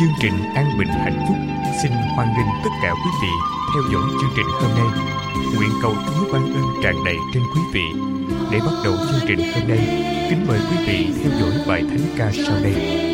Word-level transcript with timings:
Chương 0.00 0.08
trình 0.20 0.32
an 0.54 0.78
bình 0.78 0.88
hạnh 0.88 1.24
phúc 1.28 1.36
xin 1.82 1.92
hoan 2.16 2.28
nghênh 2.28 2.46
tất 2.64 2.70
cả 2.82 2.90
quý 2.90 3.10
vị 3.22 3.28
theo 3.74 3.82
dõi 3.92 4.02
chương 4.20 4.30
trình 4.36 4.46
hôm 4.46 4.70
nay. 4.70 5.04
Nguyện 5.56 5.70
cầu 5.82 5.94
chúa 6.06 6.32
ban 6.32 6.54
ơn 6.54 6.82
tràn 6.82 6.94
đầy 7.04 7.16
trên 7.34 7.42
quý 7.54 7.60
vị. 7.72 7.84
Để 8.50 8.58
bắt 8.58 8.72
đầu 8.84 8.94
chương 8.96 9.28
trình 9.28 9.38
hôm 9.54 9.68
nay, 9.68 9.78
kính 10.30 10.46
mời 10.48 10.58
quý 10.70 10.76
vị 10.86 11.06
theo 11.22 11.32
dõi 11.40 11.50
bài 11.68 11.82
thánh 11.90 12.06
ca 12.18 12.30
sau 12.32 12.56
đây. 12.62 13.09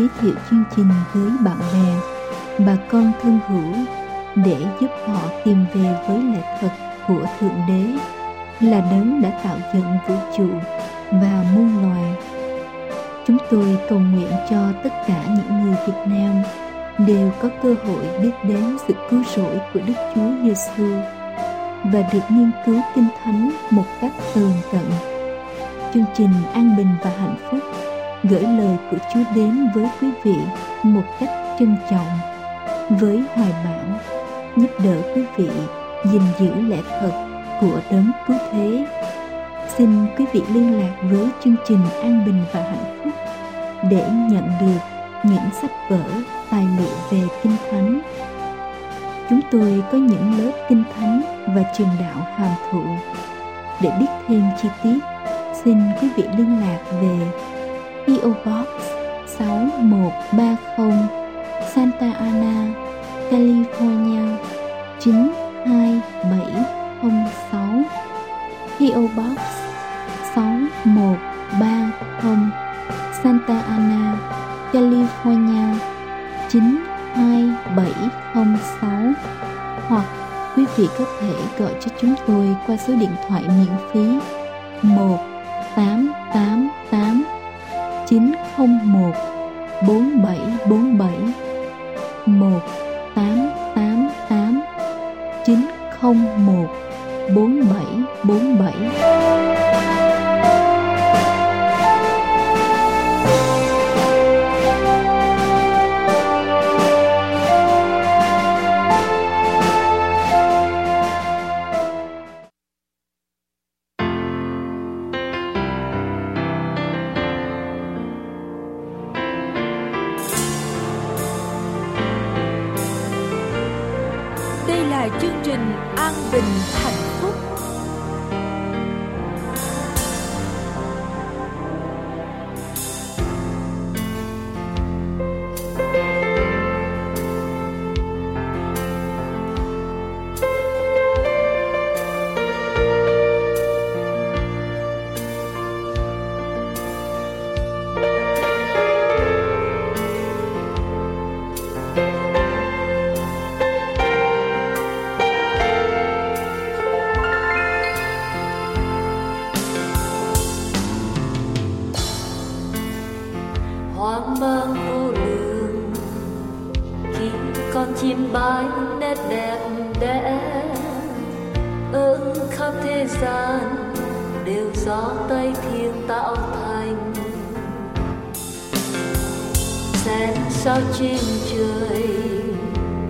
Giới 0.00 0.08
thiệu 0.20 0.34
chương 0.50 0.64
trình 0.76 0.88
với 1.12 1.30
bạn 1.44 1.58
bè, 1.72 1.94
bà 2.66 2.76
con 2.90 3.12
thân 3.22 3.38
hữu 3.48 3.84
để 4.34 4.56
giúp 4.80 4.90
họ 5.06 5.20
tìm 5.44 5.64
về 5.74 5.94
với 6.08 6.22
lẽ 6.22 6.58
thật 6.60 6.70
của 7.08 7.24
Thượng 7.40 7.60
Đế 7.68 7.84
là 8.60 8.80
đấng 8.80 9.22
đã 9.22 9.40
tạo 9.44 9.56
dựng 9.74 9.98
vũ 10.08 10.14
trụ 10.36 10.48
và 11.10 11.44
muôn 11.54 11.82
loài. 11.82 12.14
Chúng 13.26 13.36
tôi 13.50 13.78
cầu 13.88 13.98
nguyện 13.98 14.32
cho 14.50 14.72
tất 14.84 14.90
cả 15.06 15.24
những 15.28 15.62
người 15.62 15.76
Việt 15.86 15.98
Nam 16.06 16.42
đều 17.06 17.32
có 17.42 17.48
cơ 17.62 17.74
hội 17.84 18.22
biết 18.22 18.32
đến 18.48 18.76
sự 18.88 18.94
cứu 19.10 19.22
rỗi 19.36 19.58
của 19.74 19.80
Đức 19.86 19.94
Chúa 20.14 20.30
Giêsu 20.44 20.90
và 21.84 22.02
được 22.12 22.20
nghiên 22.30 22.50
cứu 22.66 22.80
Kinh 22.94 23.08
Thánh 23.24 23.50
một 23.70 23.86
cách 24.00 24.12
tường 24.34 24.52
tận. 24.72 24.90
Chương 25.94 26.04
trình 26.16 26.32
An 26.52 26.76
Bình 26.76 26.90
và 27.02 27.10
Hạnh 27.10 27.36
Phúc 27.50 27.60
gửi 28.24 28.42
lời 28.42 28.76
của 28.90 28.96
Chúa 29.14 29.20
đến 29.34 29.68
với 29.74 29.86
quý 30.00 30.08
vị 30.24 30.36
một 30.82 31.02
cách 31.20 31.30
trân 31.58 31.76
trọng, 31.90 32.18
với 32.90 33.22
hoài 33.34 33.52
bão, 33.64 33.98
giúp 34.56 34.70
đỡ 34.84 35.02
quý 35.14 35.24
vị 35.36 35.48
gìn 36.04 36.22
giữ 36.38 36.54
lẽ 36.54 36.82
thật 37.00 37.26
của 37.60 37.80
đấng 37.90 38.10
cứu 38.26 38.36
thế. 38.52 38.86
Xin 39.76 40.06
quý 40.18 40.24
vị 40.32 40.42
liên 40.54 40.80
lạc 40.80 40.96
với 41.10 41.28
chương 41.44 41.56
trình 41.68 41.80
An 42.02 42.24
Bình 42.26 42.44
và 42.52 42.62
Hạnh 42.62 43.00
Phúc 43.04 43.12
để 43.90 44.08
nhận 44.30 44.44
được 44.60 44.80
những 45.24 45.50
sách 45.62 45.72
vở, 45.90 46.04
tài 46.50 46.64
liệu 46.78 46.96
về 47.10 47.20
Kinh 47.42 47.56
Thánh 47.70 48.00
Chúng 49.30 49.40
tôi 49.50 49.82
có 49.92 49.98
những 49.98 50.38
lớp 50.38 50.52
kinh 50.68 50.84
thánh 50.96 51.22
và 51.54 51.64
truyền 51.76 51.88
đạo 52.00 52.26
hàm 52.36 52.50
thụ. 52.70 52.82
Để 53.82 53.90
biết 54.00 54.06
thêm 54.28 54.42
chi 54.62 54.68
tiết, 54.82 54.98
xin 55.64 55.78
quý 56.00 56.08
vị 56.16 56.24
liên 56.38 56.60
lạc 56.60 56.78
về 57.00 57.18
PO 58.06 58.30
Box 58.44 58.68
6130 59.26 61.08
Santa 61.74 62.12
Ana, 62.18 62.74
California 63.30 64.38
92706 65.00 67.84
PO 68.78 69.02
Box 69.16 69.38
6130 70.34 72.50
Santa 73.22 73.60
Ana, 73.60 74.16
California 74.72 75.66
92706 76.48 79.12
hoặc 79.88 80.04
quý 80.56 80.64
vị 80.76 80.88
có 80.98 81.04
thể 81.20 81.32
gọi 81.58 81.72
cho 81.80 81.90
chúng 82.00 82.14
tôi 82.26 82.56
qua 82.66 82.76
số 82.76 82.94
điện 83.00 83.14
thoại 83.28 83.42
miễn 83.42 83.72
phí 83.92 84.18
1 84.82 85.18
8 85.76 86.19
901 89.00 90.36
4747 90.66 91.32
1 92.26 92.60
888 93.14 94.64
901 96.04 96.68
4747 97.34 98.58
bảy 98.58 98.74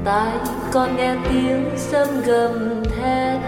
tai, 0.05 0.33
con 0.73 0.97
nghe 0.97 1.17
tiếng 1.29 1.71
sấm 1.77 2.09
gầm 2.27 2.83
thét. 2.85 3.41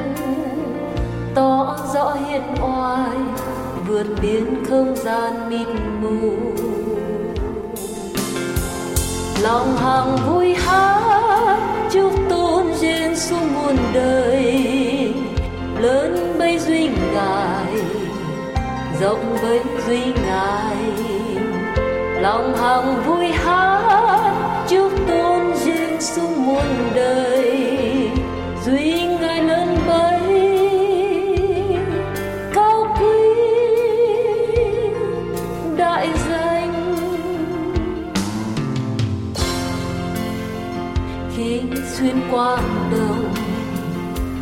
Tỏ 1.34 1.76
rõ 1.94 2.16
hiện 2.26 2.43
oai, 2.62 3.16
vượt 3.87 4.06
biên 4.22 4.64
không 4.69 4.96
gian 4.96 5.50
mịt 5.50 5.69
mù. 6.00 6.32
Lòng 9.43 9.76
hằng 9.76 10.16
vui 10.26 10.54
hát, 10.54 11.58
chúc 11.93 12.12
tôn 12.31 12.75
Giêsu 12.75 13.37
muôn 13.54 13.76
đời. 13.94 15.14
Lớn 15.78 16.37
bấy 16.38 16.58
duy 16.58 16.88
ngài, 17.14 17.82
rộng 19.00 19.37
bấy 19.43 19.60
duy 19.87 20.04
ngài. 20.26 20.76
Lòng 22.20 22.54
hằng 22.56 23.02
vui 23.06 23.26
hát, 23.26 24.34
chúc 24.69 24.93
tôn 25.08 25.54
Giêsu 25.64 26.31
muôn 26.46 26.92
đời, 26.94 28.10
duy 28.66 29.06
ngài 29.20 29.42
lớn 29.42 29.76
bấy. 29.86 30.20
Cao 32.54 32.96
quý 33.00 33.06
đại 35.76 36.08
danh. 36.30 36.94
Khi 41.36 41.60
xuyên 41.92 42.16
qua 42.30 42.56
đồng 42.92 43.34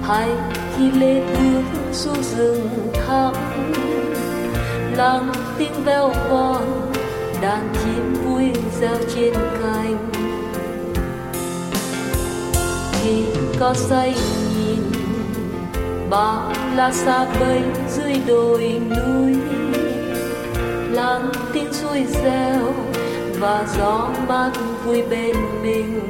hay 0.03 0.29
khi 0.77 0.91
lê 0.91 1.21
bước 1.21 1.63
xuống 1.93 2.23
rừng 2.37 2.69
thẳm 3.07 3.35
lắng 4.97 5.33
tiếng 5.59 5.85
veo 5.85 6.13
von 6.31 6.63
đàn 7.43 7.69
chim 7.73 8.15
vui 8.25 8.45
reo 8.81 8.97
trên 9.15 9.35
cành 9.35 10.20
có 13.61 13.75
say 13.75 14.15
nhìn. 14.57 14.83
Bao 16.11 16.53
la 16.77 16.93
xa 16.93 17.27
bay 17.41 17.63
dưới 17.89 18.15
đồi 18.27 18.81
núi. 18.91 19.37
Lắng 20.91 21.33
tiếng 21.53 21.73
suối 21.73 22.07
reo 22.23 22.75
và 23.39 23.65
gió 23.79 24.09
mát 24.29 24.51
vui 24.85 25.03
bên 25.11 25.37
mình. 25.63 26.01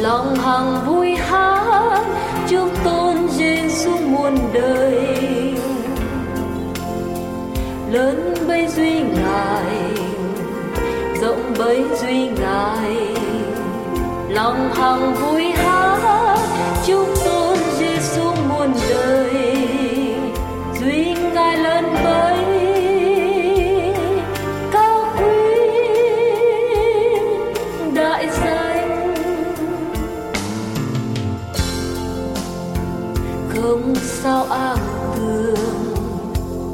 Lòng 0.00 0.34
hằng 0.34 0.86
vui 0.86 1.14
hát, 1.14 2.04
chúc 2.48 2.84
tôn 2.84 3.16
Giêsu 3.38 3.90
muôn 4.06 4.38
đời. 4.52 5.54
Lớn 7.90 8.34
bay 8.48 8.68
duy 8.76 9.00
ngài 9.00 9.81
rộng 11.22 11.54
bấy 11.58 11.84
duy 12.00 12.28
ngài. 12.28 12.96
Lòng 14.28 14.70
hằng 14.74 15.14
vui 15.14 15.44
hát, 15.44 16.38
chúc 16.86 17.08
tôn 17.24 17.58
Giêsu 17.78 18.24
muôn 18.48 18.72
đời. 18.90 19.34
Duy 20.80 21.14
ngài 21.34 21.56
lớn 21.56 21.84
bấy 22.04 22.44
cao 24.72 25.04
quý 25.18 25.34
đại 27.94 28.28
danh. 28.44 29.14
Không 33.48 33.94
sao 33.94 34.44
ảo 34.50 34.76
tường, 35.16 35.94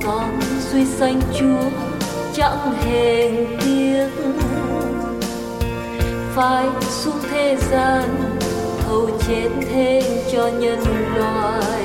con 0.07 0.41
suy 0.73 0.85
sanh 0.85 1.21
chúa 1.39 1.88
chẳng 2.39 2.75
hề 2.85 3.31
tiếc. 3.61 4.09
Phải 6.35 6.67
xuống 6.91 7.19
thế 7.31 7.57
gian 7.71 8.03
hầu 8.87 9.11
chết 9.29 9.49
thêm 9.73 10.03
cho 10.33 10.49
nhân 10.49 10.79
loại. 11.17 11.83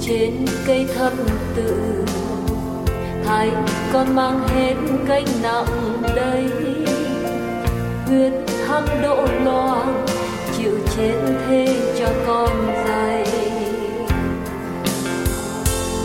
Trên 0.00 0.46
cây 0.66 0.86
thập 0.96 1.12
tự 1.56 2.04
thay 3.24 3.50
con 3.92 4.16
mang 4.16 4.48
hết 4.48 4.74
gánh 5.06 5.26
nặng 5.42 6.02
đây. 6.14 6.44
Huyết 8.06 8.32
thăng 8.66 9.02
độ 9.02 9.26
loang 9.44 10.06
chịu 10.58 10.78
chết 10.96 11.14
thế 11.48 11.76
cho 11.98 12.08
con 12.26 12.72
dài 12.86 13.23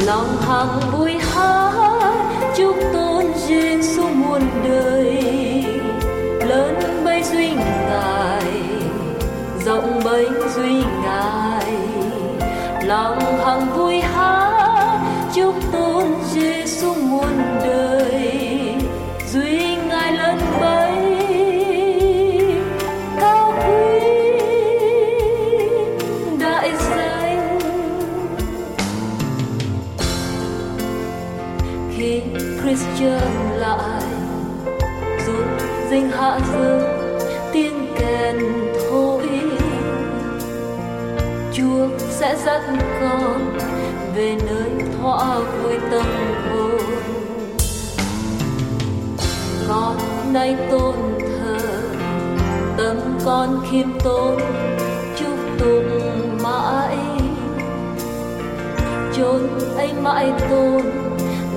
lòng 0.06 0.38
hằng 0.42 0.80
vui 0.92 1.12
hát, 1.20 2.14
chúc 2.58 2.76
tôn 2.94 3.26
Giêsu 3.48 4.04
muôn 4.10 4.42
đời. 4.64 5.24
Lớn 6.48 7.02
bấy 7.06 7.24
duy 7.24 7.50
ngài, 7.50 8.52
rộng 9.66 10.02
bấy 10.04 10.28
duy 10.56 10.84
ngài. 11.04 11.74
Lòng 12.84 13.20
hằng 13.46 13.78
vui 13.78 14.00
hát, 14.00 15.00
chúc 15.34 15.56
tôn 15.72 15.89
Trở 33.00 33.20
lại. 33.56 34.04
Rung 35.26 35.58
dinh 35.90 36.10
hạ 36.12 36.40
dương 36.54 36.84
tiếng 37.54 37.88
kèn 38.00 38.38
thôi 38.90 39.30
Chúa 41.54 41.88
sẽ 42.00 42.36
dẫn 42.46 42.78
con 43.02 43.58
về 44.16 44.38
nơi 44.48 44.72
thỏa 45.02 45.40
vui 45.40 45.74
tâm 45.92 46.06
hồn. 46.50 46.80
Con 49.68 49.96
nay 50.34 50.58
tôn 50.72 50.96
thờ, 51.20 51.58
tâm 52.78 52.98
con 53.26 53.64
khiêm 53.72 54.00
tốn, 54.04 54.40
chúc 55.20 55.38
tụng 55.60 56.38
mãi. 56.44 56.98
Chốn 59.18 59.48
ấy 59.78 59.94
mãi 60.04 60.32
tôn 60.50 61.09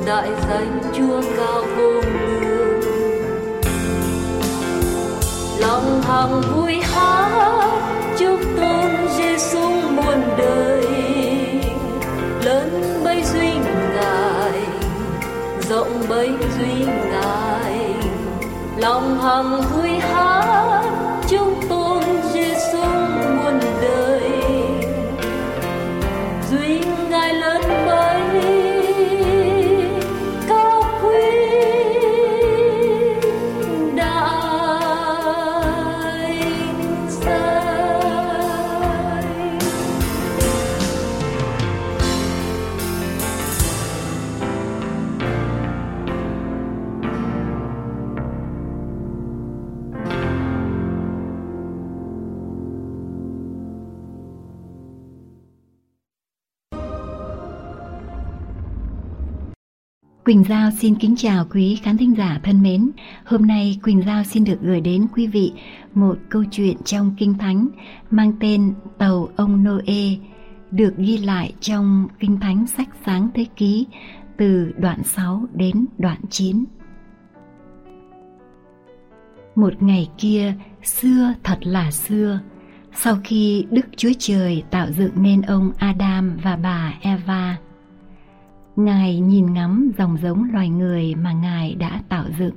đại 0.06 0.28
danh 0.49 0.80
chúa 0.97 1.23
cao 1.37 1.64
vô 1.76 1.92
lượng. 1.92 2.80
Lòng 5.59 6.02
hằng 6.02 6.40
vui 6.54 6.75
hát 6.82 7.71
chúc 8.18 8.40
tôn 8.56 8.90
giêsu 9.16 9.71
muôn 9.71 10.23
đời. 10.38 10.87
Lớn 12.44 13.00
bấy 13.04 13.23
duy 13.25 13.50
ngài, 13.94 14.61
rộng 15.68 16.02
bấy 16.09 16.30
duy 16.59 16.85
ngài. 16.85 17.94
Lòng 18.76 19.18
hằng 19.23 19.62
vui 19.62 19.90
hát 19.90 20.32
Quỳnh 60.33 60.45
Giao 60.45 60.71
xin 60.71 60.95
kính 60.95 61.15
chào 61.17 61.47
quý 61.51 61.79
khán 61.83 61.97
thính 61.97 62.15
giả 62.17 62.41
thân 62.43 62.62
mến. 62.62 62.91
Hôm 63.25 63.47
nay 63.47 63.79
Quỳnh 63.83 64.03
Giao 64.03 64.25
xin 64.25 64.45
được 64.45 64.59
gửi 64.62 64.81
đến 64.81 65.07
quý 65.15 65.27
vị 65.27 65.53
một 65.95 66.19
câu 66.29 66.45
chuyện 66.51 66.77
trong 66.85 67.15
Kinh 67.19 67.35
Thánh 67.39 67.69
mang 68.11 68.33
tên 68.41 68.75
Tàu 68.99 69.29
ông 69.37 69.65
Noe 69.65 70.17
được 70.71 70.95
ghi 70.97 71.19
lại 71.19 71.53
trong 71.61 72.09
Kinh 72.19 72.41
Thánh 72.41 72.67
sách 72.67 72.89
sáng 73.07 73.29
thế 73.35 73.47
ký 73.57 73.87
từ 74.37 74.73
đoạn 74.79 75.03
6 75.05 75.47
đến 75.55 75.87
đoạn 75.99 76.19
9. 76.31 76.65
Một 79.55 79.83
ngày 79.83 80.09
kia, 80.19 80.55
xưa 80.83 81.35
thật 81.43 81.59
là 81.61 81.91
xưa, 81.91 82.41
sau 82.95 83.17
khi 83.25 83.67
Đức 83.71 83.87
Chúa 83.97 84.12
Trời 84.19 84.62
tạo 84.71 84.87
dựng 84.91 85.23
nên 85.23 85.43
ông 85.43 85.73
Adam 85.79 86.39
và 86.43 86.57
bà 86.57 86.95
Eva, 87.01 87.57
Ngài 88.76 89.21
nhìn 89.21 89.52
ngắm 89.52 89.93
dòng 89.99 90.17
giống 90.23 90.45
loài 90.52 90.69
người 90.69 91.14
mà 91.14 91.33
Ngài 91.33 91.75
đã 91.75 92.02
tạo 92.09 92.25
dựng 92.38 92.55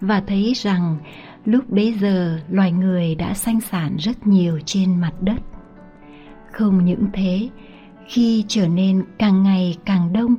và 0.00 0.22
thấy 0.26 0.52
rằng 0.56 0.96
lúc 1.44 1.70
bấy 1.70 1.92
giờ 1.92 2.38
loài 2.50 2.72
người 2.72 3.14
đã 3.14 3.34
sanh 3.34 3.60
sản 3.60 3.96
rất 3.96 4.26
nhiều 4.26 4.60
trên 4.64 5.00
mặt 5.00 5.12
đất. 5.20 5.40
Không 6.52 6.84
những 6.84 7.04
thế, 7.12 7.48
khi 8.06 8.44
trở 8.48 8.68
nên 8.68 9.04
càng 9.18 9.42
ngày 9.42 9.76
càng 9.84 10.12
đông, 10.12 10.34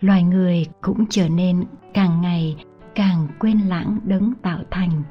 loài 0.00 0.22
người 0.22 0.66
cũng 0.80 1.04
trở 1.10 1.28
nên 1.28 1.64
càng 1.94 2.20
ngày 2.20 2.56
càng 2.94 3.28
quên 3.38 3.58
lãng 3.58 3.98
đấng 4.04 4.32
tạo 4.42 4.58
thành 4.70 5.02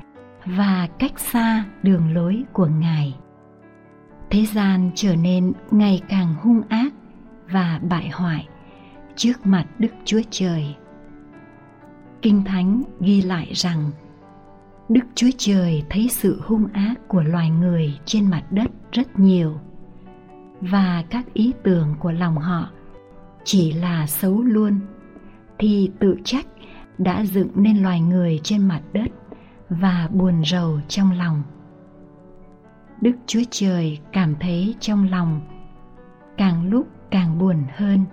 và 0.46 0.88
cách 1.00 1.20
xa 1.20 1.66
đường 1.84 2.14
lối 2.14 2.44
của 2.54 2.68
Ngài. 2.80 3.16
Thế 4.30 4.46
gian 4.46 4.92
trở 4.96 5.16
nên 5.16 5.54
ngày 5.72 6.02
càng 6.10 6.36
hung 6.42 6.62
ác 6.70 6.94
và 7.52 7.80
bại 7.90 8.10
hoại 8.10 8.48
trước 9.16 9.46
mặt 9.46 9.66
Đức 9.80 9.92
Chúa 10.06 10.22
Trời. 10.30 10.76
Kinh 12.22 12.44
Thánh 12.44 12.84
ghi 13.00 13.22
lại 13.22 13.52
rằng, 13.54 13.92
Đức 14.90 15.06
Chúa 15.16 15.30
Trời 15.38 15.84
thấy 15.90 16.08
sự 16.10 16.42
hung 16.46 16.68
ác 16.74 16.96
của 17.08 17.24
loài 17.24 17.50
người 17.50 18.00
trên 18.06 18.30
mặt 18.30 18.44
đất 18.52 18.72
rất 18.92 19.20
nhiều, 19.20 19.60
và 20.62 21.04
các 21.10 21.34
ý 21.34 21.54
tưởng 21.64 21.96
của 22.00 22.12
lòng 22.12 22.38
họ 22.38 22.70
chỉ 23.44 23.72
là 23.72 24.08
xấu 24.08 24.42
luôn, 24.42 24.80
thì 25.60 25.92
tự 26.00 26.18
trách 26.24 26.46
đã 26.98 27.26
dựng 27.26 27.50
nên 27.56 27.84
loài 27.84 28.02
người 28.02 28.40
trên 28.44 28.68
mặt 28.68 28.82
đất 28.94 29.12
và 29.70 30.10
buồn 30.12 30.44
rầu 30.46 30.80
trong 30.88 31.12
lòng. 31.12 31.44
Đức 33.02 33.16
Chúa 33.28 33.44
Trời 33.52 34.00
cảm 34.14 34.36
thấy 34.40 34.76
trong 34.80 35.10
lòng 35.10 35.42
càng 36.38 36.70
lúc 36.70 36.88
càng 37.12 37.40
buồn 37.40 37.64
hơn 37.76 38.06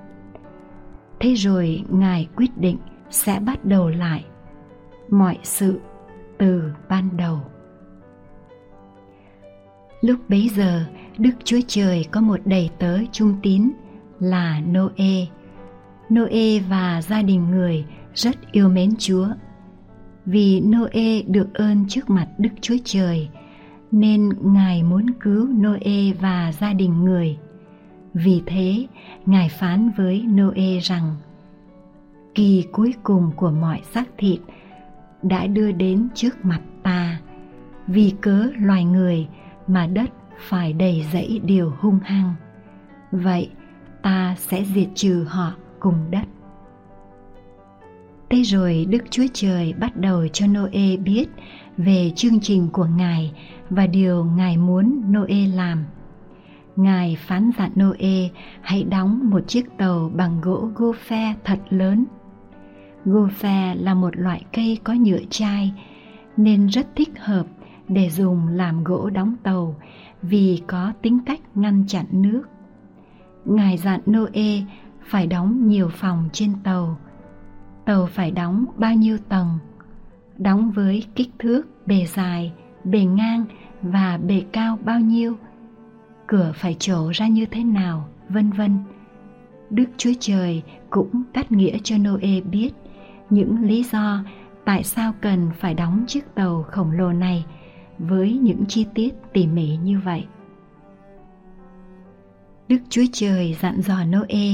thế 1.23 1.35
rồi 1.35 1.85
ngài 1.91 2.29
quyết 2.37 2.59
định 2.59 2.77
sẽ 3.11 3.41
bắt 3.41 3.65
đầu 3.65 3.89
lại 3.89 4.25
mọi 5.11 5.39
sự 5.43 5.81
từ 6.39 6.63
ban 6.89 7.17
đầu. 7.17 7.41
Lúc 10.01 10.19
bấy 10.29 10.49
giờ, 10.49 10.85
đức 11.19 11.31
chúa 11.45 11.61
trời 11.67 12.05
có 12.11 12.21
một 12.21 12.41
đầy 12.45 12.71
tớ 12.79 12.99
trung 13.13 13.37
tín 13.43 13.71
là 14.21 14.61
noe. 14.61 15.27
Noe 16.15 16.59
và 16.69 17.03
gia 17.03 17.23
đình 17.23 17.51
người 17.51 17.85
rất 18.15 18.53
yêu 18.53 18.69
mến 18.69 18.91
chúa. 18.99 19.29
Vì 20.27 20.61
noe 20.61 21.23
được 21.27 21.55
ơn 21.55 21.85
trước 21.89 22.11
mặt 22.11 22.29
đức 22.39 22.51
chúa 22.61 22.77
trời, 22.85 23.29
nên 23.91 24.31
ngài 24.43 24.83
muốn 24.83 25.07
cứu 25.21 25.47
noe 25.47 26.13
và 26.21 26.53
gia 26.61 26.73
đình 26.73 27.05
người 27.05 27.39
vì 28.15 28.43
thế, 28.47 28.87
Ngài 29.27 29.49
phán 29.49 29.91
với 29.97 30.23
Noe 30.23 30.79
rằng 30.83 31.17
Kỳ 32.35 32.65
cuối 32.73 32.95
cùng 33.03 33.31
của 33.37 33.51
mọi 33.51 33.81
xác 33.93 34.09
thịt 34.19 34.41
đã 35.23 35.47
đưa 35.47 35.73
đến 35.73 36.09
trước 36.15 36.45
mặt 36.45 36.61
ta 36.83 37.21
Vì 37.87 38.15
cớ 38.21 38.47
loài 38.61 38.85
người 38.85 39.27
mà 39.67 39.87
đất 39.87 40.11
phải 40.49 40.73
đầy 40.73 41.07
dẫy 41.13 41.41
điều 41.45 41.73
hung 41.81 41.99
hăng. 42.05 42.35
Vậy 43.13 43.51
ta 44.03 44.35
sẽ 44.39 44.65
diệt 44.65 44.89
trừ 44.95 45.25
họ 45.29 45.53
cùng 45.81 46.11
đất. 46.11 46.25
Thế 48.31 48.43
rồi 48.43 48.87
Đức 48.91 49.05
Chúa 49.11 49.27
Trời 49.33 49.73
bắt 49.73 49.97
đầu 49.97 50.29
cho 50.29 50.47
Noe 50.47 50.97
biết 50.97 51.27
về 51.77 52.13
chương 52.17 52.41
trình 52.41 52.69
của 52.73 52.87
Ngài 52.97 53.33
và 53.71 53.87
điều 53.87 54.25
Ngài 54.25 54.57
muốn 54.57 55.03
Noe 55.13 55.47
làm– 55.47 55.85
Ngài 56.77 57.17
phán 57.21 57.51
dặn 57.59 57.71
Noe 57.81 58.29
hãy 58.61 58.85
đóng 58.85 59.31
một 59.31 59.49
chiếc 59.49 59.67
tàu 59.79 60.11
bằng 60.15 60.41
gỗ 60.41 60.69
gophe 60.75 61.35
thật 61.45 61.59
lớn. 61.71 62.05
Gophe 63.05 63.75
là 63.75 63.95
một 63.95 64.17
loại 64.17 64.45
cây 64.53 64.79
có 64.85 64.93
nhựa 64.93 65.21
chai 65.31 65.73
nên 66.37 66.67
rất 66.67 66.87
thích 66.97 67.11
hợp 67.19 67.47
để 67.89 68.11
dùng 68.11 68.49
làm 68.49 68.85
gỗ 68.85 69.11
đóng 69.11 69.37
tàu 69.43 69.77
vì 70.23 70.63
có 70.67 70.93
tính 71.03 71.19
cách 71.27 71.41
ngăn 71.55 71.85
chặn 71.89 72.07
nước. 72.11 72.43
Ngài 73.45 73.77
dặn 73.77 74.01
Noe 74.11 74.63
phải 75.03 75.27
đóng 75.27 75.69
nhiều 75.69 75.89
phòng 75.89 76.29
trên 76.33 76.53
tàu. 76.65 76.99
Tàu 77.85 78.07
phải 78.07 78.31
đóng 78.31 78.65
bao 78.77 78.95
nhiêu 78.95 79.19
tầng? 79.29 79.49
Đóng 80.39 80.71
với 80.71 81.05
kích 81.15 81.31
thước 81.39 81.63
bề 81.87 82.07
dài, 82.07 82.53
bề 82.85 83.05
ngang 83.05 83.45
và 83.83 84.19
bề 84.19 84.43
cao 84.53 84.79
bao 84.85 85.01
nhiêu? 85.01 85.37
Cửa 86.33 86.53
phải 86.55 86.77
trổ 86.79 87.11
ra 87.11 87.29
như 87.29 87.47
thế 87.47 87.65
nào, 87.65 88.09
vân 88.29 88.51
vân. 88.51 88.79
Đức 89.71 89.85
Chúa 89.97 90.13
Trời 90.21 90.63
cũng 90.91 91.23
cắt 91.35 91.53
nghĩa 91.53 91.79
cho 91.85 91.97
Noe 91.99 92.41
biết 92.41 92.71
những 93.31 93.63
lý 93.63 93.85
do 93.93 94.25
tại 94.65 94.85
sao 94.85 95.13
cần 95.21 95.51
phải 95.59 95.75
đóng 95.75 96.05
chiếc 96.09 96.35
tàu 96.35 96.63
khổng 96.63 96.91
lồ 96.91 97.13
này 97.13 97.45
với 97.99 98.39
những 98.39 98.65
chi 98.69 98.87
tiết 98.95 99.15
tỉ 99.33 99.47
mỉ 99.47 99.77
như 99.77 100.01
vậy. 100.05 100.27
Đức 102.69 102.79
Chúa 102.89 103.05
Trời 103.13 103.57
dặn 103.61 103.83
dò 103.83 104.05
Noe 104.05 104.49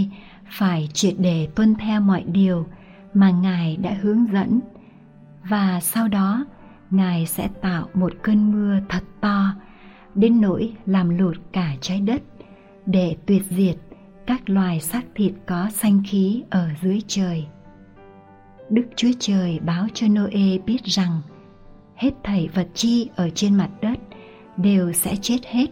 phải 0.51 0.89
triệt 0.93 1.15
để 1.19 1.49
tuân 1.55 1.75
theo 1.75 2.01
mọi 2.01 2.23
điều 2.23 2.67
mà 3.15 3.31
Ngài 3.31 3.77
đã 3.77 3.97
hướng 4.03 4.27
dẫn 4.33 4.61
và 5.49 5.81
sau 5.81 6.09
đó 6.09 6.47
Ngài 6.91 7.27
sẽ 7.27 7.49
tạo 7.63 7.89
một 7.95 8.13
cơn 8.23 8.53
mưa 8.53 8.79
thật 8.89 9.03
to 9.21 9.55
đến 10.15 10.41
nỗi 10.41 10.73
làm 10.87 11.19
lụt 11.19 11.37
cả 11.53 11.75
trái 11.81 12.01
đất 12.01 12.23
để 12.87 13.17
tuyệt 13.27 13.43
diệt 13.51 13.77
các 14.27 14.51
loài 14.51 14.81
xác 14.81 15.03
thịt 15.15 15.33
có 15.47 15.71
sanh 15.71 16.03
khí 16.07 16.43
ở 16.51 16.69
dưới 16.83 17.01
trời. 17.07 17.47
Đức 18.71 18.87
Chúa 18.97 19.11
Trời 19.19 19.61
báo 19.67 19.87
cho 19.95 20.07
Noe 20.09 20.59
biết 20.67 20.85
rằng 20.85 21.21
hết 21.97 22.11
thảy 22.25 22.49
vật 22.55 22.69
chi 22.75 23.09
ở 23.17 23.31
trên 23.31 23.55
mặt 23.55 23.71
đất 23.83 23.99
đều 24.57 24.93
sẽ 24.93 25.17
chết 25.17 25.39
hết. 25.47 25.67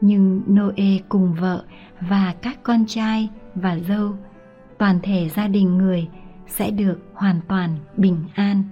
Nhưng 0.00 0.42
Noe 0.48 0.98
cùng 1.08 1.34
vợ 1.34 1.64
và 2.00 2.34
các 2.42 2.58
con 2.62 2.84
trai 2.86 3.28
và 3.54 3.78
dâu, 3.78 4.12
toàn 4.78 4.98
thể 5.02 5.28
gia 5.28 5.48
đình 5.48 5.78
người 5.78 6.08
sẽ 6.46 6.70
được 6.70 6.98
hoàn 7.14 7.40
toàn 7.48 7.76
bình 7.96 8.18
an. 8.34 8.62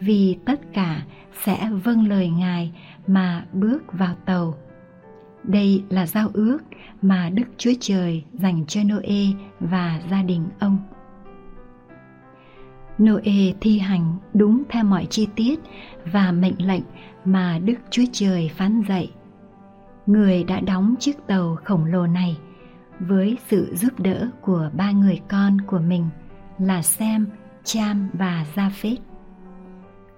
Vì 0.00 0.38
tất 0.46 0.60
cả 0.72 1.02
sẽ 1.44 1.70
vâng 1.84 2.08
lời 2.08 2.28
Ngài 2.28 2.72
mà 3.06 3.46
bước 3.52 3.92
vào 3.92 4.14
tàu. 4.24 4.54
Đây 5.42 5.84
là 5.88 6.06
giao 6.06 6.30
ước 6.32 6.58
mà 7.02 7.30
Đức 7.30 7.44
Chúa 7.58 7.72
Trời 7.80 8.24
dành 8.32 8.66
cho 8.66 8.80
Noe 8.84 9.24
và 9.60 10.00
gia 10.10 10.22
đình 10.22 10.48
ông. 10.58 10.78
Noe 13.02 13.52
thi 13.60 13.78
hành 13.78 14.18
đúng 14.34 14.62
theo 14.68 14.84
mọi 14.84 15.06
chi 15.10 15.28
tiết 15.36 15.60
và 16.12 16.32
mệnh 16.32 16.66
lệnh 16.66 16.82
mà 17.24 17.58
Đức 17.58 17.74
Chúa 17.90 18.04
Trời 18.12 18.50
phán 18.56 18.82
dạy. 18.88 19.10
Người 20.06 20.44
đã 20.44 20.60
đóng 20.60 20.94
chiếc 21.00 21.26
tàu 21.26 21.56
khổng 21.64 21.84
lồ 21.84 22.06
này 22.06 22.38
với 23.00 23.38
sự 23.48 23.74
giúp 23.74 24.00
đỡ 24.00 24.28
của 24.40 24.70
ba 24.72 24.90
người 24.90 25.20
con 25.28 25.60
của 25.60 25.78
mình 25.78 26.08
là 26.58 26.82
Sem, 26.82 27.26
Cham 27.64 28.08
và 28.12 28.46
Japheth. 28.54 28.96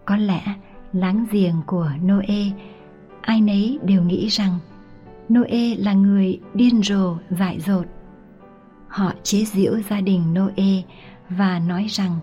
Có 0.04 0.16
lẽ 0.16 0.42
láng 0.92 1.26
giềng 1.30 1.54
của 1.66 1.90
Noe 2.02 2.50
ai 3.26 3.40
nấy 3.40 3.78
đều 3.82 4.02
nghĩ 4.02 4.28
rằng 4.28 4.58
Noe 5.32 5.76
là 5.78 5.92
người 5.92 6.40
điên 6.54 6.82
rồ 6.82 7.16
dại 7.30 7.60
dột. 7.60 7.86
Họ 8.88 9.12
chế 9.22 9.44
giễu 9.44 9.80
gia 9.90 10.00
đình 10.00 10.34
Noe 10.34 10.82
và 11.28 11.58
nói 11.58 11.86
rằng 11.88 12.18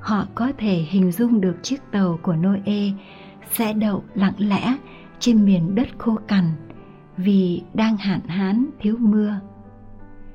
họ 0.00 0.26
có 0.34 0.52
thể 0.58 0.74
hình 0.88 1.12
dung 1.12 1.40
được 1.40 1.56
chiếc 1.62 1.80
tàu 1.92 2.18
của 2.22 2.34
Noe 2.36 2.92
sẽ 3.52 3.72
đậu 3.72 4.04
lặng 4.14 4.34
lẽ 4.38 4.76
trên 5.18 5.44
miền 5.44 5.74
đất 5.74 5.88
khô 5.98 6.18
cằn 6.28 6.44
vì 7.16 7.62
đang 7.74 7.96
hạn 7.96 8.20
hán 8.26 8.66
thiếu 8.80 8.96
mưa. 8.98 9.40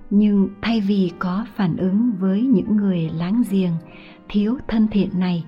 Nhưng 0.10 0.50
thay 0.62 0.82
vì 0.82 1.12
có 1.20 1.46
phản 1.56 1.78
ứng 1.78 2.12
với 2.20 2.42
những 2.42 2.76
người 2.76 3.10
láng 3.14 3.44
giềng 3.50 3.74
thiếu 4.30 4.58
thân 4.68 4.88
thiện 4.88 5.20
này, 5.20 5.46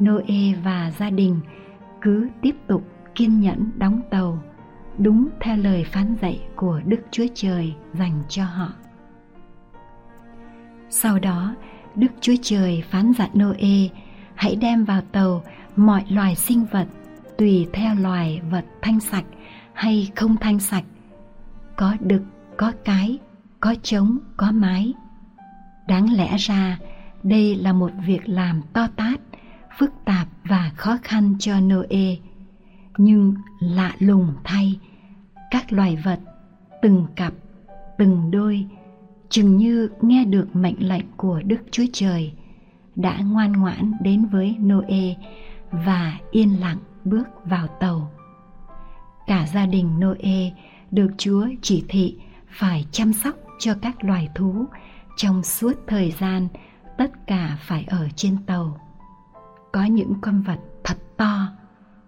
Noe 0.00 0.54
và 0.64 0.92
gia 0.98 1.10
đình 1.10 1.40
cứ 2.00 2.28
tiếp 2.42 2.54
tục 2.66 2.93
kiên 3.14 3.40
nhẫn 3.40 3.70
đóng 3.76 4.00
tàu 4.10 4.42
đúng 4.98 5.28
theo 5.40 5.56
lời 5.56 5.84
phán 5.84 6.16
dạy 6.22 6.40
của 6.56 6.80
Đức 6.84 7.00
Chúa 7.10 7.26
Trời 7.34 7.74
dành 7.92 8.22
cho 8.28 8.44
họ. 8.44 8.72
Sau 10.90 11.18
đó, 11.18 11.54
Đức 11.94 12.08
Chúa 12.20 12.34
Trời 12.42 12.82
phán 12.90 13.12
dặn 13.12 13.30
Noe 13.38 13.88
hãy 14.34 14.56
đem 14.56 14.84
vào 14.84 15.00
tàu 15.00 15.42
mọi 15.76 16.04
loài 16.08 16.34
sinh 16.34 16.64
vật 16.64 16.86
tùy 17.38 17.66
theo 17.72 17.94
loài 17.94 18.40
vật 18.50 18.64
thanh 18.82 19.00
sạch 19.00 19.24
hay 19.72 20.10
không 20.16 20.36
thanh 20.36 20.58
sạch, 20.58 20.84
có 21.76 21.96
đực, 22.00 22.22
có 22.56 22.72
cái, 22.84 23.18
có 23.60 23.74
trống, 23.82 24.18
có 24.36 24.52
mái. 24.52 24.94
Đáng 25.88 26.12
lẽ 26.12 26.36
ra 26.36 26.78
đây 27.22 27.56
là 27.56 27.72
một 27.72 27.90
việc 28.06 28.28
làm 28.28 28.62
to 28.72 28.88
tát, 28.96 29.20
phức 29.78 29.90
tạp 30.04 30.28
và 30.44 30.70
khó 30.76 30.98
khăn 31.02 31.34
cho 31.38 31.60
Noe. 31.60 32.16
Nhưng 32.96 33.34
lạ 33.60 33.96
lùng 33.98 34.34
thay, 34.44 34.80
các 35.50 35.72
loài 35.72 35.98
vật, 36.04 36.20
từng 36.82 37.06
cặp, 37.16 37.32
từng 37.98 38.30
đôi, 38.30 38.66
chừng 39.28 39.56
như 39.56 39.88
nghe 40.00 40.24
được 40.24 40.56
mệnh 40.56 40.88
lệnh 40.88 41.06
của 41.16 41.42
Đức 41.44 41.60
Chúa 41.70 41.84
Trời, 41.92 42.32
đã 42.96 43.18
ngoan 43.18 43.52
ngoãn 43.52 43.92
đến 44.00 44.26
với 44.26 44.56
Noe 44.58 45.14
và 45.70 46.18
yên 46.30 46.60
lặng 46.60 46.78
bước 47.04 47.24
vào 47.44 47.66
tàu. 47.66 48.10
Cả 49.26 49.46
gia 49.46 49.66
đình 49.66 50.00
Noe 50.00 50.50
được 50.90 51.10
Chúa 51.18 51.46
chỉ 51.62 51.84
thị 51.88 52.16
phải 52.48 52.86
chăm 52.90 53.12
sóc 53.12 53.34
cho 53.58 53.74
các 53.82 54.04
loài 54.04 54.28
thú 54.34 54.66
trong 55.16 55.42
suốt 55.42 55.72
thời 55.86 56.10
gian 56.10 56.48
tất 56.98 57.26
cả 57.26 57.58
phải 57.60 57.84
ở 57.88 58.08
trên 58.16 58.36
tàu. 58.46 58.80
Có 59.72 59.84
những 59.84 60.12
con 60.20 60.42
vật 60.42 60.58
thật 60.84 60.96
to, 61.16 61.48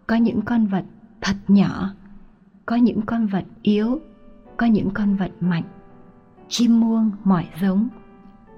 có 0.06 0.16
những 0.16 0.42
con 0.42 0.66
vật 0.66 0.84
thật 1.20 1.36
nhỏ, 1.48 1.94
có 2.66 2.76
những 2.76 3.00
con 3.06 3.26
vật 3.26 3.44
yếu, 3.62 4.00
có 4.56 4.66
những 4.66 4.90
con 4.90 5.16
vật 5.16 5.30
mạnh, 5.40 5.64
chim 6.48 6.80
muông 6.80 7.10
mọi 7.24 7.48
giống, 7.60 7.88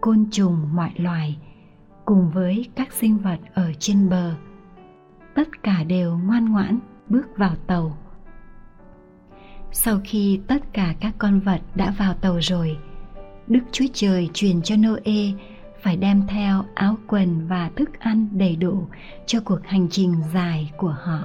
côn 0.00 0.26
trùng 0.30 0.76
mọi 0.76 0.92
loài, 0.96 1.38
cùng 2.04 2.30
với 2.30 2.68
các 2.74 2.92
sinh 2.92 3.18
vật 3.18 3.38
ở 3.54 3.72
trên 3.78 4.08
bờ. 4.08 4.34
Tất 5.34 5.62
cả 5.62 5.84
đều 5.84 6.18
ngoan 6.18 6.52
ngoãn 6.52 6.78
bước 7.08 7.26
vào 7.36 7.54
tàu. 7.66 7.98
Sau 9.72 10.00
khi 10.04 10.40
tất 10.46 10.72
cả 10.72 10.94
các 11.00 11.14
con 11.18 11.40
vật 11.40 11.60
đã 11.74 11.94
vào 11.98 12.14
tàu 12.14 12.38
rồi, 12.38 12.78
Đức 13.46 13.60
Chúa 13.72 13.86
Trời 13.92 14.30
truyền 14.34 14.62
cho 14.62 14.76
Noe 14.76 15.32
phải 15.82 15.96
đem 15.96 16.26
theo 16.28 16.64
áo 16.74 16.96
quần 17.06 17.46
và 17.48 17.70
thức 17.76 17.98
ăn 17.98 18.28
đầy 18.32 18.56
đủ 18.56 18.86
cho 19.26 19.40
cuộc 19.44 19.60
hành 19.64 19.88
trình 19.90 20.14
dài 20.34 20.72
của 20.76 20.96
họ. 21.02 21.20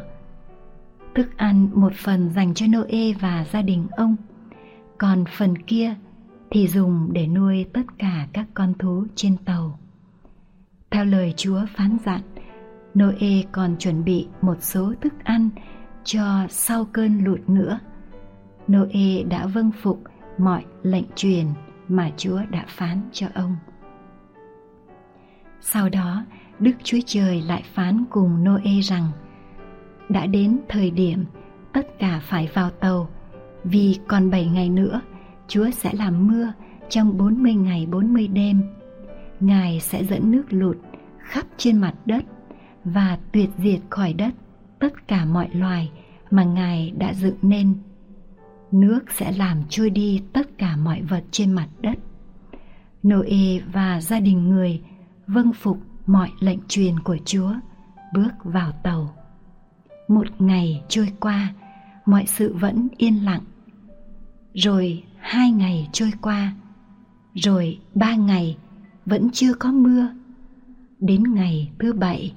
Thức 1.16 1.38
ăn 1.38 1.70
một 1.74 1.94
phần 1.94 2.30
dành 2.30 2.54
cho 2.54 2.66
Noe 2.68 3.14
và 3.20 3.46
gia 3.52 3.62
đình 3.62 3.88
ông, 3.98 4.16
còn 4.98 5.24
phần 5.38 5.58
kia 5.58 5.96
thì 6.52 6.68
dùng 6.68 7.10
để 7.14 7.28
nuôi 7.28 7.66
tất 7.74 7.82
cả 7.98 8.28
các 8.34 8.46
con 8.54 8.74
thú 8.80 9.06
trên 9.16 9.38
tàu. 9.38 9.80
Theo 10.92 11.06
lời 11.06 11.34
Chúa 11.38 11.62
phán 11.76 11.98
dặn, 12.06 12.22
Noe 13.00 13.44
còn 13.52 13.76
chuẩn 13.80 14.04
bị 14.04 14.28
một 14.42 14.64
số 14.64 14.94
thức 15.02 15.14
ăn 15.24 15.50
cho 16.04 16.46
sau 16.50 16.86
cơn 16.86 17.24
lụt 17.24 17.40
nữa. 17.48 17.80
Noe 18.72 19.24
đã 19.30 19.46
vâng 19.46 19.72
phục 19.82 20.04
mọi 20.38 20.66
lệnh 20.84 21.06
truyền 21.16 21.46
mà 21.88 22.12
Chúa 22.18 22.42
đã 22.50 22.66
phán 22.68 23.02
cho 23.12 23.28
ông. 23.34 23.56
Sau 25.62 25.90
đó, 25.90 26.26
Đức 26.60 26.72
Chúa 26.84 27.00
Trời 27.06 27.42
lại 27.42 27.64
phán 27.74 28.06
cùng 28.10 28.44
Noe 28.44 28.82
rằng 28.82 29.12
đã 30.14 30.26
đến 30.26 30.60
thời 30.70 30.92
điểm 30.92 31.26
tất 31.74 32.00
cả 32.00 32.22
phải 32.24 32.50
vào 32.54 32.70
tàu 32.70 33.10
vì 33.64 34.00
còn 34.08 34.30
7 34.30 34.46
ngày 34.46 34.70
nữa 34.70 35.02
Chúa 35.48 35.70
sẽ 35.70 35.94
làm 35.94 36.28
mưa 36.28 36.54
trong 36.90 37.18
40 37.18 37.54
ngày 37.54 37.86
40 37.86 38.28
đêm. 38.28 38.64
Ngài 39.40 39.80
sẽ 39.80 40.04
dẫn 40.04 40.32
nước 40.32 40.44
lụt 40.50 40.78
khắp 41.20 41.46
trên 41.58 41.78
mặt 41.78 41.94
đất 42.06 42.24
và 42.84 43.18
tuyệt 43.32 43.50
diệt 43.58 43.80
khỏi 43.90 44.14
đất 44.14 44.34
tất 44.80 45.08
cả 45.08 45.26
mọi 45.26 45.50
loài 45.54 45.92
mà 46.32 46.44
Ngài 46.44 46.92
đã 46.98 47.14
dựng 47.14 47.38
nên. 47.42 47.74
Nước 48.72 49.12
sẽ 49.12 49.32
làm 49.32 49.64
trôi 49.70 49.90
đi 49.90 50.22
tất 50.34 50.58
cả 50.58 50.76
mọi 50.76 51.02
vật 51.02 51.24
trên 51.32 51.52
mặt 51.52 51.68
đất. 51.82 51.98
Noe 53.08 53.60
và 53.74 54.02
gia 54.02 54.20
đình 54.20 54.50
người 54.50 54.82
vâng 55.28 55.54
phục 55.54 55.78
mọi 56.06 56.30
lệnh 56.40 56.60
truyền 56.68 57.00
của 57.00 57.18
Chúa, 57.26 57.54
bước 58.14 58.32
vào 58.44 58.72
tàu. 58.84 59.23
Một 60.08 60.42
ngày 60.42 60.84
trôi 60.90 61.08
qua, 61.20 61.54
mọi 62.06 62.26
sự 62.28 62.54
vẫn 62.54 62.88
yên 62.98 63.26
lặng. 63.26 63.42
Rồi 64.54 65.04
hai 65.20 65.52
ngày 65.52 65.90
trôi 65.92 66.12
qua, 66.22 66.54
rồi 67.34 67.80
ba 67.96 68.16
ngày 68.16 68.58
vẫn 69.06 69.30
chưa 69.34 69.54
có 69.54 69.72
mưa. 69.72 70.08
Đến 71.00 71.24
ngày 71.34 71.72
thứ 71.80 71.94
bảy, 71.94 72.34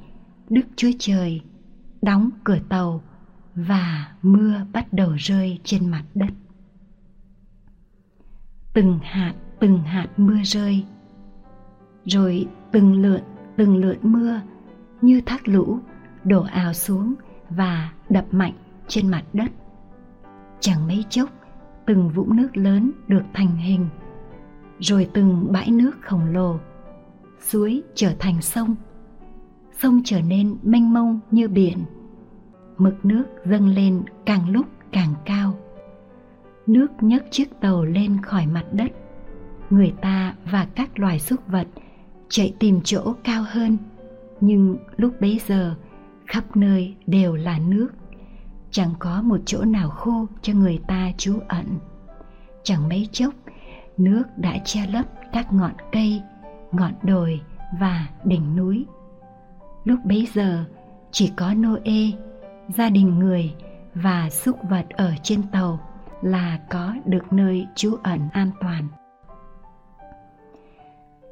Đức 0.48 0.66
Chúa 0.76 0.90
Trời 0.98 1.40
đóng 2.02 2.30
cửa 2.44 2.58
tàu 2.68 3.02
và 3.54 4.14
mưa 4.22 4.66
bắt 4.72 4.92
đầu 4.92 5.12
rơi 5.18 5.60
trên 5.64 5.88
mặt 5.88 6.04
đất. 6.14 6.30
Từng 8.74 8.98
hạt 9.02 9.34
từng 9.60 9.82
hạt 9.82 10.08
mưa 10.16 10.42
rơi, 10.44 10.84
rồi 12.04 12.46
từng 12.72 12.92
lượn 12.92 13.20
từng 13.56 13.76
lượn 13.76 13.98
mưa 14.02 14.40
như 15.02 15.20
thác 15.26 15.48
lũ 15.48 15.78
đổ 16.24 16.42
ào 16.42 16.72
xuống 16.72 17.14
và 17.50 17.92
đập 18.08 18.24
mạnh 18.30 18.52
trên 18.88 19.10
mặt 19.10 19.24
đất. 19.32 19.50
Chẳng 20.60 20.86
mấy 20.86 21.04
chốc, 21.08 21.28
từng 21.86 22.10
vũng 22.10 22.36
nước 22.36 22.56
lớn 22.56 22.92
được 23.08 23.22
thành 23.34 23.56
hình, 23.56 23.88
rồi 24.78 25.08
từng 25.14 25.52
bãi 25.52 25.70
nước 25.70 25.92
khổng 26.00 26.24
lồ, 26.24 26.58
suối 27.40 27.82
trở 27.94 28.12
thành 28.18 28.42
sông, 28.42 28.74
sông 29.72 30.00
trở 30.04 30.20
nên 30.20 30.56
mênh 30.62 30.94
mông 30.94 31.20
như 31.30 31.48
biển. 31.48 31.78
Mực 32.78 33.04
nước 33.04 33.24
dâng 33.44 33.68
lên 33.68 34.02
càng 34.26 34.50
lúc 34.50 34.66
càng 34.92 35.14
cao. 35.24 35.58
Nước 36.66 36.86
nhấc 37.00 37.24
chiếc 37.30 37.60
tàu 37.60 37.84
lên 37.84 38.22
khỏi 38.22 38.46
mặt 38.46 38.64
đất. 38.72 38.92
Người 39.70 39.94
ta 40.00 40.34
và 40.50 40.66
các 40.74 40.98
loài 40.98 41.18
súc 41.18 41.46
vật 41.46 41.66
chạy 42.28 42.54
tìm 42.58 42.80
chỗ 42.84 43.14
cao 43.24 43.44
hơn, 43.48 43.76
nhưng 44.40 44.76
lúc 44.96 45.20
bấy 45.20 45.40
giờ 45.46 45.74
khắp 46.26 46.56
nơi 46.56 46.96
đều 47.06 47.34
là 47.34 47.58
nước 47.58 47.88
chẳng 48.70 48.90
có 48.98 49.22
một 49.22 49.40
chỗ 49.46 49.64
nào 49.64 49.90
khô 49.90 50.26
cho 50.42 50.52
người 50.52 50.80
ta 50.88 51.12
trú 51.16 51.38
ẩn 51.48 51.78
chẳng 52.62 52.88
mấy 52.88 53.08
chốc 53.12 53.34
nước 53.96 54.24
đã 54.36 54.58
che 54.64 54.86
lấp 54.86 55.04
các 55.32 55.52
ngọn 55.52 55.72
cây 55.92 56.22
ngọn 56.72 56.92
đồi 57.02 57.40
và 57.80 58.06
đỉnh 58.24 58.56
núi. 58.56 58.86
Lúc 59.84 60.00
bấy 60.04 60.28
giờ 60.34 60.64
chỉ 61.10 61.32
có 61.36 61.54
Noe, 61.54 62.10
gia 62.68 62.88
đình 62.88 63.18
người 63.18 63.54
và 63.94 64.30
súc 64.30 64.56
vật 64.70 64.86
ở 64.90 65.12
trên 65.22 65.42
tàu 65.52 65.80
là 66.22 66.60
có 66.70 66.94
được 67.04 67.32
nơi 67.32 67.66
trú 67.74 67.96
ẩn 68.02 68.28
an 68.32 68.50
toàn. 68.60 68.88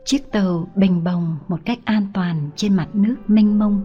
Chiếc 0.05 0.33
tàu 0.33 0.69
bình 0.75 1.05
bồng 1.05 1.39
một 1.49 1.61
cách 1.65 1.79
an 1.85 2.07
toàn 2.15 2.51
trên 2.57 2.75
mặt 2.75 2.89
nước 2.93 3.17
mênh 3.27 3.59
mông. 3.59 3.83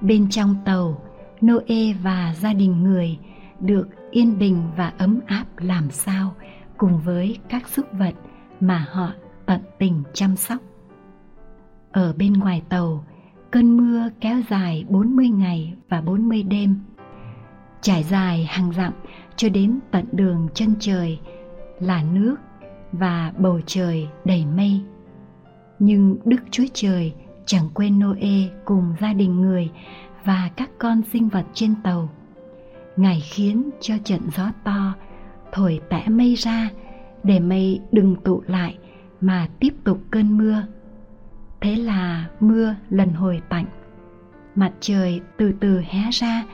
Bên 0.00 0.26
trong 0.30 0.54
tàu, 0.64 1.00
Noe 1.40 1.92
và 2.02 2.34
gia 2.40 2.52
đình 2.52 2.82
người 2.82 3.18
được 3.60 3.88
yên 4.10 4.38
bình 4.38 4.62
và 4.76 4.92
ấm 4.98 5.20
áp 5.26 5.44
làm 5.58 5.90
sao 5.90 6.34
cùng 6.76 7.00
với 7.04 7.38
các 7.48 7.68
súc 7.68 7.86
vật 7.92 8.14
mà 8.60 8.86
họ 8.90 9.10
tận 9.46 9.60
tình 9.78 10.02
chăm 10.12 10.36
sóc. 10.36 10.58
Ở 11.92 12.14
bên 12.18 12.32
ngoài 12.32 12.62
tàu, 12.68 13.04
cơn 13.50 13.76
mưa 13.76 14.08
kéo 14.20 14.36
dài 14.50 14.84
40 14.88 15.28
ngày 15.28 15.74
và 15.88 16.00
40 16.00 16.42
đêm. 16.42 16.80
Trải 17.80 18.02
dài 18.02 18.44
hàng 18.44 18.72
dặm 18.72 18.92
cho 19.36 19.48
đến 19.48 19.78
tận 19.90 20.04
đường 20.12 20.48
chân 20.54 20.74
trời 20.80 21.20
là 21.80 22.02
nước 22.12 22.36
và 22.92 23.32
bầu 23.38 23.60
trời 23.66 24.08
đầy 24.24 24.46
mây. 24.46 24.80
Nhưng 25.78 26.16
Đức 26.24 26.40
Chúa 26.50 26.64
Trời 26.74 27.14
chẳng 27.46 27.68
quên 27.74 28.00
Noe 28.00 28.48
cùng 28.64 28.94
gia 29.00 29.12
đình 29.12 29.40
người 29.40 29.70
và 30.24 30.50
các 30.56 30.70
con 30.78 31.02
sinh 31.12 31.28
vật 31.28 31.44
trên 31.52 31.74
tàu. 31.82 32.08
Ngài 32.96 33.20
khiến 33.20 33.70
cho 33.80 33.94
trận 34.04 34.20
gió 34.36 34.50
to 34.64 34.94
thổi 35.52 35.80
tẽ 35.90 36.08
mây 36.08 36.34
ra 36.34 36.70
để 37.22 37.40
mây 37.40 37.80
đừng 37.92 38.16
tụ 38.16 38.42
lại 38.46 38.78
mà 39.20 39.48
tiếp 39.60 39.74
tục 39.84 39.98
cơn 40.10 40.38
mưa. 40.38 40.62
Thế 41.60 41.76
là 41.76 42.28
mưa 42.40 42.74
lần 42.90 43.12
hồi 43.12 43.40
tạnh. 43.48 43.66
Mặt 44.54 44.72
trời 44.80 45.20
từ 45.36 45.52
từ 45.60 45.80
hé 45.80 46.10
ra 46.10 46.44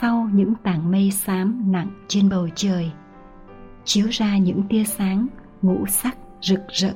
sau 0.00 0.28
những 0.32 0.54
tảng 0.62 0.90
mây 0.90 1.10
xám 1.10 1.72
nặng 1.72 1.88
trên 2.08 2.28
bầu 2.28 2.48
trời, 2.54 2.90
chiếu 3.84 4.06
ra 4.10 4.38
những 4.38 4.62
tia 4.68 4.84
sáng 4.84 5.26
ngũ 5.62 5.86
sắc 5.86 6.16
rực 6.40 6.60
rỡ, 6.68 6.92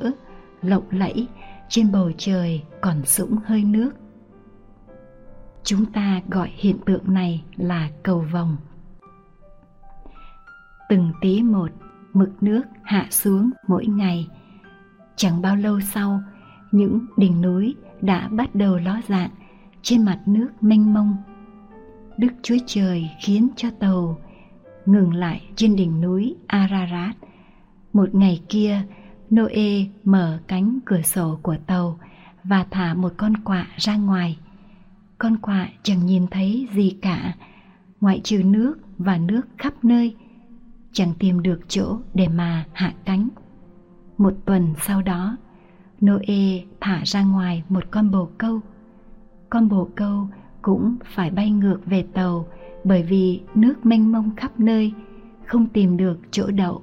lộng 0.63 0.85
lẫy 0.91 1.29
trên 1.73 1.93
bầu 1.93 2.11
trời 2.19 2.63
còn 2.81 3.05
sũng 3.05 3.37
hơi 3.45 3.65
nước. 3.65 3.91
Chúng 5.65 5.85
ta 5.93 6.21
gọi 6.29 6.51
hiện 6.55 6.77
tượng 6.87 7.15
này 7.15 7.45
là 7.57 7.91
cầu 8.03 8.25
vồng. 8.33 8.57
Từng 10.89 11.13
tí 11.21 11.43
một, 11.43 11.71
mực 12.13 12.43
nước 12.43 12.63
hạ 12.83 13.07
xuống 13.11 13.51
mỗi 13.69 13.87
ngày. 13.87 14.29
Chẳng 15.17 15.43
bao 15.43 15.57
lâu 15.57 15.81
sau, 15.81 16.23
những 16.73 17.07
đỉnh 17.17 17.43
núi 17.43 17.75
đã 18.01 18.29
bắt 18.29 18.55
đầu 18.55 18.77
ló 18.77 19.01
dạng 19.09 19.31
trên 19.83 20.05
mặt 20.05 20.21
nước 20.27 20.49
mênh 20.61 20.95
mông. 20.95 21.17
Đức 22.17 22.33
Chúa 22.43 22.57
Trời 22.67 23.11
khiến 23.21 23.49
cho 23.57 23.69
tàu 23.81 24.19
ngừng 24.87 25.15
lại 25.15 25.43
trên 25.57 25.77
đỉnh 25.77 26.01
núi 26.01 26.37
Ararat. 26.47 27.17
Một 27.93 28.15
ngày 28.15 28.43
kia, 28.49 28.83
Noe 29.35 29.87
mở 30.05 30.39
cánh 30.47 30.79
cửa 30.85 31.03
sổ 31.03 31.39
của 31.43 31.57
tàu 31.67 31.99
và 32.45 32.67
thả 32.71 32.95
một 32.95 33.13
con 33.17 33.37
quạ 33.37 33.67
ra 33.77 33.97
ngoài. 33.97 34.39
Con 35.19 35.37
quạ 35.37 35.69
chẳng 35.83 36.07
nhìn 36.07 36.27
thấy 36.31 36.69
gì 36.75 36.97
cả, 37.03 37.35
ngoại 38.01 38.21
trừ 38.25 38.43
nước 38.43 38.75
và 38.99 39.19
nước 39.19 39.43
khắp 39.59 39.85
nơi, 39.85 40.17
chẳng 40.93 41.13
tìm 41.19 41.43
được 41.43 41.61
chỗ 41.69 41.99
để 42.15 42.29
mà 42.29 42.65
hạ 42.73 42.95
cánh. 43.05 43.29
Một 44.19 44.35
tuần 44.45 44.75
sau 44.83 45.03
đó, 45.03 45.37
Noe 46.05 46.65
thả 46.81 47.03
ra 47.05 47.23
ngoài 47.23 47.63
một 47.69 47.85
con 47.91 48.11
bồ 48.11 48.29
câu. 48.39 48.61
Con 49.51 49.69
bồ 49.69 49.89
câu 49.95 50.29
cũng 50.63 50.97
phải 51.05 51.31
bay 51.31 51.51
ngược 51.51 51.79
về 51.87 52.05
tàu 52.15 52.47
bởi 52.85 53.03
vì 53.03 53.43
nước 53.55 53.87
mênh 53.87 54.13
mông 54.13 54.31
khắp 54.37 54.61
nơi, 54.61 54.93
không 55.47 55.67
tìm 55.67 55.97
được 55.97 56.19
chỗ 56.31 56.47
đậu. 56.51 56.83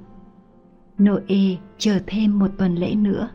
Noe 1.03 1.57
chờ 1.77 1.99
thêm 2.07 2.39
một 2.39 2.51
tuần 2.57 2.75
lễ 2.75 2.95
nữa, 2.95 3.29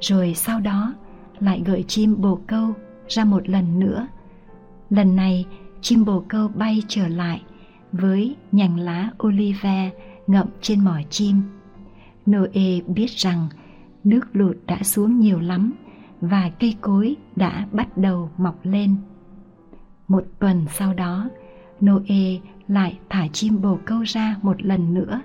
rồi 0.00 0.34
sau 0.34 0.60
đó 0.60 0.94
lại 1.40 1.62
gợi 1.66 1.84
chim 1.88 2.20
bồ 2.20 2.40
câu 2.46 2.74
ra 3.08 3.24
một 3.24 3.48
lần 3.48 3.80
nữa. 3.80 4.06
Lần 4.90 5.16
này 5.16 5.46
chim 5.80 6.04
bồ 6.04 6.24
câu 6.28 6.48
bay 6.48 6.82
trở 6.88 7.08
lại 7.08 7.42
với 7.92 8.36
nhành 8.52 8.78
lá 8.78 9.10
olive 9.26 9.90
ngậm 10.26 10.46
trên 10.60 10.84
mỏ 10.84 11.00
chim. 11.10 11.42
Noe 12.30 12.80
biết 12.86 13.10
rằng 13.10 13.48
nước 14.04 14.20
lụt 14.32 14.56
đã 14.66 14.82
xuống 14.82 15.20
nhiều 15.20 15.40
lắm 15.40 15.72
và 16.20 16.50
cây 16.60 16.76
cối 16.80 17.16
đã 17.36 17.66
bắt 17.72 17.98
đầu 17.98 18.30
mọc 18.36 18.58
lên. 18.62 18.96
Một 20.08 20.24
tuần 20.38 20.64
sau 20.72 20.94
đó, 20.94 21.28
Noe 21.84 22.40
lại 22.68 22.98
thả 23.08 23.28
chim 23.32 23.62
bồ 23.62 23.78
câu 23.84 24.02
ra 24.02 24.36
một 24.42 24.62
lần 24.62 24.94
nữa. 24.94 25.20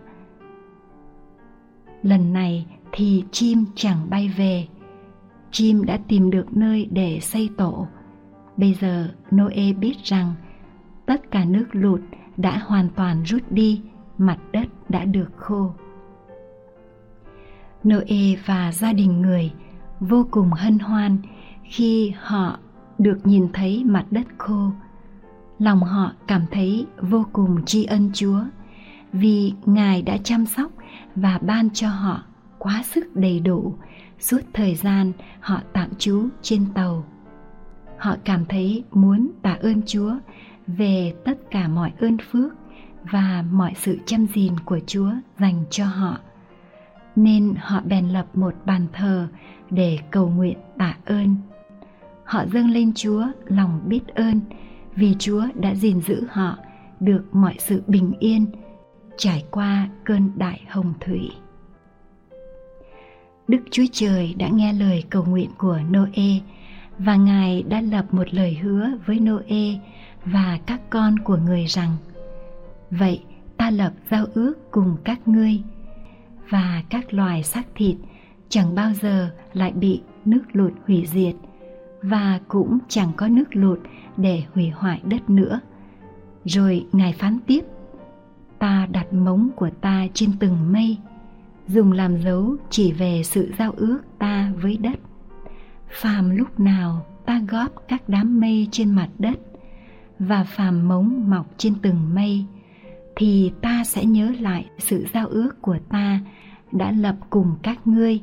Lần 2.04 2.34
này 2.34 2.66
thì 2.92 3.24
chim 3.32 3.66
chẳng 3.76 4.10
bay 4.10 4.34
về. 4.38 4.68
Chim 5.52 5.86
đã 5.86 6.00
tìm 6.08 6.32
được 6.32 6.58
nơi 6.58 6.88
để 6.92 7.20
xây 7.22 7.50
tổ. 7.58 7.88
Bây 8.58 8.74
giờ 8.74 9.10
Noe 9.36 9.74
biết 9.74 9.96
rằng 10.04 10.34
tất 11.06 11.32
cả 11.32 11.46
nước 11.46 11.66
lụt 11.72 12.02
đã 12.38 12.58
hoàn 12.66 12.90
toàn 12.90 13.24
rút 13.24 13.42
đi, 13.50 13.82
mặt 14.18 14.38
đất 14.52 14.68
đã 14.90 15.06
được 15.06 15.32
khô. 15.38 15.74
Noe 17.84 18.36
và 18.46 18.72
gia 18.72 18.94
đình 18.94 19.22
người 19.22 19.52
vô 20.00 20.28
cùng 20.32 20.52
hân 20.52 20.80
hoan 20.80 21.18
khi 21.64 22.14
họ 22.22 22.60
được 22.98 23.20
nhìn 23.24 23.48
thấy 23.54 23.84
mặt 23.86 24.06
đất 24.12 24.28
khô. 24.38 24.72
Lòng 25.60 25.80
họ 25.80 26.12
cảm 26.28 26.42
thấy 26.52 26.86
vô 27.02 27.26
cùng 27.34 27.66
tri 27.66 27.86
ân 27.86 28.12
Chúa 28.14 28.40
vì 29.14 29.54
Ngài 29.66 30.02
đã 30.02 30.18
chăm 30.24 30.46
sóc 30.46 30.72
và 31.16 31.40
ban 31.42 31.70
cho 31.70 31.90
họ 31.90 32.24
quá 32.58 32.82
sức 32.84 33.16
đầy 33.16 33.40
đủ 33.40 33.76
suốt 34.20 34.42
thời 34.54 34.76
gian 34.76 35.12
họ 35.40 35.62
tạm 35.74 35.90
trú 35.98 36.28
trên 36.42 36.66
tàu. 36.74 37.06
Họ 37.98 38.16
cảm 38.24 38.46
thấy 38.46 38.84
muốn 38.92 39.32
tạ 39.42 39.58
ơn 39.62 39.82
Chúa 39.86 40.16
về 40.68 41.14
tất 41.26 41.52
cả 41.52 41.68
mọi 41.68 41.92
ơn 42.00 42.18
phước 42.32 42.54
và 43.12 43.44
mọi 43.52 43.74
sự 43.76 43.98
chăm 44.06 44.28
gìn 44.34 44.54
của 44.66 44.80
Chúa 44.88 45.12
dành 45.40 45.64
cho 45.70 45.86
họ 45.86 46.18
nên 47.16 47.54
họ 47.58 47.82
bèn 47.86 48.10
lập 48.10 48.26
một 48.34 48.54
bàn 48.66 48.88
thờ 48.94 49.28
để 49.70 49.98
cầu 50.12 50.30
nguyện 50.30 50.58
tạ 50.78 50.98
ơn. 51.06 51.36
Họ 52.24 52.46
dâng 52.54 52.70
lên 52.70 52.94
Chúa 52.94 53.28
lòng 53.46 53.82
biết 53.86 54.08
ơn 54.08 54.42
vì 54.96 55.16
Chúa 55.20 55.44
đã 55.56 55.76
gìn 55.76 56.02
giữ 56.02 56.28
họ 56.32 56.58
được 57.00 57.24
mọi 57.32 57.56
sự 57.60 57.84
bình 57.88 58.14
yên 58.20 58.46
trải 59.20 59.46
qua 59.52 59.88
cơn 60.04 60.32
đại 60.36 60.62
hồng 60.70 60.94
thủy. 61.00 61.32
Đức 63.48 63.58
Chúa 63.72 63.84
Trời 63.92 64.36
đã 64.38 64.50
nghe 64.54 64.74
lời 64.74 65.04
cầu 65.10 65.24
nguyện 65.26 65.50
của 65.58 65.80
Noe 65.90 66.40
và 66.98 67.16
Ngài 67.16 67.64
đã 67.64 67.82
lập 67.82 68.06
một 68.12 68.34
lời 68.34 68.54
hứa 68.62 68.90
với 69.06 69.20
Noe 69.20 69.80
và 70.26 70.60
các 70.66 70.82
con 70.90 71.20
của 71.20 71.38
người 71.38 71.66
rằng, 71.66 71.92
Vậy 72.92 73.24
ta 73.58 73.72
lập 73.72 73.94
giao 74.12 74.26
ước 74.34 74.72
cùng 74.72 74.98
các 75.04 75.28
ngươi 75.28 75.62
và 76.50 76.84
các 76.90 77.14
loài 77.14 77.44
xác 77.44 77.68
thịt 77.76 77.96
chẳng 78.50 78.76
bao 78.76 78.94
giờ 78.94 79.30
lại 79.54 79.72
bị 79.72 80.02
nước 80.26 80.44
lụt 80.54 80.74
hủy 80.88 81.06
diệt 81.06 81.36
và 82.02 82.40
cũng 82.48 82.78
chẳng 82.88 83.12
có 83.18 83.28
nước 83.28 83.56
lụt 83.56 83.80
để 84.18 84.44
hủy 84.54 84.70
hoại 84.70 85.02
đất 85.04 85.30
nữa 85.30 85.60
rồi 86.46 86.86
ngài 86.92 87.14
phán 87.14 87.40
tiếp 87.48 87.66
ta 88.60 88.88
đặt 88.92 89.14
móng 89.14 89.50
của 89.56 89.70
ta 89.82 90.08
trên 90.14 90.32
từng 90.40 90.72
mây, 90.72 90.98
dùng 91.68 91.92
làm 91.92 92.22
dấu 92.22 92.56
chỉ 92.70 92.92
về 92.92 93.22
sự 93.24 93.52
giao 93.60 93.72
ước 93.78 94.00
ta 94.20 94.52
với 94.62 94.78
đất. 94.78 95.00
Phàm 95.90 96.30
lúc 96.38 96.60
nào 96.60 97.06
ta 97.26 97.42
góp 97.48 97.72
các 97.88 98.10
đám 98.10 98.40
mây 98.40 98.68
trên 98.72 98.92
mặt 98.92 99.10
đất 99.20 99.40
và 100.20 100.44
phàm 100.44 100.88
móng 100.88 101.30
mọc 101.30 101.46
trên 101.58 101.74
từng 101.82 102.16
mây, 102.16 102.46
thì 103.16 103.52
ta 103.62 103.84
sẽ 103.84 104.06
nhớ 104.06 104.32
lại 104.40 104.66
sự 104.78 105.06
giao 105.14 105.28
ước 105.28 105.62
của 105.62 105.78
ta 105.90 106.20
đã 106.72 106.92
lập 106.92 107.16
cùng 107.30 107.56
các 107.62 107.88
ngươi 107.88 108.20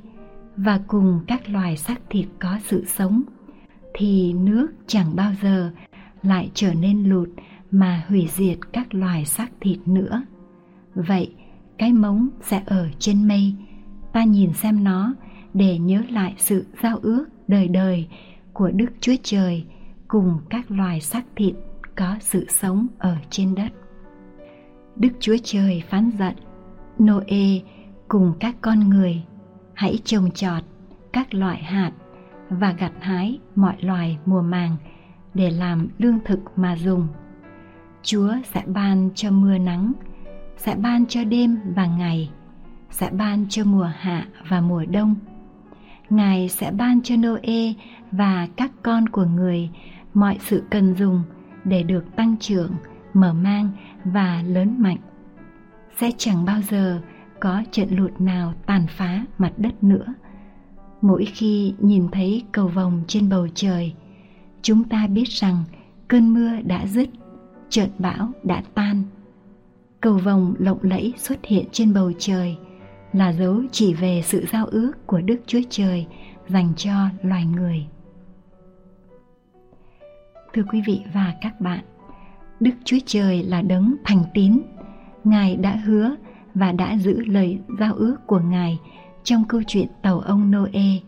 và 0.56 0.80
cùng 0.86 1.20
các 1.26 1.48
loài 1.48 1.76
xác 1.76 2.00
thịt 2.10 2.26
có 2.38 2.58
sự 2.64 2.84
sống, 2.86 3.22
thì 3.94 4.32
nước 4.32 4.66
chẳng 4.86 5.16
bao 5.16 5.32
giờ 5.42 5.70
lại 6.22 6.50
trở 6.54 6.74
nên 6.74 7.04
lụt 7.04 7.28
mà 7.70 8.04
hủy 8.08 8.28
diệt 8.30 8.58
các 8.72 8.94
loài 8.94 9.24
xác 9.24 9.48
thịt 9.60 9.78
nữa. 9.86 10.22
Vậy, 10.94 11.34
cái 11.78 11.92
mống 11.92 12.28
sẽ 12.40 12.62
ở 12.66 12.88
trên 12.98 13.28
mây. 13.28 13.54
Ta 14.12 14.24
nhìn 14.24 14.52
xem 14.52 14.84
nó 14.84 15.14
để 15.54 15.78
nhớ 15.78 16.02
lại 16.10 16.34
sự 16.38 16.66
giao 16.82 16.98
ước 17.02 17.24
đời 17.48 17.68
đời 17.68 18.08
của 18.52 18.70
đức 18.70 18.88
chúa 19.00 19.16
trời 19.22 19.64
cùng 20.08 20.38
các 20.50 20.70
loài 20.70 21.00
xác 21.00 21.24
thịt 21.36 21.54
có 21.96 22.16
sự 22.20 22.46
sống 22.48 22.86
ở 22.98 23.16
trên 23.30 23.54
đất. 23.54 23.72
Đức 24.96 25.08
chúa 25.20 25.36
trời 25.44 25.82
phán 25.88 26.10
giận 26.18 26.34
noe 26.98 27.60
cùng 28.08 28.32
các 28.40 28.56
con 28.60 28.90
người, 28.90 29.22
hãy 29.74 29.98
trồng 30.04 30.30
trọt 30.30 30.62
các 31.12 31.34
loại 31.34 31.62
hạt 31.62 31.92
và 32.48 32.72
gặt 32.72 32.92
hái 33.00 33.38
mọi 33.54 33.76
loài 33.80 34.18
mùa 34.26 34.42
màng 34.42 34.76
để 35.34 35.50
làm 35.50 35.88
lương 35.98 36.18
thực 36.24 36.40
mà 36.56 36.76
dùng. 36.76 37.08
Chúa 38.06 38.34
sẽ 38.54 38.62
ban 38.66 39.10
cho 39.14 39.30
mưa 39.30 39.58
nắng, 39.58 39.92
sẽ 40.56 40.74
ban 40.74 41.06
cho 41.06 41.24
đêm 41.24 41.58
và 41.74 41.86
ngày, 41.86 42.30
sẽ 42.90 43.10
ban 43.10 43.46
cho 43.48 43.64
mùa 43.64 43.90
hạ 43.98 44.26
và 44.48 44.60
mùa 44.60 44.84
đông. 44.84 45.14
Ngài 46.10 46.48
sẽ 46.48 46.70
ban 46.70 47.02
cho 47.02 47.16
Noe 47.16 47.72
và 48.12 48.48
các 48.56 48.70
con 48.82 49.08
của 49.08 49.24
người 49.24 49.70
mọi 50.14 50.38
sự 50.40 50.62
cần 50.70 50.94
dùng 50.94 51.22
để 51.64 51.82
được 51.82 52.16
tăng 52.16 52.36
trưởng, 52.40 52.72
mở 53.14 53.32
mang 53.32 53.70
và 54.04 54.42
lớn 54.46 54.76
mạnh. 54.78 54.98
Sẽ 55.96 56.10
chẳng 56.18 56.44
bao 56.44 56.60
giờ 56.62 57.00
có 57.40 57.62
trận 57.70 57.88
lụt 57.96 58.20
nào 58.20 58.54
tàn 58.66 58.86
phá 58.88 59.24
mặt 59.38 59.52
đất 59.56 59.84
nữa. 59.84 60.14
Mỗi 61.00 61.24
khi 61.24 61.74
nhìn 61.78 62.08
thấy 62.12 62.42
cầu 62.52 62.68
vồng 62.68 63.02
trên 63.06 63.28
bầu 63.28 63.48
trời, 63.54 63.94
chúng 64.62 64.84
ta 64.84 65.06
biết 65.06 65.28
rằng 65.28 65.64
cơn 66.08 66.34
mưa 66.34 66.50
đã 66.64 66.86
dứt, 66.86 67.08
trận 67.70 67.90
bão 67.98 68.28
đã 68.42 68.62
tan. 68.74 69.02
Cầu 70.00 70.18
vồng 70.18 70.54
lộng 70.58 70.78
lẫy 70.82 71.14
xuất 71.16 71.44
hiện 71.44 71.64
trên 71.72 71.94
bầu 71.94 72.12
trời 72.18 72.56
là 73.12 73.32
dấu 73.32 73.62
chỉ 73.72 73.94
về 73.94 74.22
sự 74.24 74.44
giao 74.52 74.66
ước 74.66 74.92
của 75.06 75.20
Đức 75.20 75.36
Chúa 75.46 75.60
Trời 75.70 76.06
dành 76.48 76.72
cho 76.76 76.92
loài 77.22 77.44
người. 77.44 77.86
Thưa 80.54 80.62
quý 80.72 80.82
vị 80.86 81.00
và 81.14 81.34
các 81.40 81.60
bạn, 81.60 81.84
Đức 82.60 82.70
Chúa 82.84 82.98
Trời 83.06 83.42
là 83.42 83.62
đấng 83.62 83.94
thành 84.04 84.24
tín. 84.34 84.60
Ngài 85.24 85.56
đã 85.56 85.76
hứa 85.76 86.16
và 86.54 86.72
đã 86.72 86.96
giữ 86.96 87.24
lời 87.24 87.58
giao 87.78 87.94
ước 87.94 88.16
của 88.26 88.40
Ngài 88.40 88.78
trong 89.24 89.44
câu 89.48 89.62
chuyện 89.66 89.86
tàu 90.02 90.20
ông 90.20 90.50
Noe. 90.50 91.00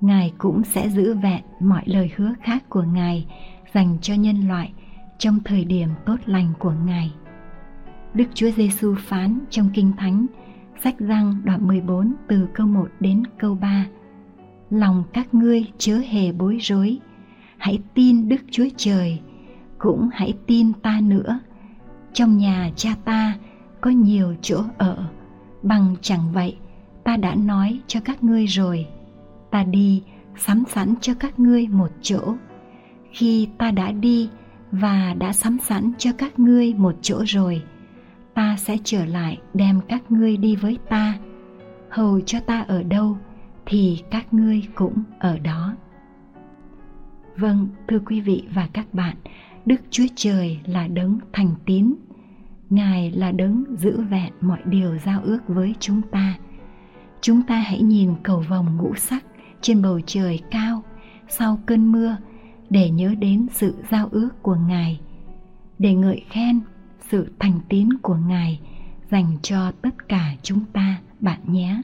Ngài 0.00 0.32
cũng 0.38 0.64
sẽ 0.64 0.88
giữ 0.88 1.14
vẹn 1.14 1.42
mọi 1.60 1.82
lời 1.86 2.10
hứa 2.16 2.34
khác 2.42 2.64
của 2.68 2.82
Ngài 2.82 3.26
dành 3.74 3.96
cho 4.02 4.14
nhân 4.14 4.48
loại 4.48 4.72
trong 5.18 5.38
thời 5.44 5.64
điểm 5.64 5.88
tốt 6.06 6.16
lành 6.26 6.52
của 6.58 6.72
Ngài. 6.86 7.12
Đức 8.14 8.24
Chúa 8.34 8.50
Giêsu 8.50 8.94
phán 8.98 9.38
trong 9.50 9.70
Kinh 9.74 9.92
Thánh, 9.96 10.26
sách 10.82 10.98
răng 10.98 11.40
đoạn 11.44 11.66
14 11.66 12.14
từ 12.28 12.48
câu 12.54 12.66
1 12.66 12.88
đến 13.00 13.22
câu 13.38 13.54
3. 13.54 13.86
Lòng 14.70 15.04
các 15.12 15.34
ngươi 15.34 15.66
chớ 15.78 15.98
hề 16.08 16.32
bối 16.32 16.58
rối, 16.60 16.98
hãy 17.56 17.78
tin 17.94 18.28
Đức 18.28 18.40
Chúa 18.50 18.66
Trời, 18.76 19.20
cũng 19.78 20.08
hãy 20.12 20.34
tin 20.46 20.72
ta 20.72 21.00
nữa. 21.02 21.40
Trong 22.12 22.36
nhà 22.36 22.70
cha 22.76 22.90
ta 23.04 23.34
có 23.80 23.90
nhiều 23.90 24.34
chỗ 24.42 24.62
ở, 24.78 25.06
bằng 25.62 25.96
chẳng 26.00 26.32
vậy 26.32 26.56
ta 27.04 27.16
đã 27.16 27.34
nói 27.34 27.80
cho 27.86 28.00
các 28.04 28.24
ngươi 28.24 28.46
rồi. 28.46 28.86
Ta 29.50 29.64
đi 29.64 30.02
sắm 30.36 30.64
sẵn 30.68 30.94
cho 31.00 31.14
các 31.14 31.38
ngươi 31.38 31.66
một 31.68 31.90
chỗ. 32.02 32.34
Khi 33.10 33.48
ta 33.58 33.70
đã 33.70 33.92
đi 33.92 34.28
và 34.80 35.14
đã 35.18 35.32
sắm 35.32 35.58
sẵn 35.58 35.92
cho 35.98 36.10
các 36.18 36.38
ngươi 36.38 36.74
một 36.74 36.94
chỗ 37.02 37.22
rồi, 37.26 37.62
ta 38.34 38.56
sẽ 38.56 38.78
trở 38.84 39.04
lại 39.04 39.38
đem 39.54 39.80
các 39.88 40.10
ngươi 40.10 40.36
đi 40.36 40.56
với 40.56 40.78
ta. 40.88 41.18
Hầu 41.90 42.20
cho 42.20 42.40
ta 42.40 42.60
ở 42.60 42.82
đâu 42.82 43.16
thì 43.66 44.02
các 44.10 44.34
ngươi 44.34 44.62
cũng 44.74 45.02
ở 45.18 45.38
đó. 45.38 45.74
Vâng, 47.36 47.68
thưa 47.88 47.98
quý 48.06 48.20
vị 48.20 48.44
và 48.54 48.68
các 48.72 48.94
bạn, 48.94 49.16
Đức 49.66 49.80
Chúa 49.90 50.06
Trời 50.14 50.58
là 50.66 50.88
đấng 50.88 51.18
thành 51.32 51.54
tín. 51.66 51.94
Ngài 52.70 53.10
là 53.10 53.32
đấng 53.32 53.64
giữ 53.78 54.00
vẹn 54.00 54.32
mọi 54.40 54.60
điều 54.64 54.98
giao 54.98 55.20
ước 55.22 55.38
với 55.48 55.74
chúng 55.80 56.02
ta. 56.10 56.34
Chúng 57.20 57.42
ta 57.42 57.56
hãy 57.56 57.82
nhìn 57.82 58.10
cầu 58.22 58.44
vồng 58.48 58.76
ngũ 58.76 58.94
sắc 58.94 59.24
trên 59.60 59.82
bầu 59.82 60.00
trời 60.06 60.40
cao 60.50 60.82
sau 61.28 61.58
cơn 61.66 61.92
mưa 61.92 62.16
để 62.70 62.90
nhớ 62.90 63.14
đến 63.18 63.46
sự 63.52 63.74
giao 63.90 64.08
ước 64.12 64.30
của 64.42 64.56
Ngài, 64.68 65.00
để 65.78 65.94
ngợi 65.94 66.22
khen 66.30 66.60
sự 67.10 67.32
thành 67.38 67.60
tín 67.68 67.88
của 68.02 68.16
Ngài 68.28 68.60
dành 69.10 69.36
cho 69.42 69.72
tất 69.82 70.08
cả 70.08 70.34
chúng 70.42 70.60
ta 70.72 70.98
bạn 71.20 71.40
nhé. 71.46 71.82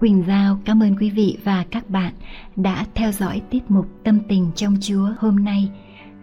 Quỳnh 0.00 0.24
Giao 0.26 0.60
cảm 0.64 0.82
ơn 0.82 0.96
quý 0.96 1.10
vị 1.10 1.38
và 1.44 1.64
các 1.70 1.90
bạn 1.90 2.14
đã 2.56 2.86
theo 2.94 3.12
dõi 3.12 3.42
tiết 3.50 3.70
mục 3.70 3.86
Tâm 4.04 4.18
tình 4.28 4.50
trong 4.54 4.76
Chúa 4.80 5.08
hôm 5.18 5.44
nay. 5.44 5.70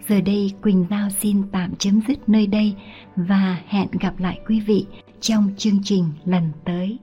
Giờ 0.07 0.21
đây 0.21 0.53
Quỳnh 0.61 0.85
Giao 0.89 1.09
xin 1.09 1.43
tạm 1.51 1.75
chấm 1.75 2.01
dứt 2.07 2.29
nơi 2.29 2.47
đây 2.47 2.75
và 3.15 3.61
hẹn 3.67 3.87
gặp 3.99 4.19
lại 4.19 4.39
quý 4.47 4.59
vị 4.59 4.85
trong 5.19 5.49
chương 5.57 5.83
trình 5.83 6.03
lần 6.25 6.43
tới. 6.65 6.99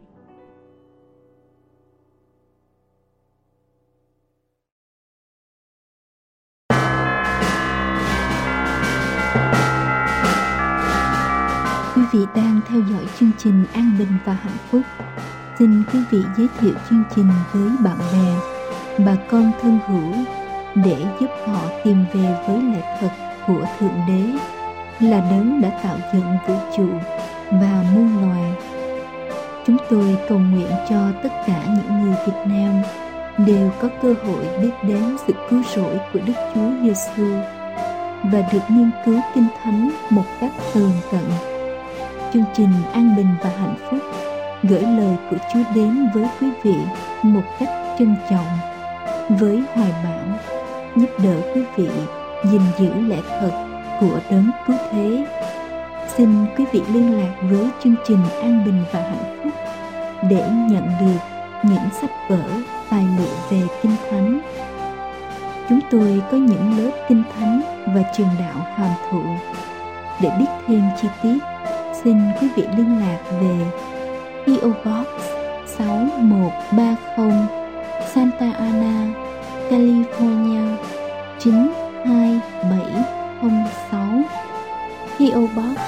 Vị 12.14 12.20
đang 12.35 12.61
theo 12.68 12.81
dõi 12.90 13.07
chương 13.18 13.31
trình 13.38 13.64
An 13.72 13.90
Bình 13.98 14.09
và 14.24 14.33
Hạnh 14.33 14.57
Phúc 14.70 14.81
xin 15.59 15.83
quý 15.92 15.98
vị 16.11 16.18
giới 16.37 16.48
thiệu 16.61 16.74
chương 16.90 17.03
trình 17.16 17.29
với 17.53 17.70
bạn 17.85 17.98
bè, 18.12 18.35
bà 19.05 19.16
con 19.31 19.53
thân 19.62 19.79
hữu 19.87 20.24
để 20.74 20.96
giúp 21.20 21.31
họ 21.46 21.61
tìm 21.85 22.05
về 22.14 22.37
với 22.46 22.62
lẽ 22.62 22.98
thật 23.00 23.11
của 23.46 23.66
Thượng 23.79 24.00
Đế 24.09 24.38
là 25.07 25.20
đấng 25.31 25.61
đã 25.61 25.81
tạo 25.83 25.98
dựng 26.12 26.37
vũ 26.46 26.55
trụ 26.77 26.88
và 27.50 27.85
muôn 27.94 28.29
loài. 28.29 28.53
Chúng 29.66 29.77
tôi 29.90 30.16
cầu 30.29 30.38
nguyện 30.38 30.70
cho 30.90 31.12
tất 31.22 31.33
cả 31.46 31.64
những 31.66 32.03
người 32.03 32.16
Việt 32.27 32.40
Nam 32.46 32.83
đều 33.46 33.70
có 33.81 33.88
cơ 34.03 34.14
hội 34.27 34.46
biết 34.62 34.72
đến 34.83 35.16
sự 35.27 35.33
cứu 35.50 35.62
rỗi 35.77 35.98
của 36.12 36.20
Đức 36.27 36.35
Chúa 36.55 36.70
Giêsu 36.83 37.27
và 38.22 38.48
được 38.53 38.62
nghiên 38.68 38.90
cứu 39.05 39.20
Kinh 39.35 39.46
Thánh 39.62 39.90
một 40.11 40.24
cách 40.40 40.53
tường 40.74 40.92
tận. 41.12 41.53
Chương 42.34 42.44
trình 42.56 42.72
An 42.92 43.16
Bình 43.16 43.34
và 43.42 43.50
Hạnh 43.50 43.74
Phúc, 43.90 44.00
gửi 44.62 44.82
lời 44.82 45.16
của 45.30 45.36
Chúa 45.52 45.60
đến 45.74 46.08
với 46.14 46.28
quý 46.40 46.48
vị 46.62 46.74
một 47.22 47.42
cách 47.58 47.68
trân 47.98 48.16
trọng, 48.30 48.46
với 49.28 49.62
hoài 49.74 49.92
bão, 50.04 50.38
giúp 50.96 51.10
đỡ 51.24 51.54
quý 51.54 51.62
vị 51.76 51.88
gìn 52.44 52.60
giữ 52.78 52.94
lẽ 52.94 53.16
thật 53.40 53.50
của 54.00 54.18
đấng 54.30 54.50
cứu 54.66 54.76
thế. 54.90 55.26
Xin 56.16 56.46
quý 56.56 56.64
vị 56.72 56.82
liên 56.92 57.18
lạc 57.18 57.34
với 57.42 57.68
chương 57.84 57.94
trình 58.08 58.18
an 58.40 58.64
bình 58.64 58.84
và 58.92 59.00
hạnh 59.00 59.40
phúc 59.42 59.52
để 60.30 60.50
nhận 60.70 60.88
được 61.00 61.18
những 61.62 61.90
sách 62.00 62.12
vở, 62.28 62.42
tài 62.90 63.04
liệu 63.18 63.34
về 63.50 63.62
kinh 63.82 63.96
thánh. 64.10 64.40
Chúng 65.68 65.80
tôi 65.90 66.22
có 66.30 66.36
những 66.36 66.78
lớp 66.78 66.90
kinh 67.08 67.22
thánh 67.38 67.60
và 67.86 68.02
trường 68.16 68.30
đạo 68.38 68.66
hàm 68.74 68.90
thụ 69.10 69.22
để 70.22 70.30
biết 70.38 70.50
thêm 70.66 70.82
chi 71.00 71.08
tiết 71.22 71.38
xin 72.04 72.16
quý 72.40 72.48
vị 72.56 72.62
liên 72.76 73.00
lạc 73.00 73.18
về 73.40 73.56
PO 74.46 74.68
Box 74.68 75.06
6130 75.66 77.32
Santa 78.14 78.52
Ana, 78.52 79.06
California 79.70 80.76
92706 81.38 84.22
PO 85.18 85.40
Box 85.40 85.78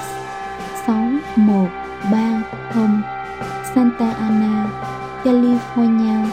6130 0.87 3.03
Santa 3.75 4.13
Ana, 4.13 4.67
California 5.25 6.31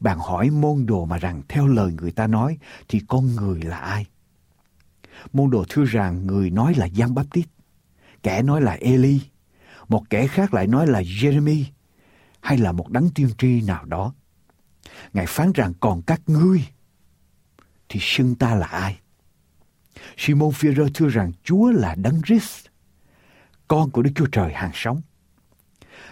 bạn 0.00 0.18
hỏi 0.18 0.50
môn 0.50 0.86
đồ 0.86 1.04
mà 1.04 1.18
rằng 1.18 1.42
theo 1.48 1.66
lời 1.66 1.92
người 1.92 2.10
ta 2.10 2.26
nói 2.26 2.58
thì 2.88 3.00
con 3.08 3.36
người 3.36 3.62
là 3.62 3.78
ai? 3.78 4.06
Môn 5.32 5.50
đồ 5.50 5.64
thưa 5.68 5.84
rằng 5.84 6.26
người 6.26 6.50
nói 6.50 6.74
là 6.74 6.86
Giăng 6.86 7.14
Baptist, 7.14 7.48
kẻ 8.22 8.42
nói 8.42 8.60
là 8.60 8.72
Eli, 8.72 9.20
một 9.88 10.10
kẻ 10.10 10.26
khác 10.26 10.54
lại 10.54 10.66
nói 10.66 10.86
là 10.86 11.02
Jeremy 11.02 11.64
hay 12.40 12.58
là 12.58 12.72
một 12.72 12.90
đấng 12.90 13.10
tiên 13.10 13.28
tri 13.38 13.60
nào 13.60 13.84
đó. 13.84 14.14
Ngài 15.12 15.26
phán 15.26 15.52
rằng 15.52 15.72
còn 15.80 16.02
các 16.02 16.20
ngươi 16.26 16.68
thì 17.88 18.00
xưng 18.02 18.34
ta 18.34 18.54
là 18.54 18.66
ai? 18.66 18.98
Simon 20.16 20.50
Peter 20.62 20.88
thưa 20.94 21.08
rằng 21.08 21.32
Chúa 21.44 21.70
là 21.70 21.94
đấng 21.94 22.22
Christ, 22.22 22.66
con 23.68 23.90
của 23.90 24.02
Đức 24.02 24.10
Chúa 24.14 24.26
Trời 24.26 24.52
hàng 24.52 24.70
sống. 24.74 25.00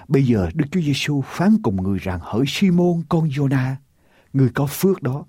Bây 0.09 0.27
giờ 0.27 0.51
Đức 0.55 0.65
Chúa 0.71 0.81
Giêsu 0.81 1.23
phán 1.27 1.57
cùng 1.63 1.83
người 1.83 1.99
rằng 1.99 2.21
hỡi 2.23 2.45
Simon 2.47 3.03
con 3.09 3.29
Jonah, 3.29 3.75
người 4.33 4.51
có 4.55 4.67
phước 4.67 5.03
đó. 5.03 5.25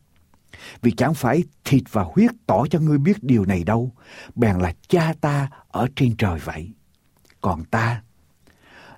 Vì 0.82 0.91
chẳng 0.91 1.13
phải 1.13 1.43
thịt 1.63 1.84
và 1.91 2.03
huyết 2.15 2.32
tỏ 2.47 2.65
cho 2.69 2.79
ngươi 2.79 2.97
biết 2.97 3.23
điều 3.23 3.45
này 3.45 3.63
đâu, 3.63 3.91
bèn 4.36 4.58
là 4.60 4.73
cha 4.88 5.13
ta 5.21 5.49
ở 5.67 5.88
trên 5.95 6.17
trời 6.17 6.39
vậy. 6.39 6.71
Còn 7.41 7.65
ta, 7.65 8.01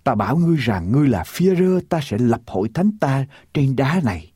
ta 0.06 0.16
bảo 0.16 0.38
ngươi 0.38 0.58
rằng 0.58 0.92
ngươi 0.92 1.08
là 1.08 1.24
phía 1.28 1.56
rơ 1.56 1.80
ta 1.90 2.00
sẽ 2.04 2.18
lập 2.18 2.42
hội 2.48 2.70
thánh 2.74 2.92
ta 3.00 3.26
trên 3.54 3.76
đá 3.76 4.02
này. 4.04 4.32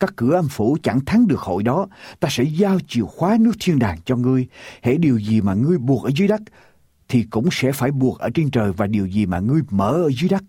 Các 0.00 0.12
cửa 0.16 0.34
âm 0.34 0.48
phủ 0.48 0.76
chẳng 0.82 1.04
thắng 1.04 1.26
được 1.26 1.40
hội 1.40 1.62
đó, 1.62 1.86
ta 2.20 2.28
sẽ 2.30 2.44
giao 2.44 2.78
chìa 2.88 3.02
khóa 3.02 3.36
nước 3.40 3.52
thiên 3.60 3.78
đàng 3.78 3.98
cho 4.04 4.16
ngươi. 4.16 4.46
Hễ 4.82 4.96
điều 4.96 5.18
gì 5.18 5.40
mà 5.40 5.54
ngươi 5.54 5.78
buộc 5.78 6.04
ở 6.04 6.10
dưới 6.16 6.28
đất, 6.28 6.40
thì 7.08 7.22
cũng 7.30 7.48
sẽ 7.52 7.72
phải 7.72 7.90
buộc 7.90 8.18
ở 8.18 8.30
trên 8.34 8.50
trời 8.50 8.72
và 8.72 8.86
điều 8.86 9.06
gì 9.06 9.26
mà 9.26 9.40
ngươi 9.40 9.62
mở 9.70 9.92
ở 9.92 10.10
dưới 10.20 10.28
đất 10.28 10.42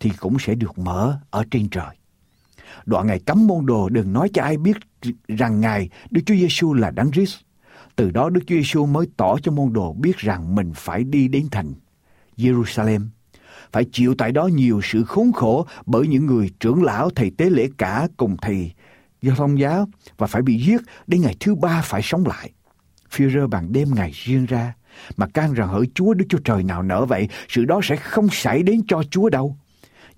thì 0.00 0.10
cũng 0.20 0.36
sẽ 0.38 0.54
được 0.54 0.78
mở 0.78 1.18
ở 1.30 1.44
trên 1.50 1.68
trời. 1.68 1.96
Đoạn 2.86 3.06
Ngài 3.06 3.18
cấm 3.18 3.46
môn 3.46 3.66
đồ 3.66 3.88
đừng 3.88 4.12
nói 4.12 4.30
cho 4.34 4.42
ai 4.42 4.56
biết 4.56 4.76
rằng 5.28 5.60
Ngài 5.60 5.88
Đức 6.10 6.20
Chúa 6.26 6.34
Giêsu 6.34 6.74
là 6.74 6.90
Đấng 6.90 7.10
Christ. 7.12 7.36
Từ 7.96 8.10
đó 8.10 8.30
Đức 8.30 8.40
Chúa 8.46 8.54
Giêsu 8.54 8.86
mới 8.86 9.06
tỏ 9.16 9.36
cho 9.42 9.52
môn 9.52 9.72
đồ 9.72 9.92
biết 9.92 10.16
rằng 10.16 10.54
mình 10.54 10.72
phải 10.74 11.04
đi 11.04 11.28
đến 11.28 11.48
thành 11.50 11.72
Jerusalem, 12.36 13.06
phải 13.72 13.84
chịu 13.92 14.14
tại 14.18 14.32
đó 14.32 14.46
nhiều 14.46 14.80
sự 14.84 15.04
khốn 15.04 15.32
khổ 15.32 15.66
bởi 15.86 16.06
những 16.06 16.26
người 16.26 16.50
trưởng 16.60 16.82
lão 16.82 17.10
thầy 17.10 17.30
tế 17.30 17.50
lễ 17.50 17.68
cả 17.78 18.08
cùng 18.16 18.36
thầy 18.42 18.72
do 19.22 19.34
thông 19.34 19.60
giáo 19.60 19.88
và 20.18 20.26
phải 20.26 20.42
bị 20.42 20.58
giết 20.58 20.80
đến 21.06 21.20
ngày 21.20 21.36
thứ 21.40 21.54
ba 21.54 21.82
phải 21.84 22.02
sống 22.02 22.26
lại. 22.26 22.50
Phi-rơ 23.10 23.46
bằng 23.46 23.72
đêm 23.72 23.88
ngày 23.94 24.10
riêng 24.14 24.46
ra 24.46 24.74
mà 25.16 25.26
can 25.26 25.52
rằng 25.52 25.68
hỡi 25.68 25.90
Chúa 25.94 26.14
Đức 26.14 26.24
Chúa 26.28 26.38
Trời 26.38 26.62
nào 26.62 26.82
nỡ 26.82 27.04
vậy, 27.04 27.28
sự 27.48 27.64
đó 27.64 27.80
sẽ 27.82 27.96
không 27.96 28.28
xảy 28.32 28.62
đến 28.62 28.80
cho 28.88 29.02
Chúa 29.10 29.28
đâu. 29.28 29.56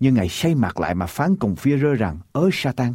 Nhưng 0.01 0.15
Ngài 0.15 0.29
say 0.29 0.55
mặt 0.55 0.81
lại 0.81 0.95
mà 0.95 1.07
phán 1.07 1.37
cùng 1.37 1.57
phía 1.57 1.79
rơ 1.79 1.95
rằng, 1.95 2.19
ớ 2.33 2.49
Satan, 2.53 2.95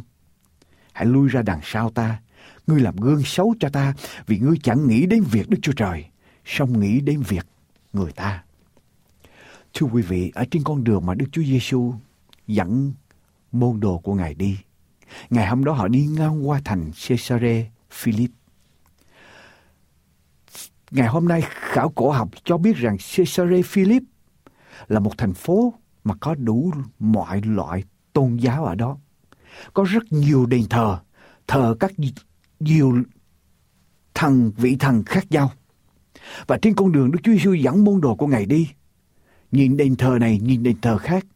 hãy 0.92 1.06
lui 1.06 1.28
ra 1.28 1.42
đằng 1.42 1.60
sau 1.62 1.90
ta, 1.90 2.20
ngươi 2.66 2.80
làm 2.80 2.96
gương 2.96 3.22
xấu 3.24 3.54
cho 3.60 3.68
ta, 3.68 3.94
vì 4.26 4.38
ngươi 4.38 4.56
chẳng 4.62 4.88
nghĩ 4.88 5.06
đến 5.06 5.22
việc 5.30 5.48
Đức 5.48 5.58
Chúa 5.62 5.72
Trời, 5.72 6.04
song 6.44 6.80
nghĩ 6.80 7.00
đến 7.00 7.20
việc 7.20 7.46
người 7.92 8.12
ta. 8.12 8.42
Thưa 9.74 9.86
quý 9.86 10.02
vị, 10.02 10.32
ở 10.34 10.44
trên 10.50 10.62
con 10.64 10.84
đường 10.84 11.06
mà 11.06 11.14
Đức 11.14 11.26
Chúa 11.32 11.42
Giêsu 11.42 11.94
dẫn 12.46 12.92
môn 13.52 13.80
đồ 13.80 13.98
của 13.98 14.14
Ngài 14.14 14.34
đi, 14.34 14.58
ngày 15.30 15.46
hôm 15.46 15.64
đó 15.64 15.72
họ 15.72 15.88
đi 15.88 16.06
ngang 16.06 16.48
qua 16.48 16.60
thành 16.64 16.90
Caesarea 17.08 17.64
Philip. 17.90 18.30
Ngày 20.90 21.08
hôm 21.08 21.28
nay 21.28 21.42
khảo 21.46 21.88
cổ 21.88 22.10
học 22.10 22.28
cho 22.44 22.58
biết 22.58 22.76
rằng 22.76 22.96
Caesarea 23.16 23.62
Philip 23.64 24.02
là 24.88 25.00
một 25.00 25.18
thành 25.18 25.34
phố 25.34 25.74
mà 26.04 26.14
có 26.20 26.34
đủ 26.34 26.72
mọi 26.98 27.40
loại 27.42 27.84
tôn 28.12 28.36
giáo 28.36 28.64
ở 28.64 28.74
đó. 28.74 28.98
Có 29.74 29.84
rất 29.84 30.02
nhiều 30.10 30.46
đền 30.46 30.64
thờ, 30.70 30.98
thờ 31.46 31.76
các 31.80 31.92
nhiều 32.60 33.02
thần, 34.14 34.52
vị 34.56 34.76
thần 34.80 35.04
khác 35.04 35.26
nhau. 35.30 35.52
Và 36.46 36.58
trên 36.62 36.74
con 36.74 36.92
đường 36.92 37.10
Đức 37.10 37.18
Chúa 37.22 37.32
Giêsu 37.32 37.52
dẫn 37.52 37.84
môn 37.84 38.00
đồ 38.00 38.14
của 38.14 38.26
Ngài 38.26 38.46
đi. 38.46 38.68
Nhìn 39.52 39.76
đền 39.76 39.96
thờ 39.96 40.18
này, 40.20 40.38
nhìn 40.38 40.62
đền 40.62 40.80
thờ 40.80 40.98
khác. 40.98 41.26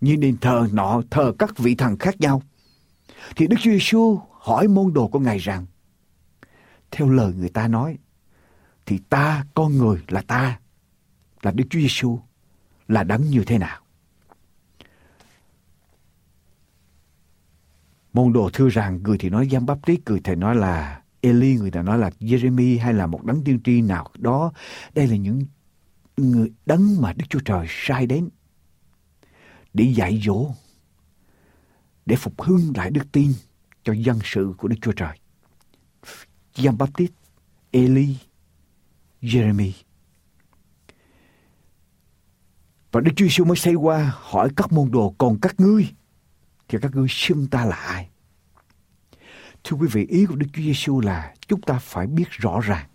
Nhìn 0.00 0.20
đền 0.20 0.36
thờ 0.40 0.68
nọ, 0.72 1.02
thờ 1.10 1.32
các 1.38 1.58
vị 1.58 1.74
thần 1.74 1.98
khác 1.98 2.20
nhau. 2.20 2.42
Thì 3.36 3.46
Đức 3.46 3.56
Chúa 3.60 3.70
Giêsu 3.70 4.20
hỏi 4.30 4.68
môn 4.68 4.92
đồ 4.92 5.08
của 5.08 5.18
Ngài 5.18 5.38
rằng, 5.38 5.66
theo 6.90 7.08
lời 7.08 7.32
người 7.38 7.48
ta 7.48 7.68
nói, 7.68 7.98
thì 8.86 8.98
ta, 9.08 9.44
con 9.54 9.78
người 9.78 9.98
là 10.08 10.22
ta, 10.22 10.60
là 11.42 11.50
Đức 11.50 11.64
Chúa 11.70 11.80
Giêsu 11.80 12.18
là 12.88 13.04
đấng 13.04 13.22
như 13.22 13.44
thế 13.46 13.58
nào? 13.58 13.80
Môn 18.12 18.32
đồ 18.32 18.50
thưa 18.52 18.68
rằng 18.68 19.02
người 19.02 19.18
thì 19.18 19.30
nói 19.30 19.48
Giăng 19.48 19.66
tí 19.86 19.98
người 20.06 20.20
thì 20.24 20.34
nói 20.34 20.56
là 20.56 21.02
Eli, 21.20 21.56
người 21.56 21.70
ta 21.70 21.82
nói 21.82 21.98
là 21.98 22.10
Jeremy 22.20 22.80
hay 22.80 22.94
là 22.94 23.06
một 23.06 23.24
đấng 23.24 23.44
tiên 23.44 23.60
tri 23.64 23.80
nào 23.80 24.10
đó. 24.18 24.52
Đây 24.94 25.06
là 25.06 25.16
những 25.16 25.42
người 26.16 26.52
đấng 26.66 27.00
mà 27.00 27.12
Đức 27.12 27.24
Chúa 27.28 27.40
Trời 27.44 27.66
sai 27.68 28.06
đến 28.06 28.28
để 29.74 29.84
dạy 29.84 30.20
dỗ, 30.24 30.50
để 32.06 32.16
phục 32.16 32.42
hưng 32.42 32.72
lại 32.76 32.90
đức 32.90 33.12
tin 33.12 33.32
cho 33.84 33.92
dân 33.92 34.18
sự 34.24 34.54
của 34.58 34.68
Đức 34.68 34.76
Chúa 34.82 34.92
Trời. 34.92 35.18
Giăng 36.54 36.78
Baptist, 36.78 37.12
Eli, 37.70 38.16
Jeremy. 39.22 39.72
Và 42.92 43.00
Đức 43.00 43.12
Chúa 43.16 43.24
Giêsu 43.24 43.44
mới 43.44 43.56
xây 43.56 43.74
qua 43.74 44.14
hỏi 44.16 44.48
các 44.56 44.72
môn 44.72 44.90
đồ 44.90 45.14
còn 45.18 45.38
các 45.40 45.60
ngươi 45.60 45.94
thì 46.68 46.78
các 46.82 46.94
ngươi 46.94 47.08
xưng 47.10 47.46
ta 47.46 47.64
là 47.64 47.76
ai? 47.76 48.08
Thưa 49.64 49.76
quý 49.76 49.88
vị, 49.92 50.06
ý 50.08 50.26
của 50.26 50.36
Đức 50.36 50.46
Chúa 50.52 50.62
Giêsu 50.62 51.00
là 51.00 51.34
chúng 51.46 51.60
ta 51.60 51.78
phải 51.78 52.06
biết 52.06 52.30
rõ 52.30 52.60
ràng, 52.60 52.88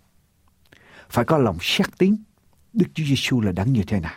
phải 1.08 1.24
có 1.24 1.38
lòng 1.38 1.58
xác 1.60 1.98
tín 1.98 2.16
Đức 2.72 2.86
Chúa 2.94 3.04
Giêsu 3.04 3.40
là 3.40 3.52
đấng 3.52 3.72
như 3.72 3.82
thế 3.86 4.00
nào. 4.00 4.14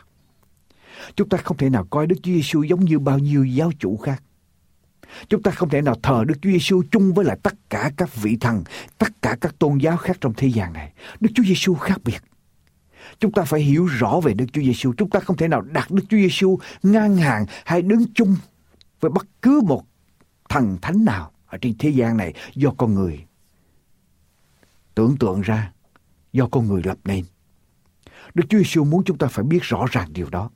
Chúng 1.15 1.29
ta 1.29 1.37
không 1.37 1.57
thể 1.57 1.69
nào 1.69 1.85
coi 1.89 2.07
Đức 2.07 2.15
Chúa 2.23 2.31
Giêsu 2.31 2.63
giống 2.63 2.85
như 2.85 2.99
bao 2.99 3.19
nhiêu 3.19 3.45
giáo 3.45 3.71
chủ 3.79 3.97
khác. 3.97 4.23
Chúng 5.29 5.43
ta 5.43 5.51
không 5.51 5.69
thể 5.69 5.81
nào 5.81 5.95
thờ 6.03 6.23
Đức 6.27 6.35
Chúa 6.41 6.49
Giêsu 6.49 6.83
chung 6.91 7.13
với 7.13 7.25
lại 7.25 7.37
tất 7.43 7.53
cả 7.69 7.91
các 7.97 8.15
vị 8.15 8.37
thần, 8.41 8.63
tất 8.97 9.21
cả 9.21 9.37
các 9.41 9.59
tôn 9.59 9.77
giáo 9.77 9.97
khác 9.97 10.17
trong 10.21 10.33
thế 10.37 10.47
gian 10.47 10.73
này. 10.73 10.93
Đức 11.19 11.29
Chúa 11.35 11.43
Giêsu 11.43 11.75
khác 11.75 11.97
biệt. 12.03 12.23
Chúng 13.19 13.31
ta 13.31 13.43
phải 13.43 13.61
hiểu 13.61 13.85
rõ 13.85 14.19
về 14.23 14.33
Đức 14.33 14.45
Chúa 14.53 14.61
Giêsu. 14.61 14.93
Chúng 14.97 15.09
ta 15.09 15.19
không 15.19 15.37
thể 15.37 15.47
nào 15.47 15.61
đặt 15.61 15.91
Đức 15.91 16.03
Chúa 16.09 16.17
Giêsu 16.17 16.59
ngang 16.83 17.17
hàng 17.17 17.45
hay 17.65 17.81
đứng 17.81 18.13
chung 18.13 18.35
với 18.99 19.11
bất 19.11 19.27
cứ 19.41 19.61
một 19.61 19.83
thần 20.49 20.77
thánh 20.81 21.05
nào 21.05 21.31
ở 21.45 21.57
trên 21.57 21.77
thế 21.77 21.89
gian 21.89 22.17
này 22.17 22.33
do 22.55 22.71
con 22.77 22.93
người 22.93 23.25
tưởng 24.95 25.17
tượng 25.17 25.41
ra, 25.41 25.71
do 26.33 26.47
con 26.51 26.67
người 26.67 26.81
lập 26.85 26.97
nên. 27.05 27.25
Đức 28.35 28.43
Chúa 28.49 28.57
Giêsu 28.57 28.83
muốn 28.83 29.03
chúng 29.03 29.17
ta 29.17 29.27
phải 29.27 29.45
biết 29.45 29.63
rõ 29.63 29.85
ràng 29.91 30.09
điều 30.13 30.29
đó. 30.29 30.49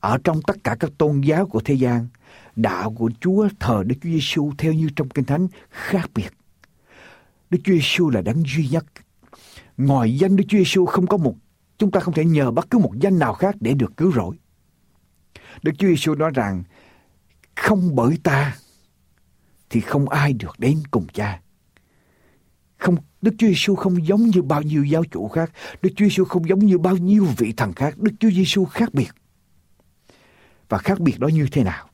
Ở 0.00 0.18
trong 0.24 0.42
tất 0.46 0.56
cả 0.64 0.76
các 0.80 0.90
tôn 0.98 1.20
giáo 1.20 1.46
của 1.46 1.60
thế 1.60 1.74
gian, 1.74 2.08
đạo 2.56 2.94
của 2.98 3.10
Chúa 3.20 3.48
thờ 3.60 3.82
Đức 3.86 3.96
Chúa 4.02 4.08
Giêsu 4.10 4.52
theo 4.58 4.72
như 4.72 4.88
trong 4.96 5.08
Kinh 5.08 5.24
Thánh 5.24 5.48
khác 5.70 6.10
biệt. 6.14 6.30
Đức 7.50 7.58
Chúa 7.64 7.72
Giêsu 7.72 8.10
là 8.10 8.22
đấng 8.22 8.42
duy 8.46 8.68
nhất. 8.68 8.84
Ngoài 9.76 10.18
danh 10.18 10.36
Đức 10.36 10.44
Chúa 10.48 10.58
Giêsu 10.58 10.86
không 10.86 11.06
có 11.06 11.16
một 11.16 11.34
chúng 11.78 11.90
ta 11.90 12.00
không 12.00 12.14
thể 12.14 12.24
nhờ 12.24 12.50
bất 12.50 12.70
cứ 12.70 12.78
một 12.78 12.92
danh 13.00 13.18
nào 13.18 13.34
khác 13.34 13.54
để 13.60 13.74
được 13.74 13.96
cứu 13.96 14.12
rỗi. 14.12 14.36
Đức 15.62 15.72
Chúa 15.78 15.88
Giêsu 15.88 16.14
nói 16.14 16.30
rằng 16.34 16.62
không 17.56 17.94
bởi 17.94 18.18
ta 18.22 18.56
thì 19.70 19.80
không 19.80 20.08
ai 20.08 20.32
được 20.32 20.54
đến 20.58 20.82
cùng 20.90 21.06
cha. 21.14 21.40
Không, 22.78 22.96
Đức 23.26 23.34
Chúa 23.38 23.46
Giêsu 23.46 23.74
không 23.74 24.06
giống 24.06 24.22
như 24.22 24.42
bao 24.42 24.62
nhiêu 24.62 24.84
giáo 24.84 25.04
chủ 25.04 25.28
khác. 25.28 25.52
Đức 25.82 25.90
Chúa 25.96 26.04
Giêsu 26.04 26.24
không 26.24 26.48
giống 26.48 26.58
như 26.58 26.78
bao 26.78 26.96
nhiêu 26.96 27.26
vị 27.36 27.52
thần 27.56 27.72
khác. 27.72 27.98
Đức 27.98 28.12
Chúa 28.20 28.30
Giêsu 28.30 28.64
khác 28.64 28.94
biệt. 28.94 29.08
Và 30.68 30.78
khác 30.78 31.00
biệt 31.00 31.18
đó 31.18 31.28
như 31.28 31.46
thế 31.52 31.64
nào? 31.64 31.88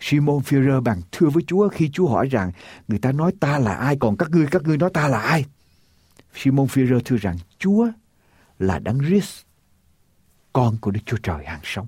Simon 0.00 0.38
Führer 0.38 0.80
bằng 0.80 1.00
thưa 1.12 1.28
với 1.28 1.42
Chúa 1.46 1.68
khi 1.68 1.90
Chúa 1.92 2.08
hỏi 2.08 2.28
rằng 2.28 2.52
người 2.88 2.98
ta 2.98 3.12
nói 3.12 3.32
ta 3.40 3.58
là 3.58 3.74
ai 3.74 3.96
còn 4.00 4.16
các 4.16 4.30
ngươi 4.30 4.46
các 4.50 4.62
ngươi 4.62 4.78
nói 4.78 4.90
ta 4.94 5.08
là 5.08 5.18
ai? 5.20 5.44
Simon 6.34 6.66
Führer 6.66 7.00
thưa 7.04 7.16
rằng 7.16 7.36
Chúa 7.58 7.88
là 8.58 8.78
Đấng 8.78 8.98
Christ, 8.98 9.40
con 10.52 10.76
của 10.80 10.90
Đức 10.90 11.00
Chúa 11.06 11.18
Trời 11.22 11.44
hàng 11.44 11.60
sống. 11.64 11.86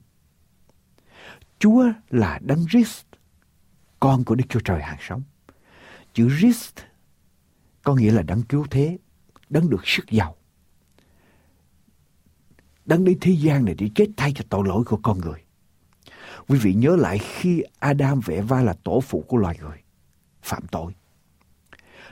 Chúa 1.59 1.85
là 2.11 2.39
Đấng 2.43 2.67
Christ, 2.71 3.05
con 4.01 4.25
của 4.25 4.35
Đức 4.35 4.45
Chúa 4.49 4.61
Trời 4.61 4.83
hàng 4.83 4.99
sống. 5.01 5.23
Chữ 6.15 6.29
Christ 6.39 6.75
có 7.85 7.95
nghĩa 7.95 8.13
là 8.13 8.23
đấng 8.23 8.43
cứu 8.43 8.67
thế, 8.71 8.99
đấng 9.51 9.71
được 9.71 9.81
sức 9.85 10.11
giàu. 10.11 10.37
Đấng 12.85 13.05
đến 13.05 13.19
thế 13.21 13.33
gian 13.33 13.65
này 13.65 13.75
để 13.79 13.91
chết 13.95 14.07
thay 14.17 14.33
cho 14.35 14.45
tội 14.49 14.67
lỗi 14.67 14.85
của 14.85 15.01
con 15.03 15.21
người. 15.21 15.45
Quý 16.49 16.59
vị 16.59 16.75
nhớ 16.75 16.97
lại 16.97 17.19
khi 17.19 17.63
Adam 17.79 18.21
vẽ 18.21 18.41
vai 18.41 18.65
là 18.65 18.75
tổ 18.85 19.01
phụ 19.01 19.25
của 19.29 19.37
loài 19.37 19.59
người, 19.61 19.79
phạm 20.43 20.67
tội. 20.67 20.93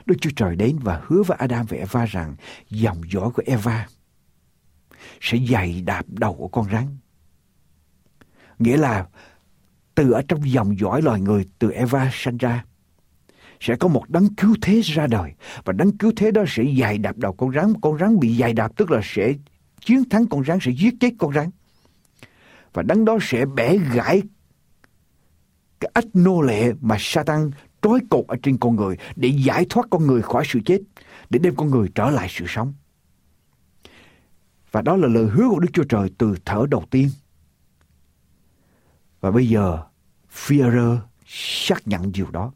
Đức 0.05 0.15
Chúa 0.21 0.29
Trời 0.35 0.55
đến 0.55 0.79
và 0.81 1.01
hứa 1.07 1.23
với 1.23 1.37
Adam 1.37 1.65
và 1.65 1.77
Eva 1.77 2.05
rằng 2.05 2.35
dòng 2.69 3.01
dõi 3.11 3.29
của 3.31 3.43
Eva 3.45 3.87
sẽ 5.21 5.37
dày 5.49 5.81
đạp 5.81 6.05
đầu 6.07 6.33
của 6.33 6.47
con 6.47 6.69
rắn. 6.71 6.97
Nghĩa 8.59 8.77
là 8.77 9.07
từ 9.95 10.11
ở 10.11 10.21
trong 10.27 10.51
dòng 10.51 10.79
dõi 10.79 11.01
loài 11.01 11.21
người 11.21 11.49
từ 11.59 11.71
Eva 11.71 12.09
sinh 12.13 12.37
ra 12.37 12.65
sẽ 13.63 13.75
có 13.75 13.87
một 13.87 14.09
đấng 14.09 14.35
cứu 14.35 14.55
thế 14.61 14.81
ra 14.83 15.07
đời 15.07 15.31
và 15.65 15.73
đấng 15.73 15.97
cứu 15.97 16.11
thế 16.15 16.31
đó 16.31 16.43
sẽ 16.47 16.63
dài 16.63 16.97
đạp 16.97 17.17
đầu 17.17 17.33
con 17.33 17.51
rắn 17.51 17.73
con 17.81 17.97
rắn 17.97 18.19
bị 18.19 18.35
dài 18.35 18.53
đạp 18.53 18.71
tức 18.75 18.91
là 18.91 19.01
sẽ 19.03 19.33
chiến 19.85 20.09
thắng 20.09 20.25
con 20.25 20.45
rắn 20.45 20.57
sẽ 20.61 20.71
giết 20.71 20.93
chết 20.99 21.13
con 21.19 21.33
rắn 21.33 21.49
và 22.73 22.83
đấng 22.83 23.05
đó 23.05 23.17
sẽ 23.21 23.45
bẻ 23.45 23.77
gãy 23.77 24.21
cái 25.83 25.91
ách 25.93 26.07
nô 26.13 26.41
lệ 26.41 26.73
mà 26.81 26.95
Satan 26.99 27.51
trói 27.81 27.99
cột 28.09 28.27
ở 28.27 28.35
trên 28.43 28.57
con 28.57 28.75
người 28.75 28.97
để 29.15 29.29
giải 29.45 29.65
thoát 29.69 29.87
con 29.89 30.07
người 30.07 30.21
khỏi 30.21 30.43
sự 30.47 30.59
chết, 30.65 30.81
để 31.29 31.39
đem 31.39 31.55
con 31.55 31.69
người 31.69 31.89
trở 31.95 32.09
lại 32.09 32.27
sự 32.29 32.45
sống. 32.47 32.73
Và 34.71 34.81
đó 34.81 34.95
là 34.95 35.07
lời 35.07 35.27
hứa 35.31 35.49
của 35.49 35.59
Đức 35.59 35.67
Chúa 35.73 35.83
Trời 35.83 36.09
từ 36.17 36.35
thở 36.45 36.65
đầu 36.69 36.83
tiên. 36.89 37.09
Và 39.21 39.31
bây 39.31 39.47
giờ, 39.47 39.83
Führer 40.33 40.97
xác 41.25 41.87
nhận 41.87 42.11
điều 42.11 42.31
đó. 42.31 42.53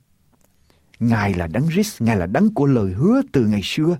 Ngài 0.99 1.33
là 1.33 1.47
đấng 1.47 1.67
Christ, 1.69 2.01
Ngài 2.01 2.15
là 2.15 2.25
đấng 2.25 2.53
của 2.53 2.65
lời 2.65 2.93
hứa 2.93 3.21
từ 3.31 3.45
ngày 3.45 3.61
xưa. 3.63 3.97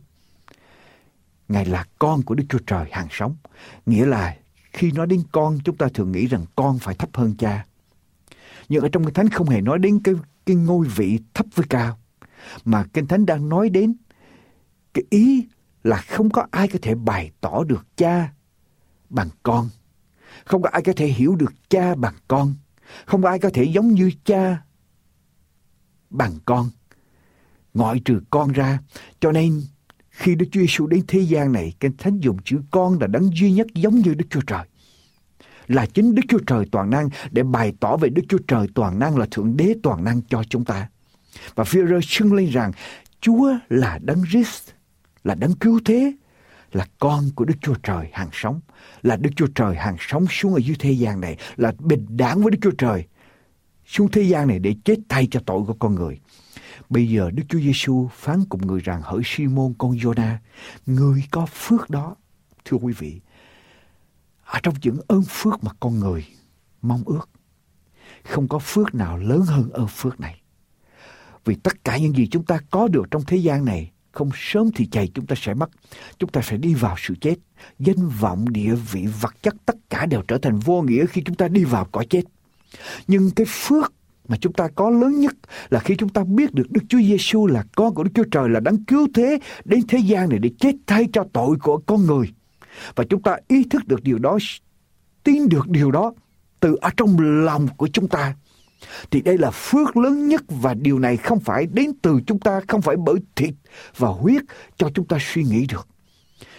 Ngài 1.47 1.65
là 1.65 1.85
con 1.99 2.21
của 2.21 2.35
Đức 2.35 2.43
Chúa 2.49 2.59
Trời 2.67 2.85
hàng 2.91 3.07
sống. 3.11 3.35
Nghĩa 3.85 4.05
là 4.05 4.37
khi 4.73 4.91
nói 4.91 5.07
đến 5.07 5.23
con, 5.31 5.59
chúng 5.63 5.77
ta 5.77 5.87
thường 5.93 6.11
nghĩ 6.11 6.27
rằng 6.27 6.45
con 6.55 6.79
phải 6.79 6.95
thấp 6.95 7.09
hơn 7.13 7.35
cha. 7.37 7.65
Nhưng 8.69 8.83
ở 8.83 8.89
trong 8.91 9.03
kinh 9.03 9.13
thánh 9.13 9.29
không 9.29 9.49
hề 9.49 9.61
nói 9.61 9.79
đến 9.79 9.99
cái, 10.03 10.15
cái 10.45 10.55
ngôi 10.55 10.87
vị 10.87 11.19
thấp 11.33 11.45
với 11.55 11.65
cao. 11.69 11.97
Mà 12.65 12.85
Kinh 12.93 13.07
Thánh 13.07 13.25
đang 13.25 13.49
nói 13.49 13.69
đến 13.69 13.95
cái 14.93 15.03
ý 15.09 15.47
là 15.83 15.97
không 15.97 16.29
có 16.29 16.47
ai 16.51 16.67
có 16.67 16.79
thể 16.81 16.95
bày 16.95 17.31
tỏ 17.41 17.63
được 17.63 17.85
cha 17.97 18.29
bằng 19.09 19.29
con. 19.43 19.69
Không 20.45 20.61
có 20.61 20.69
ai 20.69 20.81
có 20.81 20.93
thể 20.95 21.07
hiểu 21.07 21.35
được 21.35 21.53
cha 21.69 21.95
bằng 21.95 22.13
con. 22.27 22.55
Không 23.05 23.21
có 23.21 23.29
ai 23.29 23.39
có 23.39 23.49
thể 23.53 23.63
giống 23.63 23.87
như 23.87 24.11
cha 24.25 24.61
bằng 26.09 26.33
con. 26.45 26.69
Ngoại 27.77 27.99
trừ 28.05 28.19
con 28.29 28.51
ra. 28.51 28.79
Cho 29.19 29.31
nên 29.31 29.61
khi 30.09 30.35
Đức 30.35 30.45
Chúa 30.51 30.61
Giêsu 30.61 30.87
đến 30.87 31.01
thế 31.07 31.19
gian 31.19 31.51
này, 31.51 31.73
Kinh 31.79 31.97
Thánh 31.97 32.19
dùng 32.19 32.37
chữ 32.45 32.57
con 32.71 32.97
là 33.01 33.07
đấng 33.07 33.29
duy 33.37 33.51
nhất 33.51 33.67
giống 33.73 33.95
như 33.95 34.13
Đức 34.13 34.25
Chúa 34.29 34.41
Trời. 34.47 34.65
Là 35.67 35.85
chính 35.85 36.15
Đức 36.15 36.21
Chúa 36.27 36.39
Trời 36.47 36.65
toàn 36.71 36.89
năng 36.89 37.09
để 37.31 37.43
bày 37.43 37.73
tỏ 37.79 37.97
về 37.97 38.09
Đức 38.09 38.21
Chúa 38.29 38.37
Trời 38.47 38.67
toàn 38.75 38.99
năng 38.99 39.17
là 39.17 39.25
Thượng 39.31 39.57
Đế 39.57 39.73
toàn 39.83 40.03
năng 40.03 40.21
cho 40.21 40.43
chúng 40.43 40.65
ta. 40.65 40.89
Và 41.55 41.63
Führer 41.63 42.01
xưng 42.01 42.33
lên 42.33 42.49
rằng 42.49 42.71
Chúa 43.21 43.53
là 43.69 43.99
đấng 44.03 44.23
Christ, 44.31 44.69
là 45.23 45.35
đấng 45.35 45.53
cứu 45.53 45.79
thế, 45.85 46.13
là 46.71 46.87
con 46.99 47.23
của 47.35 47.45
Đức 47.45 47.55
Chúa 47.61 47.75
Trời 47.83 48.09
hàng 48.13 48.29
sống, 48.33 48.59
là 49.01 49.15
Đức 49.15 49.29
Chúa 49.35 49.47
Trời 49.55 49.75
hàng 49.75 49.95
sống 49.99 50.25
xuống 50.29 50.53
ở 50.53 50.59
dưới 50.59 50.75
thế 50.79 50.91
gian 50.91 51.21
này, 51.21 51.37
là 51.55 51.71
bình 51.79 52.05
đẳng 52.09 52.41
với 52.41 52.51
Đức 52.51 52.57
Chúa 52.61 52.75
Trời 52.77 53.05
xuống 53.85 54.11
thế 54.11 54.21
gian 54.21 54.47
này 54.47 54.59
để 54.59 54.75
chết 54.85 54.95
thay 55.09 55.27
cho 55.31 55.39
tội 55.45 55.63
của 55.67 55.73
con 55.73 55.95
người. 55.95 56.19
Bây 56.89 57.09
giờ 57.09 57.31
Đức 57.33 57.43
Chúa 57.49 57.59
Giêsu 57.59 58.09
phán 58.13 58.45
cùng 58.49 58.67
người 58.67 58.81
rằng 58.81 59.01
hỡi 59.01 59.21
Simon 59.25 59.73
con 59.77 59.91
Jonah, 59.91 60.35
người 60.85 61.23
có 61.31 61.45
phước 61.45 61.89
đó. 61.89 62.15
Thưa 62.65 62.77
quý 62.77 62.93
vị, 62.97 63.21
ở 64.45 64.59
trong 64.63 64.75
những 64.81 64.97
ơn 65.07 65.23
phước 65.29 65.63
mà 65.63 65.71
con 65.79 65.99
người 65.99 66.25
mong 66.81 67.03
ước, 67.05 67.29
không 68.23 68.47
có 68.47 68.59
phước 68.59 68.95
nào 68.95 69.17
lớn 69.17 69.41
hơn 69.41 69.69
ơn 69.69 69.87
phước 69.87 70.19
này. 70.19 70.41
Vì 71.45 71.55
tất 71.55 71.83
cả 71.83 71.97
những 71.97 72.15
gì 72.15 72.27
chúng 72.31 72.45
ta 72.45 72.59
có 72.69 72.87
được 72.87 73.11
trong 73.11 73.23
thế 73.27 73.37
gian 73.37 73.65
này, 73.65 73.91
không 74.11 74.29
sớm 74.35 74.69
thì 74.75 74.85
chạy 74.85 75.11
chúng 75.13 75.25
ta 75.25 75.35
sẽ 75.37 75.53
mất. 75.53 75.69
Chúng 76.17 76.29
ta 76.29 76.41
sẽ 76.41 76.57
đi 76.57 76.73
vào 76.73 76.95
sự 76.99 77.15
chết. 77.21 77.35
Danh 77.79 78.09
vọng, 78.09 78.49
địa 78.49 78.75
vị, 78.75 79.07
vật 79.21 79.35
chất 79.41 79.55
tất 79.65 79.75
cả 79.89 80.05
đều 80.05 80.21
trở 80.27 80.37
thành 80.37 80.59
vô 80.59 80.81
nghĩa 80.81 81.05
khi 81.05 81.21
chúng 81.25 81.35
ta 81.35 81.47
đi 81.47 81.63
vào 81.63 81.85
cõi 81.85 82.07
chết. 82.09 82.23
Nhưng 83.07 83.31
cái 83.31 83.45
phước 83.49 83.93
mà 84.27 84.37
chúng 84.41 84.53
ta 84.53 84.67
có 84.75 84.89
lớn 84.89 85.19
nhất 85.19 85.35
là 85.69 85.79
khi 85.79 85.95
chúng 85.95 86.09
ta 86.09 86.23
biết 86.23 86.53
được 86.53 86.71
Đức 86.71 86.81
Chúa 86.89 86.99
Giêsu 86.99 87.47
là 87.47 87.63
con 87.75 87.95
của 87.95 88.03
Đức 88.03 88.11
Chúa 88.15 88.23
Trời 88.31 88.49
là 88.49 88.59
đấng 88.59 88.85
cứu 88.85 89.07
thế 89.13 89.39
đến 89.65 89.81
thế 89.87 89.97
gian 89.97 90.29
này 90.29 90.39
để 90.39 90.49
chết 90.59 90.75
thay 90.87 91.07
cho 91.13 91.25
tội 91.33 91.57
của 91.61 91.77
con 91.77 92.05
người. 92.05 92.27
Và 92.95 93.03
chúng 93.09 93.21
ta 93.21 93.37
ý 93.47 93.63
thức 93.63 93.87
được 93.87 94.03
điều 94.03 94.19
đó, 94.19 94.37
tin 95.23 95.49
được 95.49 95.69
điều 95.69 95.91
đó 95.91 96.13
từ 96.59 96.75
ở 96.81 96.89
trong 96.97 97.19
lòng 97.19 97.67
của 97.77 97.87
chúng 97.87 98.07
ta. 98.07 98.35
Thì 99.11 99.21
đây 99.21 99.37
là 99.37 99.51
phước 99.51 99.97
lớn 99.97 100.27
nhất 100.27 100.43
và 100.47 100.73
điều 100.73 100.99
này 100.99 101.17
không 101.17 101.39
phải 101.39 101.65
đến 101.65 101.91
từ 102.01 102.19
chúng 102.27 102.39
ta, 102.39 102.61
không 102.67 102.81
phải 102.81 102.95
bởi 103.05 103.15
thịt 103.35 103.53
và 103.97 104.09
huyết 104.09 104.43
cho 104.77 104.89
chúng 104.93 105.07
ta 105.07 105.17
suy 105.19 105.43
nghĩ 105.43 105.65
được. 105.65 105.87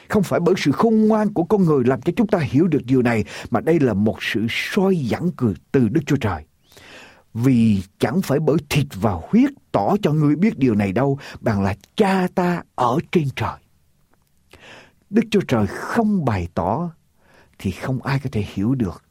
Không 0.09 0.23
phải 0.23 0.41
bởi 0.41 0.55
sự 0.59 0.73
khôn 0.73 1.09
ngoan 1.09 1.33
của 1.33 1.45
con 1.45 1.65
người 1.65 1.85
làm 1.85 2.03
cho 2.03 2.13
chúng 2.17 2.27
ta 2.27 2.39
hiểu 2.39 2.67
được 2.67 2.81
điều 2.85 3.03
này, 3.03 3.25
mà 3.51 3.61
đây 3.61 3.81
là 3.81 3.95
một 3.95 4.17
sự 4.21 4.47
soi 4.49 4.97
dẫn 4.97 5.31
từ 5.73 5.89
Đức 5.89 6.01
Chúa 6.07 6.17
Trời. 6.17 6.45
Vì 7.35 7.83
chẳng 7.99 8.23
phải 8.23 8.41
bởi 8.41 8.57
thịt 8.71 8.87
và 8.95 9.13
huyết 9.31 9.51
tỏ 9.73 9.97
cho 10.03 10.13
ngươi 10.13 10.37
biết 10.37 10.59
điều 10.59 10.75
này 10.75 10.93
đâu, 10.93 11.19
bằng 11.41 11.63
là 11.63 11.75
cha 11.97 12.29
ta 12.35 12.63
ở 12.75 12.99
trên 13.13 13.29
trời. 13.37 13.59
Đức 15.11 15.23
Chúa 15.31 15.41
Trời 15.49 15.67
không 15.67 16.25
bày 16.25 16.49
tỏ 16.55 16.91
thì 17.59 17.71
không 17.71 18.03
ai 18.03 18.21
có 18.25 18.31
thể 18.33 18.45
hiểu 18.55 18.75
được, 18.75 19.03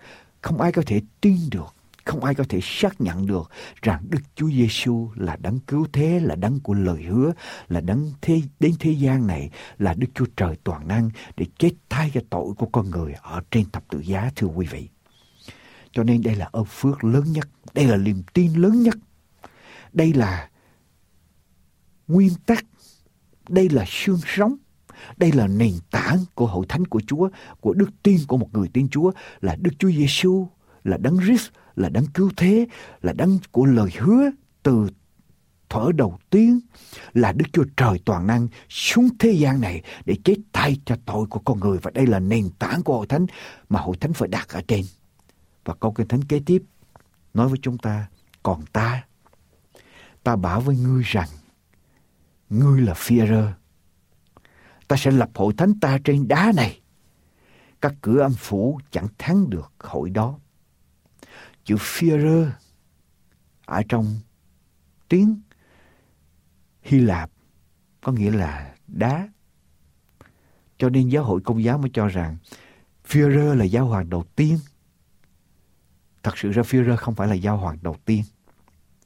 không 0.42 0.62
ai 0.62 0.72
có 0.72 0.82
thể 0.86 1.02
tin 1.22 1.38
được, 1.52 1.76
không 2.06 2.24
ai 2.24 2.36
có 2.36 2.44
thể 2.50 2.60
xác 2.64 3.02
nhận 3.02 3.26
được 3.26 3.52
rằng 3.82 4.06
Đức 4.10 4.20
Chúa 4.36 4.50
Giêsu 4.50 5.10
là 5.16 5.36
đấng 5.36 5.60
cứu 5.60 5.88
thế, 5.94 6.20
là 6.20 6.36
đấng 6.36 6.60
của 6.60 6.74
lời 6.74 7.04
hứa, 7.04 7.34
là 7.68 7.82
đấng 7.82 8.12
thế 8.22 8.42
đến 8.60 8.74
thế 8.80 8.92
gian 8.92 9.28
này 9.28 9.50
là 9.78 9.94
Đức 9.94 10.08
Chúa 10.14 10.26
Trời 10.36 10.56
toàn 10.64 10.88
năng 10.88 11.10
để 11.38 11.46
chết 11.60 11.72
thay 11.90 12.12
cho 12.14 12.22
tội 12.30 12.54
của 12.58 12.66
con 12.66 12.90
người 12.90 13.14
ở 13.22 13.42
trên 13.52 13.70
thập 13.70 13.84
tự 13.90 14.00
giá 14.00 14.32
thưa 14.36 14.48
quý 14.48 14.68
vị. 14.72 14.90
Cho 15.98 16.04
nên 16.04 16.22
đây 16.22 16.36
là 16.36 16.50
ơn 16.52 16.66
phước 16.66 17.04
lớn 17.04 17.24
nhất, 17.32 17.50
đây 17.74 17.88
là 17.88 17.98
niềm 17.98 18.24
tin 18.34 18.54
lớn 18.54 18.84
nhất. 18.84 18.96
Đây 19.94 20.14
là 20.14 20.50
nguyên 22.08 22.34
tắc, 22.46 22.66
đây 23.50 23.70
là 23.70 23.86
xương 23.88 24.20
sống, 24.26 24.56
đây 25.18 25.32
là 25.32 25.48
nền 25.48 25.74
tảng 25.92 26.26
của 26.36 26.46
hội 26.46 26.66
thánh 26.70 26.86
của 26.86 27.02
Chúa, 27.08 27.30
của 27.60 27.74
đức 27.74 27.90
tin 28.04 28.18
của 28.28 28.38
một 28.38 28.50
người 28.54 28.68
tin 28.74 28.90
Chúa 28.90 29.12
là 29.42 29.56
Đức 29.62 29.72
Chúa 29.80 29.92
Giêsu, 29.92 30.48
là 30.84 30.98
đấng 30.98 31.18
Christ, 31.18 31.50
là 31.76 31.90
đấng 31.90 32.08
cứu 32.08 32.32
thế, 32.38 32.68
là 33.02 33.14
đấng 33.14 33.40
của 33.52 33.66
lời 33.66 33.90
hứa 33.98 34.30
từ 34.64 34.88
thở 35.70 35.92
đầu 35.96 36.20
tiên 36.30 36.60
là 37.14 37.32
Đức 37.32 37.46
Chúa 37.54 37.66
Trời 37.78 38.00
toàn 38.06 38.28
năng 38.28 38.48
xuống 38.70 39.10
thế 39.20 39.32
gian 39.32 39.62
này 39.62 39.84
để 40.06 40.16
chết 40.24 40.36
thay 40.54 40.78
cho 40.86 40.96
tội 41.06 41.26
của 41.30 41.40
con 41.40 41.60
người 41.60 41.78
và 41.82 41.92
đây 41.94 42.08
là 42.08 42.20
nền 42.20 42.50
tảng 42.60 42.84
của 42.84 42.98
hội 42.98 43.08
thánh 43.08 43.26
mà 43.70 43.80
hội 43.80 43.98
thánh 43.98 44.14
phải 44.14 44.28
đặt 44.28 44.50
ở 44.50 44.62
trên. 44.68 44.86
Và 45.68 45.74
câu 45.74 45.92
kinh 45.92 46.08
thánh 46.08 46.24
kế 46.24 46.42
tiếp 46.46 46.64
nói 47.34 47.50
với 47.50 47.60
chúng 47.62 47.78
ta, 47.78 48.08
còn 48.44 48.66
ta, 48.66 49.06
ta 50.24 50.36
bảo 50.36 50.62
với 50.62 50.78
ngươi 50.78 51.04
rằng, 51.06 51.30
ngươi 52.50 52.82
là 52.82 52.94
phi-rơ. 52.94 53.54
Ta 54.88 54.96
sẽ 54.96 55.12
lập 55.12 55.30
hội 55.36 55.54
thánh 55.58 55.80
ta 55.80 55.98
trên 56.04 56.28
đá 56.28 56.52
này. 56.56 56.82
Các 57.82 57.94
cửa 58.02 58.20
âm 58.22 58.34
phủ 58.34 58.80
chẳng 58.92 59.08
thắng 59.18 59.50
được 59.50 59.74
hội 59.80 60.10
đó. 60.10 60.40
Chữ 61.64 61.76
phi-rơ 61.80 62.52
ở 63.66 63.82
trong 63.90 64.20
tiếng 65.10 65.42
Hy 66.82 67.00
Lạp 67.00 67.32
có 68.02 68.12
nghĩa 68.12 68.32
là 68.32 68.76
đá. 68.88 69.30
Cho 70.78 70.90
nên 70.90 71.10
giáo 71.10 71.24
hội 71.24 71.42
công 71.42 71.64
giáo 71.64 71.78
mới 71.78 71.90
cho 71.94 72.08
rằng 72.08 72.38
Führer 73.08 73.56
là 73.56 73.66
giáo 73.66 73.88
hoàng 73.88 74.10
đầu 74.10 74.24
tiên 74.36 74.58
Thật 76.24 76.38
sự 76.38 76.52
ra 76.52 76.64
Führer 76.64 76.96
không 76.96 77.16
phải 77.16 77.28
là 77.28 77.34
giáo 77.34 77.58
hoàng 77.58 77.78
đầu 77.82 77.96
tiên, 78.06 78.24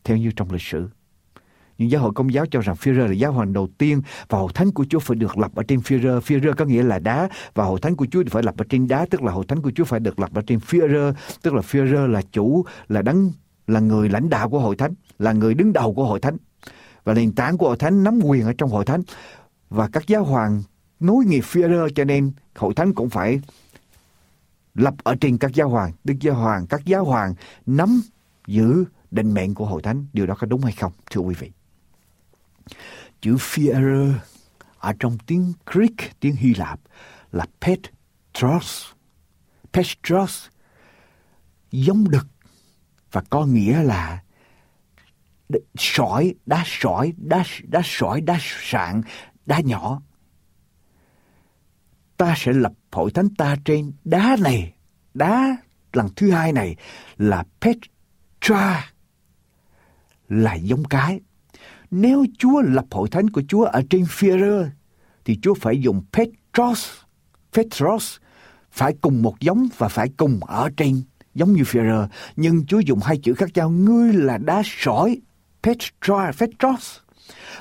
theo 0.03 0.17
như 0.17 0.31
trong 0.35 0.51
lịch 0.51 0.61
sử. 0.61 0.89
nhưng 1.77 1.91
giáo 1.91 2.01
hội 2.01 2.11
công 2.15 2.33
giáo 2.33 2.45
cho 2.45 2.61
rằng 2.61 2.75
Führer 2.75 3.07
là 3.07 3.13
giáo 3.13 3.31
hoàng 3.31 3.53
đầu 3.53 3.67
tiên 3.77 4.01
và 4.29 4.37
hội 4.37 4.51
thánh 4.53 4.71
của 4.71 4.85
Chúa 4.89 4.99
phải 4.99 5.15
được 5.15 5.37
lập 5.37 5.51
ở 5.55 5.63
trên 5.63 5.79
Führer. 5.79 6.19
Führer 6.19 6.53
có 6.53 6.65
nghĩa 6.65 6.83
là 6.83 6.99
đá 6.99 7.29
và 7.53 7.63
hội 7.63 7.79
thánh 7.79 7.95
của 7.95 8.07
Chúa 8.11 8.23
phải 8.29 8.43
lập 8.43 8.55
ở 8.57 8.65
trên 8.69 8.87
đá, 8.87 9.05
tức 9.09 9.23
là 9.23 9.31
hội 9.31 9.45
thánh 9.47 9.61
của 9.61 9.71
Chúa 9.75 9.83
phải 9.83 9.99
được 9.99 10.19
lập 10.19 10.29
ở 10.33 10.41
trên 10.47 10.59
Führer, 10.59 11.13
tức 11.41 11.53
là 11.53 11.61
Führer 11.61 12.07
là 12.07 12.21
chủ, 12.31 12.65
là 12.87 13.01
đấng 13.01 13.31
là 13.67 13.79
người 13.79 14.09
lãnh 14.09 14.29
đạo 14.29 14.49
của 14.49 14.59
hội 14.59 14.75
thánh, 14.75 14.93
là 15.19 15.33
người 15.33 15.53
đứng 15.53 15.73
đầu 15.73 15.93
của 15.93 16.05
hội 16.05 16.19
thánh 16.19 16.37
và 17.03 17.13
nền 17.13 17.31
tảng 17.31 17.57
của 17.57 17.67
hội 17.67 17.77
thánh 17.77 18.03
nắm 18.03 18.19
quyền 18.23 18.45
ở 18.45 18.53
trong 18.53 18.69
hội 18.69 18.85
thánh 18.85 19.01
và 19.69 19.89
các 19.91 20.07
giáo 20.07 20.23
hoàng 20.23 20.63
nối 20.99 21.25
nghiệp 21.25 21.43
Führer 21.51 21.89
cho 21.95 22.03
nên 22.03 22.31
hội 22.55 22.73
thánh 22.73 22.93
cũng 22.93 23.09
phải 23.09 23.39
lập 24.75 24.93
ở 25.03 25.15
trên 25.21 25.37
các 25.37 25.51
giáo 25.53 25.69
hoàng, 25.69 25.91
đức 26.03 26.15
giáo 26.19 26.35
hoàng, 26.35 26.67
các 26.67 26.85
giáo 26.85 27.05
hoàng 27.05 27.33
nắm 27.65 28.01
giữ 28.47 28.85
định 29.11 29.33
mệnh 29.33 29.53
của 29.53 29.65
hội 29.65 29.81
thánh. 29.81 30.05
Điều 30.13 30.25
đó 30.25 30.35
có 30.39 30.47
đúng 30.47 30.61
hay 30.61 30.73
không, 30.73 30.91
thưa 31.11 31.21
quý 31.21 31.35
vị? 31.39 31.51
Chữ 33.21 33.35
Führer 33.35 34.13
ở 34.77 34.93
trong 34.99 35.17
tiếng 35.17 35.53
Greek, 35.65 36.19
tiếng 36.19 36.35
Hy 36.35 36.53
Lạp 36.53 36.79
là 37.31 37.45
Petros. 37.61 38.85
Petros 39.73 40.47
giống 41.71 42.09
đực 42.09 42.27
và 43.11 43.21
có 43.29 43.45
nghĩa 43.45 43.83
là 43.83 44.23
sỏi, 45.77 46.35
đá 46.45 46.63
sỏi, 46.65 47.13
đá, 47.17 47.43
đá 47.63 47.81
sỏi, 47.83 48.21
đá 48.21 48.37
sạn, 48.41 49.01
đá 49.45 49.59
nhỏ. 49.59 50.01
Ta 52.21 52.33
sẽ 52.37 52.53
lập 52.53 52.71
hội 52.91 53.11
thánh 53.11 53.29
ta 53.29 53.55
trên 53.65 53.91
đá 54.03 54.37
này. 54.39 54.73
Đá 55.13 55.57
lần 55.93 56.07
thứ 56.15 56.31
hai 56.31 56.53
này 56.53 56.75
là 57.17 57.43
Petra, 57.61 58.91
là 60.29 60.55
giống 60.55 60.83
cái. 60.83 61.19
Nếu 61.91 62.25
Chúa 62.37 62.61
lập 62.61 62.85
hội 62.91 63.09
thánh 63.09 63.29
của 63.29 63.41
Chúa 63.47 63.63
ở 63.63 63.81
trên 63.89 64.03
Führer, 64.03 64.67
thì 65.25 65.39
Chúa 65.41 65.53
phải 65.53 65.81
dùng 65.81 66.03
Petros, 66.13 66.89
Petros, 67.53 68.17
phải 68.71 68.93
cùng 69.01 69.21
một 69.21 69.39
giống 69.39 69.67
và 69.77 69.87
phải 69.87 70.09
cùng 70.17 70.39
ở 70.43 70.69
trên 70.77 71.03
giống 71.35 71.53
như 71.53 71.63
Führer. 71.63 72.07
Nhưng 72.35 72.65
Chúa 72.65 72.79
dùng 72.79 72.99
hai 73.03 73.17
chữ 73.17 73.33
khác 73.33 73.49
nhau, 73.53 73.69
ngươi 73.69 74.13
là 74.13 74.37
đá 74.37 74.61
sỏi, 74.65 75.17
Petra, 75.63 76.31
Petros. 76.39 76.97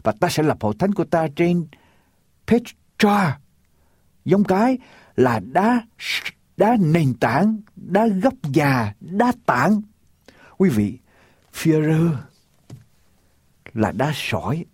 Và 0.03 0.13
ta 0.21 0.29
sẽ 0.29 0.43
lập 0.43 0.57
hội 0.61 0.75
thánh 0.79 0.93
của 0.93 1.05
ta 1.05 1.29
trên 1.37 1.67
Petra, 2.47 3.39
giống 4.25 4.45
cái 4.45 4.79
là 5.17 5.41
đá 5.41 5.83
đá 6.57 6.77
nền 6.81 7.15
tảng, 7.15 7.61
đá 7.77 8.07
gấp 8.07 8.35
già, 8.43 8.95
đá 9.01 9.33
tảng. 9.47 9.83
Quý 10.59 10.71
vị, 10.71 10.99
Führer 11.55 12.15
là 13.75 13.93
đá 13.93 14.13
sỏi. 14.15 14.65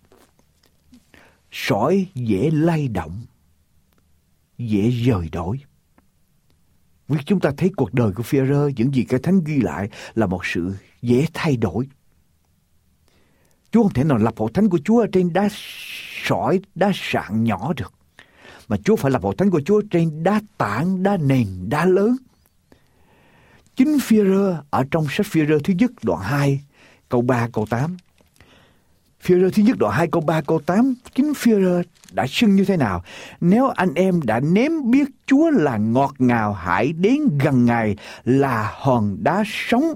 Sỏi 1.50 2.06
dễ 2.14 2.50
lay 2.50 2.88
động, 2.88 3.22
dễ 4.58 4.90
rời 4.90 5.28
đổi. 5.32 5.58
Vì 7.08 7.18
chúng 7.26 7.40
ta 7.40 7.50
thấy 7.56 7.70
cuộc 7.76 7.94
đời 7.94 8.12
của 8.12 8.22
Führer, 8.22 8.72
những 8.76 8.94
gì 8.94 9.04
cái 9.04 9.20
thánh 9.22 9.44
ghi 9.44 9.60
lại 9.60 9.90
là 10.14 10.26
một 10.26 10.46
sự 10.46 10.76
dễ 11.02 11.26
thay 11.34 11.56
đổi. 11.56 11.88
Chúa 13.70 13.82
không 13.82 13.92
thể 13.92 14.04
nào 14.04 14.18
lập 14.18 14.34
hội 14.36 14.50
thánh 14.54 14.68
của 14.68 14.78
Chúa 14.84 15.00
ở 15.00 15.06
trên 15.12 15.32
đá 15.32 15.48
sỏi, 16.24 16.60
đá 16.74 16.90
sạn 16.94 17.44
nhỏ 17.44 17.72
được. 17.76 17.95
Mà 18.68 18.76
Chúa 18.84 18.96
phải 18.96 19.10
lập 19.10 19.22
hội 19.22 19.34
thánh 19.38 19.50
của 19.50 19.60
Chúa 19.60 19.80
trên 19.90 20.22
đá 20.22 20.40
tảng, 20.58 21.02
đá 21.02 21.16
nền, 21.16 21.46
đá 21.68 21.84
lớn. 21.84 22.16
Chính 23.76 23.96
Führer 23.96 24.56
ở 24.70 24.84
trong 24.90 25.06
sách 25.10 25.26
Führer 25.26 25.58
thứ 25.64 25.74
nhất 25.78 25.90
đoạn 26.02 26.20
2, 26.22 26.60
câu 27.08 27.22
3, 27.22 27.48
câu 27.52 27.66
8. 27.70 27.96
Führer 29.22 29.50
thứ 29.50 29.62
nhất 29.62 29.76
đoạn 29.78 29.94
2 29.94 30.06
câu 30.06 30.22
3 30.22 30.40
câu 30.40 30.60
8, 30.66 30.94
chính 31.14 31.32
Führer 31.32 31.82
đã 32.12 32.26
xưng 32.28 32.56
như 32.56 32.64
thế 32.64 32.76
nào? 32.76 33.02
Nếu 33.40 33.68
anh 33.68 33.94
em 33.94 34.20
đã 34.22 34.40
nếm 34.40 34.70
biết 34.90 35.08
Chúa 35.26 35.50
là 35.50 35.76
ngọt 35.76 36.14
ngào 36.18 36.52
hãy 36.52 36.92
đến 36.92 37.38
gần 37.38 37.64
Ngài 37.64 37.96
là 38.24 38.74
hòn 38.74 39.16
đá 39.20 39.42
sống 39.46 39.94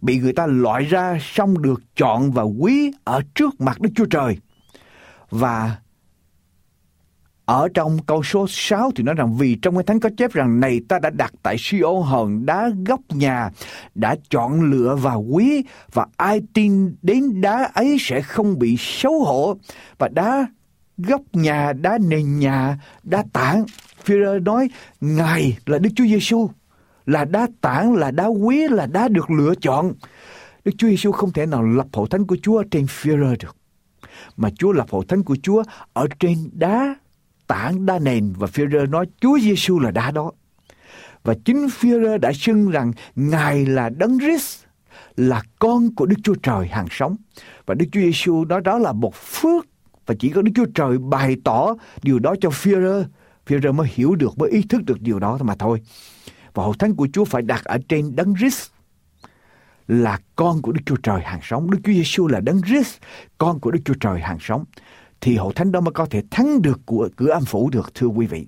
bị 0.00 0.18
người 0.18 0.32
ta 0.32 0.46
loại 0.46 0.84
ra 0.84 1.18
xong 1.20 1.62
được 1.62 1.82
chọn 1.96 2.30
và 2.30 2.42
quý 2.42 2.92
ở 3.04 3.22
trước 3.34 3.60
mặt 3.60 3.80
Đức 3.80 3.90
Chúa 3.96 4.06
Trời. 4.06 4.36
Và 5.30 5.76
ở 7.46 7.68
trong 7.74 7.98
câu 8.06 8.22
số 8.22 8.46
6 8.48 8.90
thì 8.96 9.04
nói 9.04 9.14
rằng 9.14 9.36
vì 9.36 9.54
trong 9.54 9.74
cái 9.74 9.84
thánh 9.84 10.00
có 10.00 10.10
chép 10.16 10.32
rằng 10.32 10.60
này 10.60 10.80
ta 10.88 10.98
đã 10.98 11.10
đặt 11.10 11.32
tại 11.42 11.56
Siô 11.58 12.00
hòn 12.00 12.46
đá 12.46 12.70
góc 12.86 13.00
nhà, 13.08 13.50
đã 13.94 14.16
chọn 14.30 14.70
lựa 14.70 14.96
và 14.96 15.14
quý 15.14 15.64
và 15.92 16.06
ai 16.16 16.40
tin 16.54 16.96
đến 17.02 17.40
đá 17.40 17.70
ấy 17.74 17.96
sẽ 18.00 18.22
không 18.22 18.58
bị 18.58 18.76
xấu 18.78 19.24
hổ. 19.24 19.56
Và 19.98 20.08
đá 20.08 20.46
góc 20.98 21.20
nhà, 21.32 21.72
đá 21.72 21.98
nền 21.98 22.38
nhà, 22.38 22.78
đá 23.02 23.24
tảng. 23.32 23.64
Führer 24.04 24.42
nói 24.42 24.68
Ngài 25.00 25.58
là 25.66 25.78
Đức 25.78 25.90
Chúa 25.96 26.04
Giêsu 26.04 26.50
là 27.06 27.24
đá 27.24 27.46
tảng, 27.60 27.94
là 27.94 28.10
đá 28.10 28.26
quý, 28.26 28.68
là 28.70 28.86
đá 28.86 29.08
được 29.08 29.30
lựa 29.30 29.54
chọn. 29.54 29.92
Đức 30.64 30.72
Chúa 30.78 30.88
Giêsu 30.88 31.12
không 31.12 31.32
thể 31.32 31.46
nào 31.46 31.62
lập 31.62 31.86
hội 31.92 32.08
thánh 32.10 32.26
của 32.26 32.36
Chúa 32.42 32.62
trên 32.62 32.84
Führer 32.84 33.36
được. 33.40 33.56
Mà 34.36 34.50
Chúa 34.58 34.72
lập 34.72 34.86
hội 34.90 35.04
thánh 35.08 35.22
của 35.22 35.36
Chúa 35.42 35.62
ở 35.92 36.06
trên 36.20 36.50
đá 36.52 36.94
tảng, 37.46 37.86
đá 37.86 37.98
nền 37.98 38.32
và 38.32 38.46
Führer 38.46 38.90
nói 38.90 39.06
Chúa 39.20 39.38
Giêsu 39.38 39.78
là 39.78 39.90
đá 39.90 40.10
đó. 40.10 40.32
Và 41.22 41.34
chính 41.44 41.66
Führer 41.66 42.18
đã 42.18 42.32
xưng 42.32 42.70
rằng 42.70 42.92
Ngài 43.16 43.66
là 43.66 43.88
Đấng 43.88 44.18
Christ, 44.18 44.64
là 45.16 45.42
con 45.58 45.94
của 45.94 46.06
Đức 46.06 46.16
Chúa 46.24 46.34
Trời 46.42 46.66
hàng 46.66 46.86
sống. 46.90 47.16
Và 47.66 47.74
Đức 47.74 47.86
Chúa 47.92 48.00
Giêsu 48.00 48.44
nói 48.44 48.60
đó 48.60 48.78
là 48.78 48.92
một 48.92 49.14
phước 49.14 49.66
và 50.06 50.14
chỉ 50.18 50.28
có 50.28 50.42
Đức 50.42 50.52
Chúa 50.54 50.66
Trời 50.74 50.98
bày 50.98 51.36
tỏ 51.44 51.74
điều 52.02 52.18
đó 52.18 52.34
cho 52.40 52.48
Führer. 52.48 53.04
Führer 53.46 53.72
mới 53.72 53.88
hiểu 53.90 54.14
được, 54.14 54.38
mới 54.38 54.50
ý 54.50 54.62
thức 54.62 54.82
được 54.84 55.00
điều 55.00 55.18
đó 55.18 55.38
mà 55.40 55.54
thôi 55.58 55.80
và 56.54 56.64
hội 56.64 56.74
thánh 56.78 56.94
của 56.94 57.08
Chúa 57.12 57.24
phải 57.24 57.42
đặt 57.42 57.64
ở 57.64 57.78
trên 57.88 58.16
đấng 58.16 58.34
Christ 58.36 58.70
là 59.88 60.18
con 60.36 60.62
của 60.62 60.72
Đức 60.72 60.80
Chúa 60.86 60.96
Trời 60.96 61.20
hàng 61.22 61.40
sống. 61.42 61.70
Đức 61.70 61.78
Chúa 61.84 61.92
Giêsu 61.92 62.26
là 62.26 62.40
đấng 62.40 62.62
Christ, 62.62 62.96
con 63.38 63.60
của 63.60 63.70
Đức 63.70 63.80
Chúa 63.84 63.94
Trời 64.00 64.20
hàng 64.20 64.38
sống. 64.40 64.64
Thì 65.20 65.36
hội 65.36 65.52
thánh 65.56 65.72
đó 65.72 65.80
mới 65.80 65.92
có 65.92 66.06
thể 66.06 66.22
thắng 66.30 66.62
được 66.62 66.80
của 66.86 67.08
cửa 67.16 67.30
âm 67.30 67.44
phủ 67.44 67.70
được 67.70 67.94
thưa 67.94 68.06
quý 68.06 68.26
vị. 68.26 68.46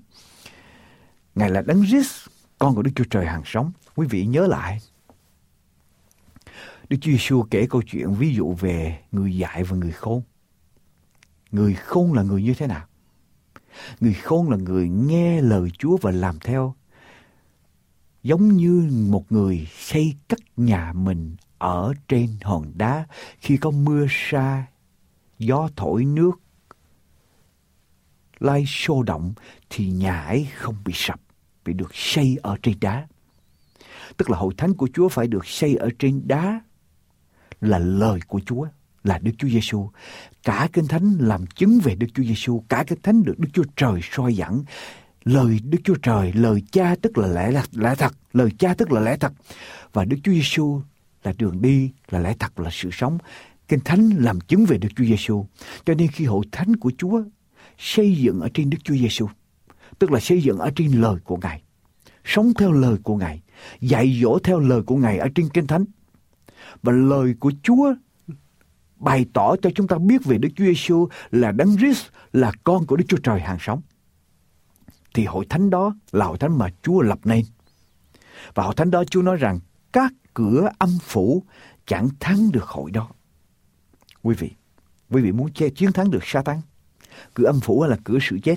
Ngài 1.35 1.49
là 1.49 1.61
đấng 1.61 1.85
Christ, 1.85 2.27
con 2.57 2.75
của 2.75 2.81
Đức 2.81 2.91
Chúa 2.95 3.03
Trời 3.09 3.25
hàng 3.25 3.41
sống. 3.45 3.71
Quý 3.95 4.07
vị 4.09 4.25
nhớ 4.25 4.47
lại. 4.47 4.79
Đức 6.89 6.97
Chúa 7.01 7.11
Giêsu 7.11 7.43
kể 7.51 7.67
câu 7.69 7.81
chuyện 7.81 8.13
ví 8.13 8.35
dụ 8.35 8.53
về 8.53 8.99
người 9.11 9.37
dạy 9.37 9.63
và 9.63 9.77
người 9.77 9.91
khôn. 9.91 10.21
Người 11.51 11.73
khôn 11.73 12.13
là 12.13 12.23
người 12.23 12.43
như 12.43 12.53
thế 12.53 12.67
nào? 12.67 12.85
Người 13.99 14.13
khôn 14.13 14.49
là 14.49 14.57
người 14.57 14.89
nghe 14.89 15.41
lời 15.41 15.69
Chúa 15.77 15.97
và 16.01 16.11
làm 16.11 16.39
theo 16.39 16.75
giống 18.23 18.47
như 18.47 18.89
một 19.09 19.31
người 19.31 19.67
xây 19.77 20.15
cất 20.27 20.39
nhà 20.57 20.93
mình 20.93 21.35
ở 21.57 21.93
trên 22.07 22.29
hòn 22.41 22.71
đá 22.75 23.05
khi 23.39 23.57
có 23.57 23.71
mưa 23.71 24.05
sa, 24.09 24.65
gió 25.39 25.69
thổi 25.75 26.05
nước 26.05 26.31
lai 28.39 28.63
sôi 28.67 29.03
động 29.05 29.33
thì 29.69 29.87
nhà 29.87 30.21
ấy 30.21 30.47
không 30.55 30.75
bị 30.85 30.93
sập, 30.95 31.21
bị 31.65 31.73
được 31.73 31.95
xây 31.95 32.37
ở 32.41 32.57
trên 32.63 32.75
đá. 32.81 33.07
Tức 34.17 34.29
là 34.29 34.37
hội 34.37 34.53
thánh 34.57 34.73
của 34.73 34.89
Chúa 34.93 35.09
phải 35.09 35.27
được 35.27 35.45
xây 35.45 35.75
ở 35.75 35.89
trên 35.99 36.27
đá 36.27 36.61
là 37.61 37.79
lời 37.79 38.19
của 38.27 38.39
Chúa, 38.45 38.67
là 39.03 39.19
Đức 39.19 39.31
Chúa 39.37 39.47
Giêsu. 39.47 39.89
Cả 40.43 40.69
kinh 40.73 40.87
thánh 40.87 41.17
làm 41.19 41.45
chứng 41.45 41.79
về 41.83 41.95
Đức 41.95 42.07
Chúa 42.13 42.23
Giêsu, 42.23 42.63
cả 42.69 42.83
kinh 42.87 43.01
thánh 43.01 43.23
được 43.23 43.39
Đức 43.39 43.49
Chúa 43.53 43.63
Trời 43.75 43.99
soi 44.03 44.35
dẫn 44.35 44.63
lời 45.23 45.59
Đức 45.63 45.77
Chúa 45.83 45.95
Trời, 45.95 46.33
lời 46.33 46.63
Cha 46.71 46.95
tức 47.01 47.17
là 47.17 47.27
lẽ 47.27 47.51
là 47.51 47.63
lẽ 47.71 47.95
thật, 47.95 48.13
lời 48.33 48.49
Cha 48.59 48.73
tức 48.73 48.91
là 48.91 49.01
lẽ 49.01 49.17
thật 49.17 49.33
và 49.93 50.05
Đức 50.05 50.17
Chúa 50.23 50.31
Giêsu 50.31 50.81
là 51.23 51.33
đường 51.37 51.61
đi, 51.61 51.91
là 52.09 52.19
lẽ 52.19 52.33
thật, 52.39 52.59
là 52.59 52.69
sự 52.71 52.89
sống. 52.91 53.17
Kinh 53.67 53.79
Thánh 53.79 54.09
làm 54.09 54.39
chứng 54.39 54.65
về 54.65 54.77
Đức 54.77 54.89
Chúa 54.95 55.03
Giêsu. 55.03 55.45
Cho 55.85 55.93
nên 55.93 56.07
khi 56.07 56.25
hội 56.25 56.45
thánh 56.51 56.75
của 56.75 56.91
Chúa 56.97 57.23
xây 57.79 58.15
dựng 58.15 58.39
ở 58.39 58.49
trên 58.53 58.69
Đức 58.69 58.77
Chúa 58.83 58.95
Giêsu, 58.95 59.27
tức 59.99 60.11
là 60.11 60.19
xây 60.19 60.41
dựng 60.41 60.57
ở 60.57 60.71
trên 60.75 60.91
lời 60.91 61.15
của 61.23 61.37
Ngài, 61.37 61.61
sống 62.23 62.53
theo 62.53 62.71
lời 62.71 62.97
của 63.03 63.15
Ngài, 63.15 63.41
dạy 63.81 64.19
dỗ 64.21 64.39
theo 64.39 64.59
lời 64.59 64.81
của 64.81 64.95
Ngài 64.95 65.17
ở 65.17 65.27
trên 65.35 65.49
Kinh 65.49 65.67
Thánh. 65.67 65.85
Và 66.83 66.91
lời 66.91 67.35
của 67.39 67.51
Chúa 67.63 67.93
bày 68.95 69.25
tỏ 69.33 69.55
cho 69.61 69.69
chúng 69.75 69.87
ta 69.87 69.97
biết 69.97 70.25
về 70.25 70.37
Đức 70.37 70.49
Chúa 70.55 70.65
Giêsu 70.65 71.07
là 71.31 71.51
Đấng 71.51 71.77
Christ, 71.77 72.05
là 72.33 72.51
con 72.63 72.85
của 72.85 72.95
Đức 72.95 73.05
Chúa 73.07 73.17
Trời 73.17 73.39
hàng 73.39 73.57
sống 73.59 73.81
thì 75.13 75.25
hội 75.25 75.45
thánh 75.49 75.69
đó 75.69 75.95
là 76.11 76.25
hội 76.25 76.37
thánh 76.37 76.57
mà 76.57 76.69
Chúa 76.81 77.01
lập 77.01 77.19
nên. 77.23 77.45
Và 78.53 78.63
hội 78.63 78.73
thánh 78.77 78.91
đó 78.91 79.03
Chúa 79.03 79.21
nói 79.21 79.37
rằng 79.37 79.59
các 79.91 80.13
cửa 80.33 80.69
âm 80.77 80.89
phủ 81.01 81.43
chẳng 81.85 82.09
thắng 82.19 82.51
được 82.51 82.65
hội 82.65 82.91
đó. 82.91 83.09
Quý 84.21 84.35
vị, 84.35 84.51
quý 85.09 85.21
vị 85.21 85.31
muốn 85.31 85.53
che 85.53 85.69
chiến 85.69 85.91
thắng 85.91 86.11
được 86.11 86.23
Satan 86.23 86.61
cửa 87.33 87.45
âm 87.45 87.59
phủ 87.59 87.85
là 87.85 87.97
cửa 88.03 88.17
sự 88.21 88.39
chết. 88.43 88.55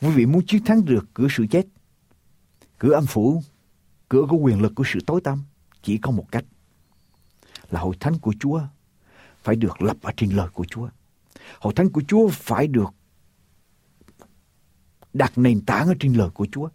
Quý 0.00 0.10
vị 0.10 0.26
muốn 0.26 0.46
chiến 0.46 0.64
thắng 0.64 0.84
được 0.84 1.04
cửa 1.14 1.26
sự 1.30 1.46
chết. 1.50 1.66
Cửa 2.78 2.92
âm 2.92 3.06
phủ, 3.06 3.42
cửa 4.08 4.22
của 4.28 4.36
quyền 4.36 4.62
lực 4.62 4.72
của 4.74 4.84
sự 4.86 4.98
tối 5.06 5.20
tăm 5.20 5.42
chỉ 5.82 5.98
có 5.98 6.10
một 6.10 6.26
cách 6.32 6.44
là 7.70 7.80
hội 7.80 7.96
thánh 8.00 8.18
của 8.18 8.34
Chúa 8.40 8.60
phải 9.42 9.56
được 9.56 9.82
lập 9.82 9.96
ở 10.02 10.12
trên 10.16 10.30
lời 10.30 10.48
của 10.52 10.64
Chúa. 10.64 10.88
Hội 11.60 11.72
thánh 11.76 11.90
của 11.90 12.02
Chúa 12.08 12.28
phải 12.28 12.66
được 12.66 12.94
đặt 15.12 15.32
nền 15.36 15.60
tảng 15.60 15.88
ở 15.88 15.94
trên 16.00 16.12
lời 16.12 16.30
của 16.34 16.46
Chúa. 16.52 16.68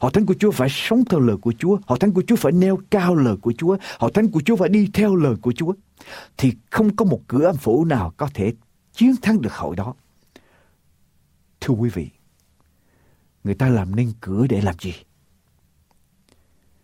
Hội 0.00 0.10
thánh 0.14 0.26
của 0.26 0.34
Chúa 0.34 0.50
phải 0.50 0.68
sống 0.70 1.04
theo 1.04 1.20
lời 1.20 1.36
của 1.36 1.52
Chúa. 1.58 1.78
Hội 1.86 1.98
thánh 1.98 2.12
của 2.12 2.22
Chúa 2.26 2.36
phải 2.36 2.52
nêu 2.52 2.78
cao 2.90 3.14
lời 3.14 3.36
của 3.36 3.52
Chúa. 3.58 3.76
Hội 3.98 4.10
thánh 4.14 4.30
của 4.30 4.40
Chúa 4.44 4.56
phải 4.56 4.68
đi 4.68 4.88
theo 4.94 5.16
lời 5.16 5.34
của 5.42 5.52
Chúa. 5.52 5.72
Thì 6.36 6.52
không 6.70 6.96
có 6.96 7.04
một 7.04 7.20
cửa 7.28 7.44
âm 7.44 7.56
phủ 7.56 7.84
nào 7.84 8.12
có 8.16 8.28
thể 8.34 8.52
chiến 8.92 9.14
thắng 9.22 9.40
được 9.40 9.52
hội 9.52 9.76
đó. 9.76 9.94
Thưa 11.64 11.74
quý 11.74 11.90
vị, 11.90 12.10
người 13.44 13.54
ta 13.54 13.68
làm 13.68 13.96
nên 13.96 14.12
cửa 14.20 14.46
để 14.46 14.60
làm 14.60 14.74
gì? 14.80 14.94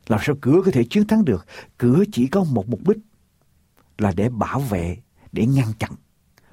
Làm 0.06 0.20
sao 0.22 0.36
cửa 0.40 0.60
có 0.64 0.70
thể 0.70 0.84
chiến 0.84 1.06
thắng 1.06 1.24
được? 1.24 1.46
Cửa 1.78 2.04
chỉ 2.12 2.26
có 2.26 2.44
một 2.44 2.68
mục 2.68 2.88
đích 2.88 2.98
là 3.98 4.12
để 4.16 4.28
bảo 4.28 4.60
vệ, 4.60 4.96
để 5.32 5.46
ngăn 5.46 5.72
chặn. 5.78 5.90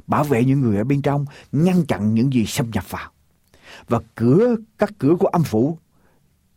Bảo 0.07 0.23
vệ 0.23 0.45
những 0.45 0.61
người 0.61 0.77
ở 0.77 0.83
bên 0.83 1.01
trong, 1.01 1.25
ngăn 1.51 1.85
chặn 1.85 2.13
những 2.13 2.33
gì 2.33 2.45
xâm 2.45 2.71
nhập 2.71 2.89
vào. 2.89 3.11
Và 3.87 3.99
cửa, 4.15 4.55
các 4.77 4.93
cửa 4.97 5.15
của 5.19 5.27
âm 5.27 5.43
phủ 5.43 5.77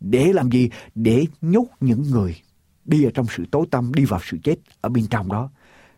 để 0.00 0.32
làm 0.32 0.50
gì? 0.50 0.70
Để 0.94 1.26
nhốt 1.40 1.66
những 1.80 2.02
người 2.02 2.42
đi 2.84 3.04
ở 3.04 3.10
trong 3.14 3.26
sự 3.36 3.44
tối 3.50 3.66
tăm, 3.70 3.94
đi 3.94 4.04
vào 4.04 4.20
sự 4.24 4.38
chết 4.44 4.56
ở 4.80 4.88
bên 4.88 5.06
trong 5.06 5.28
đó. 5.32 5.50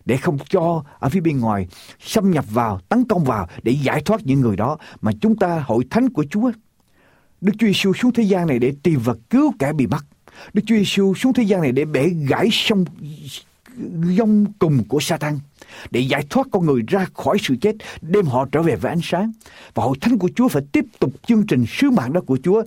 Để 0.05 0.17
không 0.17 0.39
cho 0.49 0.85
ở 0.99 1.09
phía 1.09 1.21
bên 1.21 1.41
ngoài 1.41 1.67
xâm 2.01 2.31
nhập 2.31 2.45
vào, 2.51 2.81
tấn 2.89 3.05
công 3.05 3.25
vào 3.25 3.49
để 3.63 3.73
giải 3.73 4.03
thoát 4.03 4.21
những 4.25 4.41
người 4.41 4.57
đó. 4.57 4.79
Mà 5.01 5.13
chúng 5.21 5.37
ta 5.37 5.65
hội 5.67 5.85
thánh 5.91 6.11
của 6.11 6.25
Chúa, 6.31 6.53
Đức 7.41 7.53
Chúa 7.59 7.67
Giêsu 7.67 7.93
xuống 7.93 8.13
thế 8.13 8.23
gian 8.23 8.47
này 8.47 8.59
để 8.59 8.73
tìm 8.83 9.01
và 9.05 9.15
cứu 9.31 9.53
kẻ 9.59 9.73
bị 9.73 9.87
bắt. 9.87 10.05
Đức 10.53 10.63
Chúa 10.67 10.77
Giêsu 10.77 11.15
xuống 11.15 11.33
thế 11.33 11.43
gian 11.43 11.61
này 11.61 11.73
để 11.73 11.85
bẻ 11.85 12.09
gãy 12.09 12.49
sông 12.53 12.85
dông 14.03 14.53
cùng 14.59 14.85
của 14.89 15.01
Satan 15.01 15.39
để 15.91 16.01
giải 16.01 16.27
thoát 16.31 16.47
con 16.53 16.67
người 16.67 16.83
ra 16.89 17.07
khỏi 17.15 17.39
sự 17.41 17.57
chết, 17.61 17.77
đem 18.01 18.27
họ 18.27 18.47
trở 18.53 18.63
về 18.63 18.77
với 18.77 18.93
ánh 18.93 19.01
sáng. 19.03 19.33
Và 19.75 19.85
hội 19.85 19.97
thánh 20.01 20.19
của 20.19 20.31
Chúa 20.37 20.49
phải 20.49 20.63
tiếp 20.73 20.85
tục 20.99 21.13
chương 21.27 21.47
trình 21.47 21.65
sứ 21.69 21.91
mạng 21.91 22.13
đó 22.13 22.21
của 22.27 22.39
Chúa. 22.43 22.63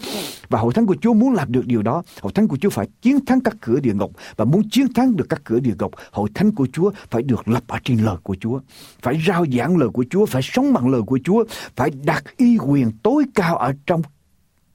Và 0.50 0.60
hội 0.60 0.74
thánh 0.74 0.86
của 0.86 0.96
Chúa 1.02 1.14
muốn 1.14 1.34
làm 1.34 1.52
được 1.52 1.66
điều 1.66 1.82
đó, 1.82 2.04
hội 2.22 2.34
thánh 2.34 2.48
của 2.48 2.58
Chúa 2.58 2.70
phải 2.70 2.88
chiến 3.02 3.26
thắng 3.26 3.42
các 3.42 3.56
cửa 3.62 3.80
địa 3.80 3.94
ngục. 3.94 4.12
Và 4.36 4.46
muốn 4.46 4.70
chiến 4.70 4.94
thắng 4.94 5.16
được 5.16 5.26
các 5.30 5.42
cửa 5.44 5.60
địa 5.60 5.74
ngục, 5.80 5.92
hội 6.12 6.30
thánh 6.34 6.52
của 6.52 6.68
Chúa 6.74 6.92
phải 7.10 7.24
được 7.24 7.48
lập 7.48 7.64
ở 7.68 7.80
trên 7.84 7.98
lời 7.98 8.18
của 8.24 8.36
Chúa, 8.40 8.60
phải 9.02 9.22
rao 9.28 9.46
giảng 9.58 9.78
lời 9.78 9.90
của 9.90 10.06
Chúa, 10.10 10.26
phải 10.26 10.42
sống 10.42 10.74
bằng 10.74 10.90
lời 10.90 11.02
của 11.02 11.20
Chúa, 11.24 11.44
phải 11.76 11.90
đặt 12.04 12.24
y 12.38 12.58
quyền 12.58 12.92
tối 13.04 13.24
cao 13.36 13.58
ở 13.58 13.74
trong 13.86 14.02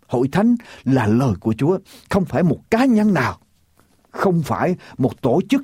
hội 0.07 0.29
thánh 0.33 0.57
là 0.85 1.07
lời 1.07 1.35
của 1.41 1.55
Chúa, 1.59 1.79
không 2.11 2.25
phải 2.25 2.43
một 2.43 2.71
cá 2.71 2.85
nhân 2.85 3.15
nào, 3.15 3.39
không 4.11 4.43
phải 4.43 4.77
một 4.99 5.23
tổ 5.23 5.41
chức, 5.49 5.63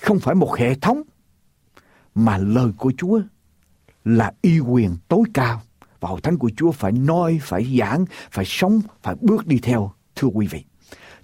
không 0.00 0.18
phải 0.18 0.34
một 0.34 0.56
hệ 0.56 0.74
thống, 0.74 1.02
mà 2.18 2.38
lời 2.38 2.72
của 2.78 2.92
Chúa 2.98 3.20
là 4.04 4.32
y 4.42 4.58
quyền 4.58 4.96
tối 5.08 5.22
cao. 5.34 5.62
Và 6.00 6.08
hội 6.08 6.20
thánh 6.20 6.38
của 6.38 6.50
Chúa 6.56 6.72
phải 6.72 6.92
nói, 6.92 7.38
phải 7.42 7.78
giảng, 7.78 8.04
phải 8.30 8.44
sống, 8.48 8.80
phải 9.02 9.14
bước 9.20 9.46
đi 9.46 9.58
theo, 9.58 9.92
thưa 10.16 10.28
quý 10.28 10.46
vị. 10.46 10.64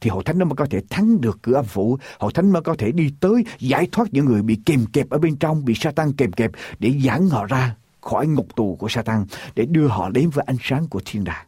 Thì 0.01 0.11
hội 0.11 0.25
thánh 0.25 0.39
nó 0.39 0.45
mới 0.45 0.57
có 0.57 0.67
thể 0.71 0.81
thắng 0.91 1.21
được 1.21 1.39
cửa 1.43 1.55
âm 1.55 1.65
phủ, 1.65 1.99
hội 2.19 2.33
thánh 2.35 2.53
mới 2.53 2.63
có 2.63 2.75
thể 2.79 2.93
đi 2.93 3.15
tới 3.21 3.45
giải 3.59 3.89
thoát 3.93 4.09
những 4.13 4.25
người 4.25 4.43
bị 4.43 4.59
kìm 4.67 4.87
kẹp 4.87 5.11
ở 5.11 5.19
bên 5.19 5.37
trong, 5.37 5.65
bị 5.65 5.75
Satan 5.75 6.13
kìm 6.13 6.33
kẹp 6.33 6.51
để 6.79 7.01
giảng 7.05 7.29
họ 7.29 7.47
ra 7.47 7.77
khỏi 8.01 8.27
ngục 8.27 8.57
tù 8.57 8.77
của 8.77 8.89
Satan, 8.89 9.27
để 9.55 9.67
đưa 9.67 9.87
họ 9.87 10.11
đến 10.11 10.31
với 10.31 10.45
ánh 10.47 10.57
sáng 10.63 10.89
của 10.89 11.01
thiên 11.05 11.25
đàng. 11.25 11.47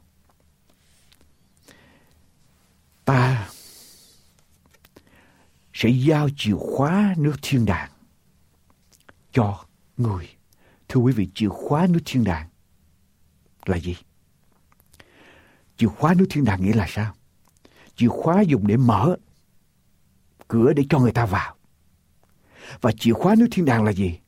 Ta 3.04 3.48
sẽ 5.74 5.88
giao 5.88 6.28
chìa 6.36 6.54
khóa 6.54 7.14
nước 7.18 7.34
thiên 7.42 7.64
đàng 7.64 7.90
cho 9.36 9.64
người. 9.96 10.28
Thưa 10.88 11.00
quý 11.00 11.12
vị, 11.12 11.28
chìa 11.34 11.48
khóa 11.48 11.86
nước 11.90 11.98
thiên 12.04 12.24
đàng 12.24 12.48
là 13.66 13.78
gì? 13.78 13.96
Chìa 15.76 15.86
khóa 15.86 16.14
nước 16.14 16.26
thiên 16.30 16.44
đàng 16.44 16.62
nghĩa 16.62 16.74
là 16.74 16.86
sao? 16.88 17.14
Chìa 17.96 18.08
khóa 18.08 18.40
dùng 18.40 18.66
để 18.66 18.76
mở 18.76 19.16
cửa 20.48 20.72
để 20.72 20.84
cho 20.90 20.98
người 20.98 21.12
ta 21.12 21.26
vào. 21.26 21.56
Và 22.80 22.92
chìa 22.92 23.12
khóa 23.12 23.34
nước 23.38 23.46
thiên 23.50 23.64
đàng 23.64 23.84
là 23.84 23.92
gì? 23.92 24.18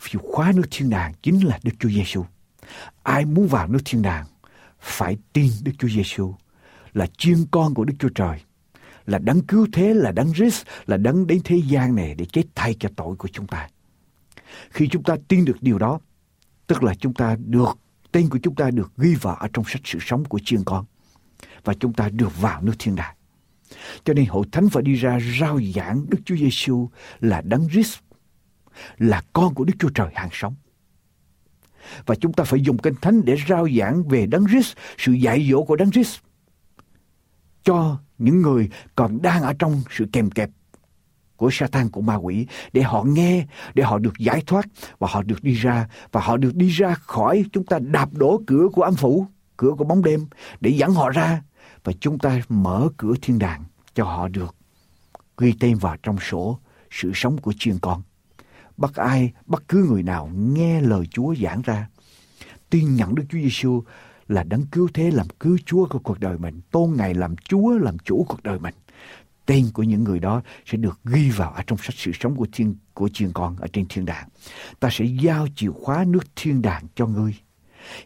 Chìa 0.00 0.18
khóa 0.18 0.52
nước 0.52 0.66
thiên 0.70 0.90
đàng 0.90 1.14
chính 1.22 1.46
là 1.46 1.58
Đức 1.62 1.72
Chúa 1.78 1.88
Giêsu. 1.88 2.24
Ai 3.02 3.24
muốn 3.24 3.48
vào 3.48 3.68
nước 3.68 3.80
thiên 3.84 4.02
đàng 4.02 4.26
phải 4.80 5.16
tin 5.32 5.50
Đức 5.62 5.72
Chúa 5.78 5.88
Giêsu 5.88 6.34
là 6.92 7.06
chiên 7.18 7.46
con 7.50 7.74
của 7.74 7.84
Đức 7.84 7.94
Chúa 7.98 8.10
Trời 8.14 8.40
là 9.06 9.18
đấng 9.18 9.40
cứu 9.40 9.66
thế, 9.72 9.94
là 9.94 10.12
đấng 10.12 10.32
Christ, 10.32 10.62
là 10.86 10.96
đấng 10.96 11.26
đến 11.26 11.40
thế 11.44 11.56
gian 11.56 11.94
này 11.94 12.14
để 12.14 12.24
chết 12.24 12.42
thay 12.54 12.74
cho 12.80 12.88
tội 12.96 13.16
của 13.16 13.28
chúng 13.28 13.46
ta. 13.46 13.68
Khi 14.70 14.88
chúng 14.88 15.02
ta 15.02 15.16
tin 15.28 15.44
được 15.44 15.56
điều 15.60 15.78
đó, 15.78 16.00
tức 16.66 16.82
là 16.82 16.94
chúng 16.94 17.14
ta 17.14 17.36
được, 17.46 17.78
tên 18.12 18.28
của 18.28 18.38
chúng 18.42 18.54
ta 18.54 18.70
được 18.70 18.92
ghi 18.96 19.14
vào 19.14 19.34
ở 19.34 19.48
trong 19.52 19.64
sách 19.68 19.82
sự 19.84 19.98
sống 20.02 20.24
của 20.24 20.40
chiên 20.44 20.64
con. 20.64 20.84
Và 21.64 21.74
chúng 21.74 21.92
ta 21.92 22.08
được 22.08 22.40
vào 22.40 22.62
nước 22.62 22.74
thiên 22.78 22.96
đàng. 22.96 23.16
Cho 24.04 24.14
nên 24.14 24.26
hội 24.26 24.46
thánh 24.52 24.68
phải 24.68 24.82
đi 24.82 24.94
ra 24.94 25.18
rao 25.40 25.60
giảng 25.74 26.06
Đức 26.08 26.18
Chúa 26.24 26.36
Giêsu 26.36 26.88
là 27.20 27.40
đấng 27.40 27.68
Christ, 27.68 27.98
là 28.98 29.22
con 29.32 29.54
của 29.54 29.64
Đức 29.64 29.74
Chúa 29.78 29.90
Trời 29.94 30.08
hàng 30.14 30.28
sống. 30.32 30.54
Và 32.06 32.14
chúng 32.14 32.32
ta 32.32 32.44
phải 32.44 32.60
dùng 32.60 32.78
kinh 32.78 32.94
thánh 33.02 33.24
để 33.24 33.36
rao 33.48 33.68
giảng 33.78 34.08
về 34.08 34.26
đấng 34.26 34.46
Christ, 34.46 34.76
sự 34.98 35.12
dạy 35.12 35.48
dỗ 35.50 35.62
của 35.64 35.76
đấng 35.76 35.90
Christ 35.90 36.18
cho 37.64 37.98
những 38.18 38.42
người 38.42 38.70
còn 38.94 39.22
đang 39.22 39.42
ở 39.42 39.52
trong 39.58 39.82
sự 39.90 40.06
kèm 40.12 40.30
kẹp 40.30 40.50
của 41.36 41.48
Satan 41.52 41.90
của 41.90 42.00
ma 42.00 42.14
quỷ 42.14 42.46
để 42.72 42.82
họ 42.82 43.02
nghe, 43.02 43.46
để 43.74 43.82
họ 43.82 43.98
được 43.98 44.18
giải 44.18 44.42
thoát 44.46 44.66
và 44.98 45.08
họ 45.10 45.22
được 45.22 45.42
đi 45.44 45.54
ra 45.54 45.88
và 46.12 46.20
họ 46.20 46.36
được 46.36 46.54
đi 46.54 46.68
ra 46.68 46.94
khỏi 46.94 47.44
chúng 47.52 47.66
ta 47.66 47.78
đạp 47.78 48.08
đổ 48.12 48.42
cửa 48.46 48.68
của 48.72 48.82
âm 48.82 48.94
phủ, 48.94 49.26
cửa 49.56 49.70
của 49.78 49.84
bóng 49.84 50.02
đêm 50.02 50.26
để 50.60 50.70
dẫn 50.70 50.92
họ 50.92 51.10
ra 51.10 51.42
và 51.84 51.92
chúng 52.00 52.18
ta 52.18 52.40
mở 52.48 52.88
cửa 52.96 53.14
thiên 53.22 53.38
đàng 53.38 53.64
cho 53.94 54.04
họ 54.04 54.28
được 54.28 54.54
ghi 55.38 55.54
tên 55.60 55.76
vào 55.76 55.96
trong 56.02 56.18
sổ 56.18 56.58
sự 56.90 57.12
sống 57.14 57.38
của 57.38 57.52
chiên 57.58 57.78
con. 57.78 58.02
Bất 58.76 58.94
ai, 58.94 59.32
bất 59.46 59.68
cứ 59.68 59.86
người 59.90 60.02
nào 60.02 60.30
nghe 60.34 60.80
lời 60.80 61.06
Chúa 61.10 61.34
giảng 61.42 61.62
ra, 61.62 61.88
tin 62.70 62.94
nhận 62.94 63.14
Đức 63.14 63.24
Chúa 63.28 63.38
Giêsu 63.38 63.82
là 64.28 64.42
đấng 64.42 64.66
cứu 64.66 64.88
thế 64.94 65.10
làm 65.10 65.26
cứu 65.40 65.58
Chúa 65.66 65.86
của 65.90 65.98
cuộc 65.98 66.20
đời 66.20 66.38
mình, 66.38 66.60
tôn 66.70 66.92
Ngài 66.96 67.14
làm 67.14 67.36
Chúa, 67.36 67.78
làm 67.78 67.98
chủ 67.98 68.24
cuộc 68.28 68.42
đời 68.42 68.58
mình. 68.58 68.74
Tên 69.46 69.66
của 69.74 69.82
những 69.82 70.04
người 70.04 70.18
đó 70.18 70.42
sẽ 70.66 70.78
được 70.78 71.00
ghi 71.04 71.30
vào 71.30 71.52
ở 71.52 71.62
trong 71.66 71.78
sách 71.78 71.94
sự 71.96 72.12
sống 72.20 72.36
của 72.36 72.46
thiên 72.52 72.74
của 72.94 73.08
chiên 73.08 73.32
con 73.32 73.56
ở 73.56 73.66
trên 73.72 73.86
thiên 73.88 74.04
đàng. 74.04 74.28
Ta 74.80 74.88
sẽ 74.92 75.04
giao 75.04 75.46
chìa 75.56 75.70
khóa 75.70 76.04
nước 76.04 76.24
thiên 76.36 76.62
đàng 76.62 76.84
cho 76.94 77.06
ngươi. 77.06 77.34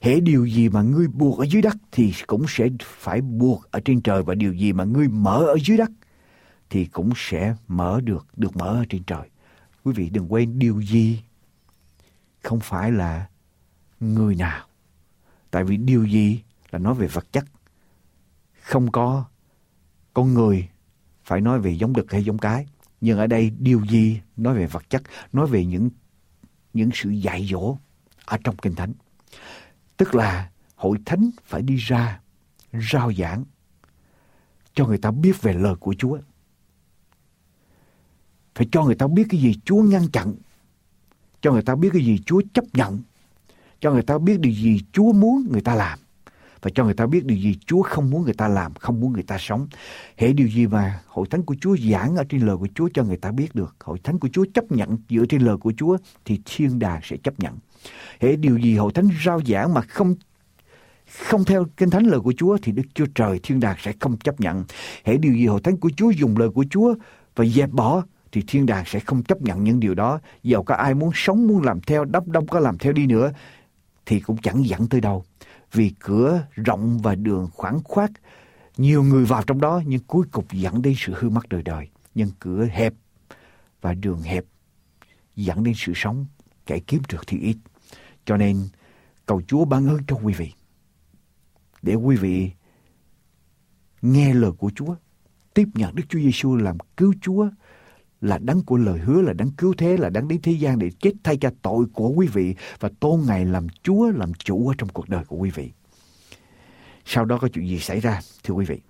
Hễ 0.00 0.20
điều 0.20 0.44
gì 0.44 0.68
mà 0.68 0.82
ngươi 0.82 1.08
buộc 1.08 1.38
ở 1.38 1.46
dưới 1.50 1.62
đất 1.62 1.76
thì 1.92 2.12
cũng 2.26 2.44
sẽ 2.48 2.68
phải 2.82 3.20
buộc 3.20 3.70
ở 3.70 3.80
trên 3.84 4.00
trời 4.00 4.22
và 4.22 4.34
điều 4.34 4.52
gì 4.52 4.72
mà 4.72 4.84
ngươi 4.84 5.08
mở 5.08 5.44
ở 5.46 5.56
dưới 5.66 5.78
đất 5.78 5.90
thì 6.70 6.84
cũng 6.84 7.10
sẽ 7.16 7.54
mở 7.68 8.00
được, 8.04 8.26
được 8.36 8.56
mở 8.56 8.66
ở 8.66 8.84
trên 8.88 9.02
trời. 9.02 9.28
Quý 9.84 9.92
vị 9.92 10.10
đừng 10.10 10.32
quên 10.32 10.58
điều 10.58 10.80
gì 10.80 11.22
không 12.42 12.60
phải 12.60 12.92
là 12.92 13.26
người 14.00 14.34
nào 14.34 14.66
Tại 15.50 15.64
vì 15.64 15.76
điều 15.76 16.04
gì 16.04 16.42
là 16.70 16.78
nói 16.78 16.94
về 16.94 17.06
vật 17.06 17.32
chất. 17.32 17.44
Không 18.62 18.92
có 18.92 19.24
con 20.14 20.34
người 20.34 20.68
phải 21.24 21.40
nói 21.40 21.60
về 21.60 21.70
giống 21.70 21.92
đực 21.92 22.12
hay 22.12 22.24
giống 22.24 22.38
cái. 22.38 22.66
Nhưng 23.00 23.18
ở 23.18 23.26
đây 23.26 23.50
điều 23.58 23.84
gì 23.84 24.20
nói 24.36 24.54
về 24.54 24.66
vật 24.66 24.90
chất, 24.90 25.02
nói 25.32 25.46
về 25.46 25.64
những 25.64 25.90
những 26.72 26.90
sự 26.94 27.10
dạy 27.10 27.46
dỗ 27.50 27.76
ở 28.24 28.38
trong 28.44 28.56
kinh 28.56 28.74
thánh. 28.74 28.92
Tức 29.96 30.14
là 30.14 30.50
hội 30.74 30.98
thánh 31.06 31.30
phải 31.44 31.62
đi 31.62 31.76
ra 31.76 32.20
rao 32.92 33.12
giảng 33.12 33.44
cho 34.74 34.86
người 34.86 34.98
ta 34.98 35.10
biết 35.10 35.42
về 35.42 35.52
lời 35.52 35.74
của 35.74 35.94
Chúa. 35.98 36.18
Phải 38.54 38.68
cho 38.72 38.84
người 38.84 38.94
ta 38.94 39.06
biết 39.06 39.26
cái 39.30 39.40
gì 39.40 39.54
Chúa 39.64 39.82
ngăn 39.82 40.08
chặn. 40.12 40.34
Cho 41.40 41.52
người 41.52 41.62
ta 41.62 41.74
biết 41.74 41.88
cái 41.92 42.04
gì 42.04 42.18
Chúa 42.26 42.42
chấp 42.54 42.64
nhận 42.72 43.00
cho 43.80 43.92
người 43.92 44.02
ta 44.02 44.18
biết 44.18 44.40
điều 44.40 44.52
gì 44.52 44.80
Chúa 44.92 45.12
muốn 45.12 45.46
người 45.50 45.60
ta 45.60 45.74
làm 45.74 45.98
và 46.62 46.70
cho 46.74 46.84
người 46.84 46.94
ta 46.94 47.06
biết 47.06 47.24
điều 47.24 47.38
gì 47.38 47.58
Chúa 47.66 47.82
không 47.82 48.10
muốn 48.10 48.24
người 48.24 48.34
ta 48.34 48.48
làm, 48.48 48.74
không 48.74 49.00
muốn 49.00 49.12
người 49.12 49.22
ta 49.22 49.36
sống. 49.40 49.68
Hệ 50.16 50.32
điều 50.32 50.48
gì 50.48 50.66
mà 50.66 51.00
hội 51.06 51.26
thánh 51.30 51.42
của 51.42 51.54
Chúa 51.60 51.76
giảng 51.90 52.16
ở 52.16 52.24
trên 52.28 52.40
lời 52.40 52.56
của 52.56 52.68
Chúa 52.74 52.88
cho 52.94 53.04
người 53.04 53.16
ta 53.16 53.30
biết 53.30 53.54
được, 53.54 53.76
hội 53.84 53.98
thánh 54.04 54.18
của 54.18 54.28
Chúa 54.32 54.44
chấp 54.54 54.72
nhận 54.72 54.98
dựa 55.08 55.24
trên 55.28 55.42
lời 55.42 55.56
của 55.56 55.72
Chúa 55.76 55.96
thì 56.24 56.40
thiên 56.44 56.78
đàng 56.78 57.00
sẽ 57.02 57.16
chấp 57.16 57.40
nhận. 57.40 57.58
Hệ 58.20 58.36
điều 58.36 58.58
gì 58.58 58.76
hội 58.76 58.92
thánh 58.92 59.08
rao 59.24 59.40
giảng 59.46 59.74
mà 59.74 59.80
không 59.80 60.14
không 61.18 61.44
theo 61.44 61.66
kinh 61.76 61.90
thánh 61.90 62.06
lời 62.06 62.20
của 62.20 62.34
Chúa 62.36 62.58
thì 62.62 62.72
Đức 62.72 62.82
Chúa 62.94 63.06
Trời 63.14 63.40
thiên 63.42 63.60
đàng 63.60 63.76
sẽ 63.80 63.92
không 64.00 64.16
chấp 64.16 64.40
nhận. 64.40 64.64
Hễ 65.04 65.16
điều 65.16 65.32
gì 65.32 65.46
hội 65.46 65.60
thánh 65.60 65.76
của 65.76 65.90
Chúa 65.96 66.10
dùng 66.10 66.36
lời 66.36 66.48
của 66.48 66.64
Chúa 66.70 66.94
và 67.36 67.44
dẹp 67.44 67.70
bỏ 67.70 68.02
thì 68.32 68.44
thiên 68.46 68.66
đàng 68.66 68.84
sẽ 68.86 69.00
không 69.00 69.22
chấp 69.22 69.42
nhận 69.42 69.64
những 69.64 69.80
điều 69.80 69.94
đó. 69.94 70.20
Dầu 70.42 70.62
có 70.62 70.74
ai 70.74 70.94
muốn 70.94 71.10
sống, 71.14 71.46
muốn 71.46 71.62
làm 71.62 71.80
theo, 71.80 72.04
đắp 72.04 72.28
đông 72.28 72.46
có 72.46 72.60
làm 72.60 72.78
theo 72.78 72.92
đi 72.92 73.06
nữa 73.06 73.32
thì 74.06 74.20
cũng 74.20 74.36
chẳng 74.36 74.66
dẫn 74.66 74.88
tới 74.88 75.00
đâu. 75.00 75.24
Vì 75.72 75.92
cửa 75.98 76.46
rộng 76.54 76.98
và 76.98 77.14
đường 77.14 77.48
khoảng 77.52 77.80
khoát, 77.84 78.10
nhiều 78.76 79.02
người 79.02 79.24
vào 79.24 79.42
trong 79.42 79.60
đó 79.60 79.82
nhưng 79.86 80.00
cuối 80.06 80.26
cùng 80.32 80.44
dẫn 80.52 80.82
đến 80.82 80.94
sự 80.98 81.14
hư 81.16 81.28
mất 81.28 81.48
đời 81.48 81.62
đời. 81.62 81.88
Nhưng 82.14 82.30
cửa 82.38 82.66
hẹp 82.72 82.94
và 83.80 83.94
đường 83.94 84.22
hẹp 84.22 84.44
dẫn 85.36 85.64
đến 85.64 85.74
sự 85.76 85.92
sống, 85.96 86.26
kẻ 86.66 86.78
kiếm 86.78 87.02
được 87.08 87.26
thì 87.26 87.38
ít. 87.38 87.56
Cho 88.24 88.36
nên 88.36 88.68
cầu 89.26 89.42
Chúa 89.46 89.64
ban 89.64 89.88
ơn 89.88 89.98
cho 90.08 90.16
quý 90.16 90.34
vị. 90.34 90.52
Để 91.82 91.94
quý 91.94 92.16
vị 92.16 92.50
nghe 94.02 94.34
lời 94.34 94.52
của 94.58 94.70
Chúa, 94.74 94.94
tiếp 95.54 95.68
nhận 95.74 95.94
Đức 95.94 96.04
Chúa 96.08 96.18
Giêsu 96.18 96.56
làm 96.56 96.78
cứu 96.96 97.14
Chúa, 97.20 97.50
là 98.20 98.38
đấng 98.38 98.62
của 98.62 98.76
lời 98.76 98.98
hứa, 98.98 99.22
là 99.22 99.32
đấng 99.32 99.50
cứu 99.50 99.74
thế, 99.78 99.96
là 99.96 100.10
đấng 100.10 100.28
đến 100.28 100.42
thế 100.42 100.52
gian 100.52 100.78
để 100.78 100.90
chết 101.00 101.12
thay 101.24 101.36
cho 101.36 101.50
tội 101.62 101.86
của 101.94 102.08
quý 102.08 102.26
vị 102.26 102.54
và 102.80 102.90
tôn 103.00 103.20
Ngài 103.26 103.44
làm 103.44 103.66
Chúa, 103.82 104.10
làm 104.10 104.34
chủ 104.34 104.68
ở 104.68 104.74
trong 104.78 104.88
cuộc 104.88 105.08
đời 105.08 105.24
của 105.24 105.36
quý 105.36 105.50
vị. 105.50 105.72
Sau 107.04 107.24
đó 107.24 107.38
có 107.40 107.48
chuyện 107.48 107.68
gì 107.68 107.78
xảy 107.78 108.00
ra, 108.00 108.20
thưa 108.44 108.54
quý 108.54 108.64
vị? 108.64 108.80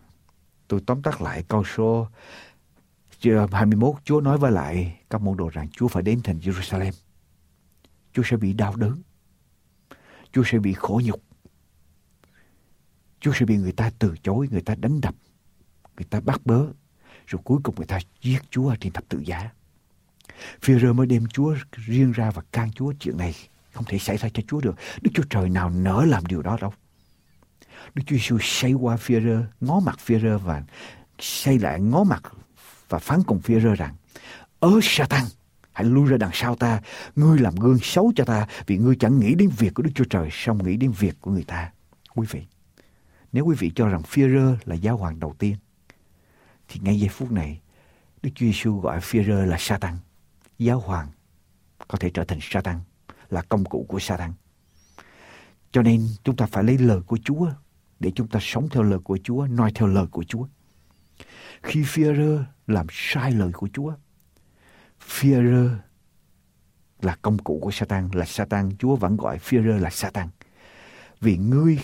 Tôi 0.69 0.81
tóm 0.87 1.03
tắt 1.03 1.21
lại 1.21 1.45
câu 1.49 1.65
số 1.65 2.09
21, 3.53 3.95
Chúa 4.05 4.21
nói 4.21 4.39
với 4.39 4.53
lại 4.53 5.01
các 5.11 5.21
môn 5.21 5.37
đồ 5.37 5.49
rằng 5.49 5.69
Chúa 5.69 5.89
phải 5.89 6.03
đến 6.03 6.21
thành 6.25 6.39
Jerusalem. 6.39 6.93
Chúa 8.13 8.23
sẽ 8.23 8.37
bị 8.37 8.53
đau 8.53 8.77
đớn. 8.77 9.03
Chúa 10.33 10.43
sẽ 10.47 10.59
bị 10.59 10.73
khổ 10.73 11.01
nhục. 11.05 11.23
Chúa 13.21 13.33
sẽ 13.33 13.47
bị 13.47 13.57
người 13.57 13.73
ta 13.73 13.91
từ 13.99 14.15
chối, 14.23 14.49
người 14.51 14.61
ta 14.61 14.75
đánh 14.75 15.01
đập, 15.01 15.15
người 15.97 16.07
ta 16.11 16.21
bắt 16.21 16.41
bớ. 16.45 16.67
Rồi 17.31 17.41
cuối 17.45 17.59
cùng 17.63 17.75
người 17.77 17.87
ta 17.87 17.99
giết 18.23 18.39
Chúa 18.51 18.69
ở 18.69 18.77
trên 18.81 18.93
thập 18.93 19.09
tự 19.09 19.19
giá. 19.19 19.51
Phi-rơ 20.63 20.93
mới 20.93 21.07
đem 21.07 21.27
Chúa 21.27 21.55
riêng 21.73 22.13
ra 22.13 22.31
và 22.31 22.43
can 22.53 22.73
Chúa 22.73 22.93
chuyện 23.01 23.17
này 23.17 23.35
không 23.73 23.85
thể 23.85 23.99
xảy 23.99 24.17
ra 24.17 24.29
cho 24.35 24.43
Chúa 24.49 24.61
được. 24.61 24.75
Đức 25.03 25.11
Chúa 25.15 25.23
Trời 25.31 25.49
nào 25.49 25.71
nỡ 25.71 26.05
làm 26.05 26.27
điều 26.27 26.43
đó 26.43 26.59
đâu. 26.61 26.73
Đức 27.95 28.03
Chúa 28.07 28.17
Giêsu 28.17 28.39
xây 28.41 28.73
qua 28.73 28.97
Phi-rơ, 28.97 29.43
ngó 29.61 29.81
mặt 29.81 29.99
Phi-rơ 30.07 30.39
và 30.39 30.63
xây 31.19 31.59
lại 31.59 31.81
ngó 31.81 32.05
mặt 32.05 32.23
và 32.89 32.99
phán 32.99 33.23
cùng 33.23 33.41
Phi-rơ 33.41 33.75
rằng: 33.75 33.95
"Ơ 34.61 34.81
Satan, 34.83 35.25
hãy 35.73 35.85
lui 35.85 36.11
ra 36.11 36.17
đằng 36.17 36.31
sau 36.33 36.57
ta, 36.57 36.81
ngươi 37.17 37.39
làm 37.39 37.55
gương 37.55 37.79
xấu 37.83 38.13
cho 38.17 38.25
ta, 38.25 38.47
vì 38.67 38.79
ngươi 38.79 38.97
chẳng 38.97 39.21
nghĩ 39.21 39.35
đến 39.35 39.51
việc 39.59 39.75
của 39.75 39.83
Đức 39.83 39.91
Chúa 39.95 40.05
Trời, 40.05 40.29
song 40.33 40.65
nghĩ 40.65 40.77
đến 40.77 40.93
việc 40.93 41.17
của 41.21 41.31
người 41.31 41.45
ta." 41.45 41.71
Quý 42.15 42.27
vị, 42.31 42.43
nếu 43.33 43.45
quý 43.45 43.57
vị 43.59 43.73
cho 43.75 43.89
rằng 43.89 44.03
Phi-rơ 44.03 44.57
là 44.65 44.75
giáo 44.75 44.97
hoàng 44.97 45.21
đầu 45.21 45.35
tiên, 45.39 45.57
thì 46.71 46.81
ngay 46.83 47.01
giây 47.01 47.09
phút 47.09 47.33
này, 47.33 47.61
Đức 48.23 48.31
Chúa 48.35 48.47
Giêsu 48.47 48.81
gọi 48.81 49.01
Phi-rơ 49.01 49.47
là 49.47 49.57
Satan, 49.59 49.95
giáo 50.59 50.81
hoàng 50.81 51.09
có 51.89 51.99
thể 51.99 52.11
trở 52.11 52.25
thành 52.25 52.39
Satan, 52.43 52.81
là 53.31 53.43
công 53.43 53.65
cụ 53.65 53.87
của 53.89 53.99
Satan. 53.99 54.33
Cho 55.73 55.83
nên 55.83 56.09
chúng 56.25 56.37
ta 56.37 56.47
phải 56.47 56.65
lấy 56.65 56.79
lời 56.79 57.01
của 57.07 57.19
Chúa 57.25 57.51
để 58.01 58.13
chúng 58.15 58.29
ta 58.29 58.39
sống 58.43 58.69
theo 58.71 58.83
lời 58.83 58.99
của 58.99 59.19
Chúa, 59.25 59.47
nói 59.47 59.73
theo 59.75 59.89
lời 59.89 60.07
của 60.07 60.25
Chúa. 60.25 60.47
Khi 61.63 61.83
Phi-rơ 61.83 62.45
làm 62.67 62.87
sai 62.91 63.33
lời 63.33 63.53
của 63.53 63.69
Chúa, 63.73 63.93
Phi-rơ 65.01 65.77
là 67.01 67.17
công 67.23 67.39
cụ 67.39 67.59
của 67.63 67.71
Satan, 67.71 68.09
là 68.13 68.25
Satan, 68.25 68.77
Chúa 68.79 68.97
vẫn 68.97 69.17
gọi 69.17 69.39
Phi-rơ 69.39 69.79
là 69.79 69.91
Satan. 69.91 70.29
Vì 71.21 71.37
ngươi 71.37 71.79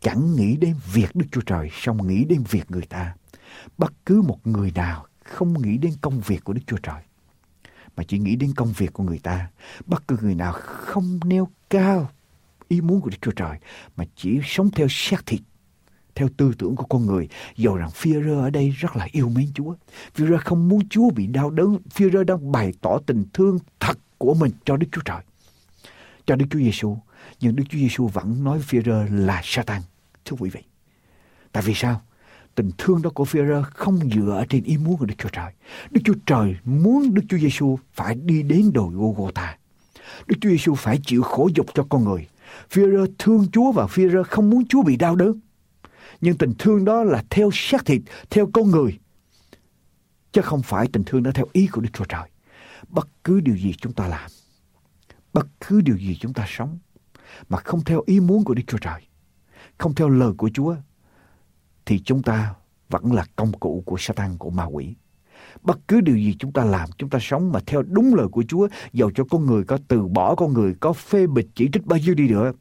chẳng 0.00 0.36
nghĩ 0.36 0.56
đến 0.56 0.76
việc 0.92 1.14
Đức 1.14 1.26
Chúa 1.32 1.40
Trời, 1.40 1.68
xong 1.72 2.06
nghĩ 2.06 2.24
đến 2.24 2.42
việc 2.50 2.70
người 2.70 2.86
ta. 2.86 3.14
Bất 3.78 3.92
cứ 4.06 4.22
một 4.22 4.46
người 4.46 4.72
nào 4.74 5.06
không 5.24 5.62
nghĩ 5.62 5.78
đến 5.78 5.92
công 6.00 6.20
việc 6.20 6.44
của 6.44 6.52
Đức 6.52 6.62
Chúa 6.66 6.78
Trời, 6.82 7.02
mà 7.96 8.02
chỉ 8.08 8.18
nghĩ 8.18 8.36
đến 8.36 8.52
công 8.56 8.72
việc 8.72 8.92
của 8.92 9.04
người 9.04 9.18
ta. 9.18 9.50
Bất 9.86 10.08
cứ 10.08 10.16
người 10.22 10.34
nào 10.34 10.52
không 10.52 11.20
nêu 11.24 11.48
cao 11.70 12.10
ý 12.68 12.80
muốn 12.80 13.00
của 13.00 13.10
Đức 13.10 13.16
Chúa 13.22 13.30
Trời, 13.30 13.58
mà 13.96 14.04
chỉ 14.16 14.40
sống 14.44 14.70
theo 14.70 14.86
xác 14.90 15.26
thịt, 15.26 15.40
theo 16.14 16.28
tư 16.36 16.52
tưởng 16.58 16.76
của 16.76 16.84
con 16.84 17.06
người. 17.06 17.28
Dầu 17.56 17.76
rằng 17.76 17.90
Phi-rơ 17.90 18.40
ở 18.40 18.50
đây 18.50 18.70
rất 18.70 18.96
là 18.96 19.08
yêu 19.12 19.28
mến 19.28 19.48
Chúa. 19.54 19.74
Phi-rơ 20.14 20.38
không 20.38 20.68
muốn 20.68 20.88
Chúa 20.88 21.10
bị 21.10 21.26
đau 21.26 21.50
đớn. 21.50 21.78
Phi-rơ 21.90 22.24
đang 22.24 22.52
bày 22.52 22.72
tỏ 22.80 22.98
tình 23.06 23.24
thương 23.32 23.58
thật 23.80 23.98
của 24.18 24.34
mình 24.34 24.52
cho 24.64 24.76
Đức 24.76 24.86
Chúa 24.92 25.02
Trời. 25.04 25.22
Cho 26.26 26.36
Đức 26.36 26.46
Chúa 26.50 26.58
Giêsu. 26.58 26.96
Nhưng 27.40 27.56
Đức 27.56 27.64
Chúa 27.68 27.78
Giêsu 27.78 28.06
vẫn 28.08 28.44
nói 28.44 28.58
Phi-rơ 28.58 29.06
là 29.10 29.40
Satan. 29.44 29.82
Thưa 30.24 30.36
quý 30.40 30.50
vị. 30.50 30.62
Tại 31.52 31.62
vì 31.62 31.74
sao? 31.74 32.02
Tình 32.56 32.70
thương 32.78 33.02
đó 33.02 33.10
của 33.14 33.24
Führer 33.24 33.62
không 33.62 34.10
dựa 34.10 34.30
ở 34.30 34.44
trên 34.48 34.64
ý 34.64 34.76
muốn 34.76 34.96
của 34.96 35.06
Đức 35.06 35.14
Chúa 35.18 35.28
Trời. 35.28 35.52
Đức 35.90 36.00
Chúa 36.04 36.14
Trời 36.26 36.56
muốn 36.64 37.14
Đức 37.14 37.22
Chúa 37.28 37.38
Giêsu 37.38 37.78
phải 37.92 38.14
đi 38.14 38.42
đến 38.42 38.72
đồi 38.72 38.94
Gô-gô-ta. 38.94 39.58
Đức 40.26 40.36
Chúa 40.40 40.50
Giêsu 40.50 40.74
phải 40.74 41.00
chịu 41.04 41.22
khổ 41.22 41.48
dục 41.54 41.66
cho 41.74 41.86
con 41.88 42.04
người. 42.04 42.28
Führer 42.70 43.06
thương 43.18 43.46
Chúa 43.52 43.72
và 43.72 43.86
Führer 43.86 44.22
không 44.22 44.50
muốn 44.50 44.66
Chúa 44.66 44.82
bị 44.82 44.96
đau 44.96 45.16
đớn. 45.16 45.40
Nhưng 46.20 46.38
tình 46.38 46.52
thương 46.58 46.84
đó 46.84 47.02
là 47.04 47.24
theo 47.30 47.50
xác 47.52 47.84
thịt, 47.86 48.02
theo 48.30 48.50
con 48.52 48.70
người. 48.70 48.98
Chứ 50.32 50.42
không 50.42 50.62
phải 50.62 50.88
tình 50.92 51.04
thương 51.04 51.22
đó 51.22 51.30
theo 51.34 51.46
ý 51.52 51.66
của 51.66 51.80
Đức 51.80 51.90
Chúa 51.92 52.04
Trời. 52.04 52.28
Bất 52.88 53.08
cứ 53.24 53.40
điều 53.40 53.56
gì 53.56 53.74
chúng 53.80 53.92
ta 53.92 54.08
làm, 54.08 54.30
bất 55.32 55.46
cứ 55.60 55.80
điều 55.80 55.96
gì 55.96 56.18
chúng 56.20 56.32
ta 56.32 56.44
sống, 56.48 56.78
mà 57.48 57.58
không 57.58 57.84
theo 57.84 58.02
ý 58.06 58.20
muốn 58.20 58.44
của 58.44 58.54
Đức 58.54 58.62
Chúa 58.66 58.78
Trời, 58.78 59.00
không 59.78 59.94
theo 59.94 60.08
lời 60.08 60.32
của 60.36 60.50
Chúa, 60.54 60.76
thì 61.86 61.98
chúng 62.04 62.22
ta 62.22 62.54
vẫn 62.88 63.12
là 63.12 63.24
công 63.36 63.52
cụ 63.52 63.82
của 63.86 63.96
Satan, 63.98 64.38
của 64.38 64.50
ma 64.50 64.64
quỷ. 64.64 64.94
Bất 65.62 65.78
cứ 65.88 66.00
điều 66.00 66.16
gì 66.16 66.36
chúng 66.38 66.52
ta 66.52 66.64
làm, 66.64 66.88
chúng 66.98 67.10
ta 67.10 67.18
sống 67.22 67.52
mà 67.52 67.60
theo 67.66 67.82
đúng 67.82 68.14
lời 68.14 68.28
của 68.28 68.44
Chúa, 68.48 68.68
dầu 68.92 69.10
cho 69.14 69.24
con 69.24 69.46
người 69.46 69.64
có 69.64 69.78
từ 69.88 70.06
bỏ 70.06 70.34
con 70.34 70.52
người, 70.52 70.74
có 70.80 70.92
phê 70.92 71.26
bịch 71.26 71.46
chỉ 71.54 71.68
trích 71.72 71.86
bao 71.86 71.98
nhiêu 71.98 72.14
đi 72.14 72.28
nữa, 72.28 72.52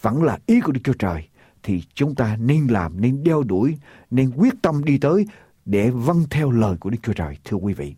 vẫn 0.00 0.22
là 0.22 0.38
ý 0.46 0.60
của 0.60 0.72
Đức 0.72 0.80
Chúa 0.84 0.92
Trời 0.92 1.28
thì 1.62 1.82
chúng 1.94 2.14
ta 2.14 2.36
nên 2.36 2.66
làm, 2.66 3.00
nên 3.00 3.24
đeo 3.24 3.42
đuổi, 3.42 3.78
nên 4.10 4.30
quyết 4.36 4.54
tâm 4.62 4.84
đi 4.84 4.98
tới 4.98 5.26
để 5.64 5.90
vâng 5.90 6.24
theo 6.30 6.50
lời 6.50 6.76
của 6.76 6.90
Đức 6.90 6.98
Chúa 7.02 7.12
Trời, 7.12 7.38
thưa 7.44 7.56
quý 7.56 7.74
vị. 7.74 7.94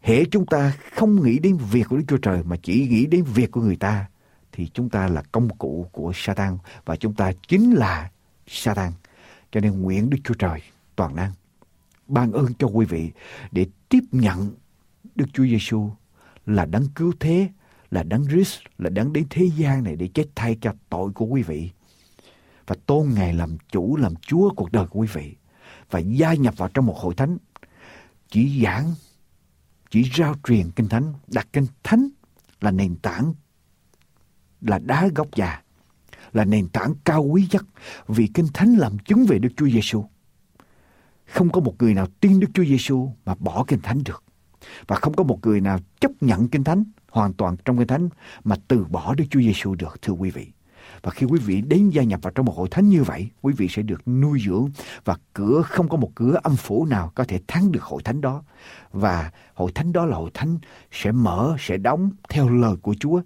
Hễ 0.00 0.24
chúng 0.24 0.46
ta 0.46 0.72
không 0.94 1.22
nghĩ 1.22 1.38
đến 1.38 1.56
việc 1.70 1.86
của 1.88 1.96
Đức 1.96 2.04
Chúa 2.08 2.16
Trời 2.16 2.42
mà 2.44 2.56
chỉ 2.62 2.88
nghĩ 2.90 3.06
đến 3.06 3.24
việc 3.24 3.50
của 3.50 3.60
người 3.60 3.76
ta, 3.76 4.06
thì 4.52 4.70
chúng 4.74 4.88
ta 4.88 5.08
là 5.08 5.22
công 5.32 5.48
cụ 5.58 5.86
của 5.92 6.12
Satan 6.14 6.58
và 6.84 6.96
chúng 6.96 7.14
ta 7.14 7.32
chính 7.48 7.72
là 7.72 8.10
Satan. 8.46 8.92
Cho 9.52 9.60
nên 9.60 9.82
nguyện 9.82 10.10
Đức 10.10 10.18
Chúa 10.24 10.34
Trời 10.34 10.60
toàn 10.96 11.16
năng 11.16 11.32
ban 12.08 12.32
ơn 12.32 12.54
cho 12.58 12.66
quý 12.66 12.86
vị 12.86 13.10
để 13.50 13.66
tiếp 13.88 14.00
nhận 14.12 14.50
Đức 15.14 15.26
Chúa 15.32 15.44
Giêsu 15.44 15.90
là 16.46 16.64
đấng 16.64 16.88
cứu 16.94 17.12
thế, 17.20 17.48
là 17.90 18.02
đấng 18.02 18.24
Christ, 18.28 18.60
là 18.78 18.90
đấng 18.90 19.12
đến 19.12 19.26
thế 19.30 19.50
gian 19.56 19.84
này 19.84 19.96
để 19.96 20.08
chết 20.14 20.26
thay 20.34 20.58
cho 20.60 20.74
tội 20.88 21.12
của 21.12 21.24
quý 21.24 21.42
vị. 21.42 21.70
Và 22.66 22.76
tôn 22.86 23.08
Ngài 23.14 23.34
làm 23.34 23.56
chủ, 23.68 23.96
làm 23.96 24.14
Chúa 24.16 24.50
cuộc 24.56 24.72
đời 24.72 24.86
của 24.86 25.00
quý 25.00 25.08
vị 25.12 25.36
và 25.90 25.98
gia 25.98 26.34
nhập 26.34 26.54
vào 26.56 26.68
trong 26.68 26.86
một 26.86 26.96
hội 26.98 27.14
thánh. 27.14 27.38
Chỉ 28.28 28.62
giảng, 28.64 28.94
chỉ 29.90 30.10
rao 30.16 30.34
truyền 30.44 30.70
kinh 30.70 30.88
thánh, 30.88 31.12
đặt 31.26 31.48
kinh 31.52 31.66
thánh 31.82 32.08
là 32.60 32.70
nền 32.70 32.96
tảng, 32.96 33.34
là 34.60 34.78
đá 34.78 35.08
gốc 35.14 35.28
già, 35.36 35.61
là 36.32 36.44
nền 36.44 36.68
tảng 36.68 36.94
cao 37.04 37.22
quý 37.22 37.46
nhất 37.50 37.64
vì 38.08 38.26
kinh 38.26 38.46
thánh 38.54 38.74
làm 38.74 38.98
chứng 38.98 39.26
về 39.26 39.38
Đức 39.38 39.48
Chúa 39.56 39.68
Giêsu. 39.68 40.04
Không 41.26 41.50
có 41.50 41.60
một 41.60 41.74
người 41.78 41.94
nào 41.94 42.06
tin 42.20 42.40
Đức 42.40 42.48
Chúa 42.54 42.64
Giêsu 42.64 43.10
mà 43.24 43.34
bỏ 43.34 43.64
kinh 43.68 43.80
thánh 43.80 44.04
được. 44.04 44.24
Và 44.86 44.96
không 44.96 45.14
có 45.14 45.24
một 45.24 45.38
người 45.42 45.60
nào 45.60 45.78
chấp 46.00 46.10
nhận 46.20 46.48
kinh 46.48 46.64
thánh 46.64 46.84
hoàn 47.10 47.32
toàn 47.32 47.56
trong 47.64 47.78
kinh 47.78 47.86
thánh 47.86 48.08
mà 48.44 48.56
từ 48.68 48.84
bỏ 48.84 49.14
Đức 49.14 49.24
Chúa 49.30 49.40
Giêsu 49.40 49.74
được 49.74 50.02
thưa 50.02 50.12
quý 50.12 50.30
vị. 50.30 50.46
Và 51.02 51.10
khi 51.10 51.26
quý 51.26 51.38
vị 51.38 51.60
đến 51.60 51.90
gia 51.90 52.02
nhập 52.02 52.20
vào 52.22 52.30
trong 52.30 52.46
một 52.46 52.56
hội 52.56 52.68
thánh 52.70 52.88
như 52.88 53.02
vậy, 53.02 53.28
quý 53.42 53.54
vị 53.56 53.68
sẽ 53.70 53.82
được 53.82 54.08
nuôi 54.08 54.40
dưỡng 54.46 54.68
và 55.04 55.16
cửa 55.32 55.62
không 55.62 55.88
có 55.88 55.96
một 55.96 56.10
cửa 56.14 56.40
âm 56.42 56.56
phủ 56.56 56.84
nào 56.84 57.12
có 57.14 57.24
thể 57.24 57.40
thắng 57.46 57.72
được 57.72 57.82
hội 57.82 58.02
thánh 58.02 58.20
đó. 58.20 58.42
Và 58.92 59.30
hội 59.54 59.72
thánh 59.74 59.92
đó 59.92 60.06
là 60.06 60.16
hội 60.16 60.30
thánh 60.34 60.58
sẽ 60.90 61.12
mở, 61.12 61.56
sẽ 61.58 61.76
đóng 61.76 62.10
theo 62.28 62.48
lời 62.48 62.76
của 62.82 62.94
Chúa. 63.00 63.22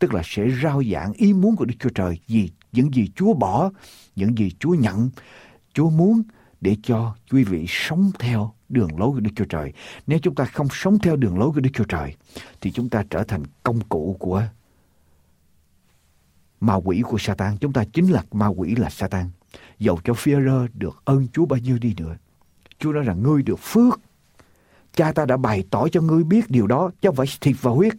Tức 0.00 0.14
là 0.14 0.22
sẽ 0.24 0.48
rao 0.62 0.82
giảng 0.92 1.12
ý 1.12 1.32
muốn 1.32 1.56
của 1.56 1.64
Đức 1.64 1.74
Chúa 1.78 1.90
Trời, 1.94 2.18
gì 2.26 2.50
những 2.72 2.94
gì 2.94 3.10
Chúa 3.16 3.34
bỏ, 3.34 3.70
những 4.16 4.38
gì 4.38 4.50
Chúa 4.58 4.74
nhận, 4.74 5.10
Chúa 5.74 5.90
muốn 5.90 6.22
để 6.60 6.76
cho 6.82 7.14
quý 7.30 7.44
vị 7.44 7.64
sống 7.68 8.10
theo 8.18 8.54
đường 8.68 8.98
lối 8.98 9.10
của 9.10 9.20
Đức 9.20 9.30
Chúa 9.36 9.44
Trời. 9.44 9.72
Nếu 10.06 10.18
chúng 10.22 10.34
ta 10.34 10.44
không 10.44 10.68
sống 10.70 10.98
theo 10.98 11.16
đường 11.16 11.38
lối 11.38 11.50
của 11.50 11.60
Đức 11.60 11.70
Chúa 11.74 11.84
Trời, 11.84 12.14
thì 12.60 12.72
chúng 12.72 12.88
ta 12.88 13.04
trở 13.10 13.24
thành 13.24 13.42
công 13.62 13.80
cụ 13.80 14.16
của 14.18 14.42
ma 16.60 16.74
quỷ 16.74 17.02
của 17.02 17.18
Satan. 17.18 17.56
Chúng 17.56 17.72
ta 17.72 17.84
chính 17.92 18.06
là 18.06 18.24
ma 18.32 18.46
quỷ 18.46 18.74
là 18.74 18.90
Satan. 18.90 19.30
Dầu 19.78 19.98
cho 20.04 20.12
Führer 20.12 20.68
được 20.74 21.02
ơn 21.04 21.28
Chúa 21.32 21.46
bao 21.46 21.58
nhiêu 21.58 21.78
đi 21.78 21.94
nữa. 21.96 22.16
Chúa 22.78 22.92
nói 22.92 23.04
rằng 23.04 23.22
ngươi 23.22 23.42
được 23.42 23.58
phước. 23.58 24.00
Cha 24.94 25.12
ta 25.12 25.26
đã 25.26 25.36
bày 25.36 25.64
tỏ 25.70 25.88
cho 25.88 26.00
ngươi 26.00 26.24
biết 26.24 26.50
điều 26.50 26.66
đó, 26.66 26.90
chứ 27.00 27.08
không 27.08 27.16
phải 27.16 27.26
thịt 27.40 27.56
và 27.60 27.70
huyết. 27.70 27.92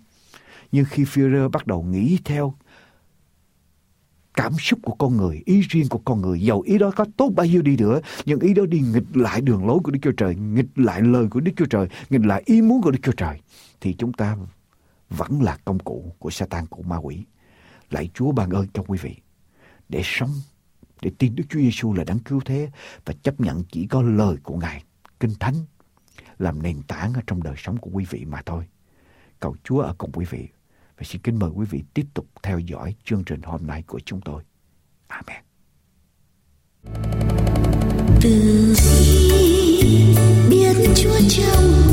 Nhưng 0.72 0.86
khi 0.86 1.04
Führer 1.04 1.50
bắt 1.50 1.68
đầu 1.68 1.84
nghĩ 1.84 2.20
theo 2.26 2.54
cảm 4.34 4.54
xúc 4.60 4.80
của 4.84 4.96
con 4.96 5.18
người, 5.18 5.42
ý 5.46 5.62
riêng 5.62 5.90
của 5.90 5.98
con 6.06 6.22
người, 6.22 6.42
dầu 6.42 6.62
ý 6.62 6.78
đó 6.78 6.92
có 6.96 7.06
tốt 7.18 7.32
bao 7.36 7.46
nhiêu 7.46 7.62
đi 7.62 7.78
nữa, 7.78 8.02
nhưng 8.26 8.40
ý 8.40 8.54
đó 8.54 8.66
đi 8.66 8.80
nghịch 8.80 9.18
lại 9.18 9.42
đường 9.42 9.68
lối 9.68 9.80
của 9.84 9.92
Đức 9.92 10.00
Chúa 10.02 10.12
Trời, 10.12 10.36
nghịch 10.36 10.70
lại 10.76 11.02
lời 11.02 11.28
của 11.32 11.40
Đức 11.40 11.52
Chúa 11.58 11.66
Trời, 11.66 11.88
nghịch 12.10 12.26
lại 12.26 12.44
ý 12.46 12.62
muốn 12.62 12.82
của 12.82 12.92
Đức 12.92 13.00
Chúa 13.04 13.12
Trời, 13.12 13.40
thì 13.82 13.94
chúng 13.94 14.14
ta 14.14 14.38
vẫn 15.10 15.42
là 15.42 15.58
công 15.66 15.80
cụ 15.80 16.16
của 16.20 16.30
Satan 16.30 16.68
của 16.68 16.84
ma 16.84 16.98
quỷ. 16.98 17.26
Lạy 17.90 18.10
Chúa 18.14 18.32
ban 18.32 18.50
ơn 18.50 18.68
cho 18.74 18.84
quý 18.88 18.98
vị 19.02 19.16
để 19.90 20.02
sống, 20.04 20.32
để 21.02 21.12
tin 21.18 21.36
Đức 21.36 21.44
Chúa 21.50 21.60
Giêsu 21.60 21.94
là 21.94 22.04
đáng 22.04 22.20
cứu 22.20 22.42
thế 22.46 22.72
và 23.06 23.14
chấp 23.24 23.40
nhận 23.40 23.64
chỉ 23.72 23.88
có 23.88 24.02
lời 24.02 24.38
của 24.44 24.56
Ngài, 24.56 24.84
Kinh 25.20 25.34
Thánh 25.40 25.56
làm 26.40 26.64
nền 26.64 26.82
tảng 26.84 27.14
ở 27.14 27.22
trong 27.28 27.44
đời 27.44 27.56
sống 27.58 27.78
của 27.78 27.90
quý 27.94 28.06
vị 28.10 28.26
mà 28.26 28.42
thôi. 28.46 28.64
Cầu 29.40 29.56
Chúa 29.64 29.80
ở 29.82 29.96
cùng 29.98 30.12
quý 30.12 30.26
vị 30.30 30.48
và 31.02 31.06
xin 31.06 31.22
kính 31.22 31.40
mời 31.40 31.50
quý 31.50 31.66
vị 31.70 31.84
tiếp 31.94 32.06
tục 32.14 32.26
theo 32.44 32.60
dõi 32.60 32.96
chương 33.04 33.24
trình 33.24 33.42
hôm 33.42 33.68
nay 33.68 33.84
của 33.88 34.00
chúng 34.06 34.22
tôi. 34.22 34.44
Amen. 35.08 35.44
Từ 38.22 38.76
biết 40.50 40.76
Chúa 40.96 41.20
trong 41.30 41.91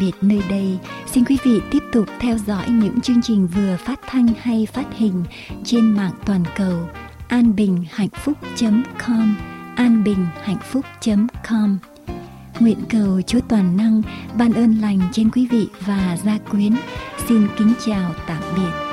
biệt 0.00 0.12
nơi 0.20 0.42
đây, 0.50 0.78
xin 1.06 1.24
quý 1.24 1.38
vị 1.44 1.60
tiếp 1.70 1.82
tục 1.92 2.06
theo 2.20 2.38
dõi 2.38 2.64
những 2.68 3.00
chương 3.00 3.22
trình 3.22 3.46
vừa 3.46 3.76
phát 3.76 4.00
thanh 4.06 4.28
hay 4.40 4.66
phát 4.72 4.86
hình 4.96 5.24
trên 5.64 5.96
mạng 5.96 6.12
toàn 6.26 6.42
cầu 6.56 6.88
anbinhhạnhphúc.com 7.28 9.36
anbinhhạnhphúc.com 9.76 11.78
Nguyện 12.60 12.78
cầu 12.88 13.22
Chúa 13.26 13.40
Toàn 13.48 13.76
Năng 13.76 14.02
ban 14.38 14.52
ơn 14.52 14.80
lành 14.80 15.00
trên 15.12 15.30
quý 15.30 15.46
vị 15.46 15.68
và 15.86 16.18
gia 16.24 16.38
quyến. 16.38 16.72
Xin 17.28 17.48
kính 17.58 17.72
chào 17.86 18.14
tạm 18.26 18.42
biệt. 18.56 18.87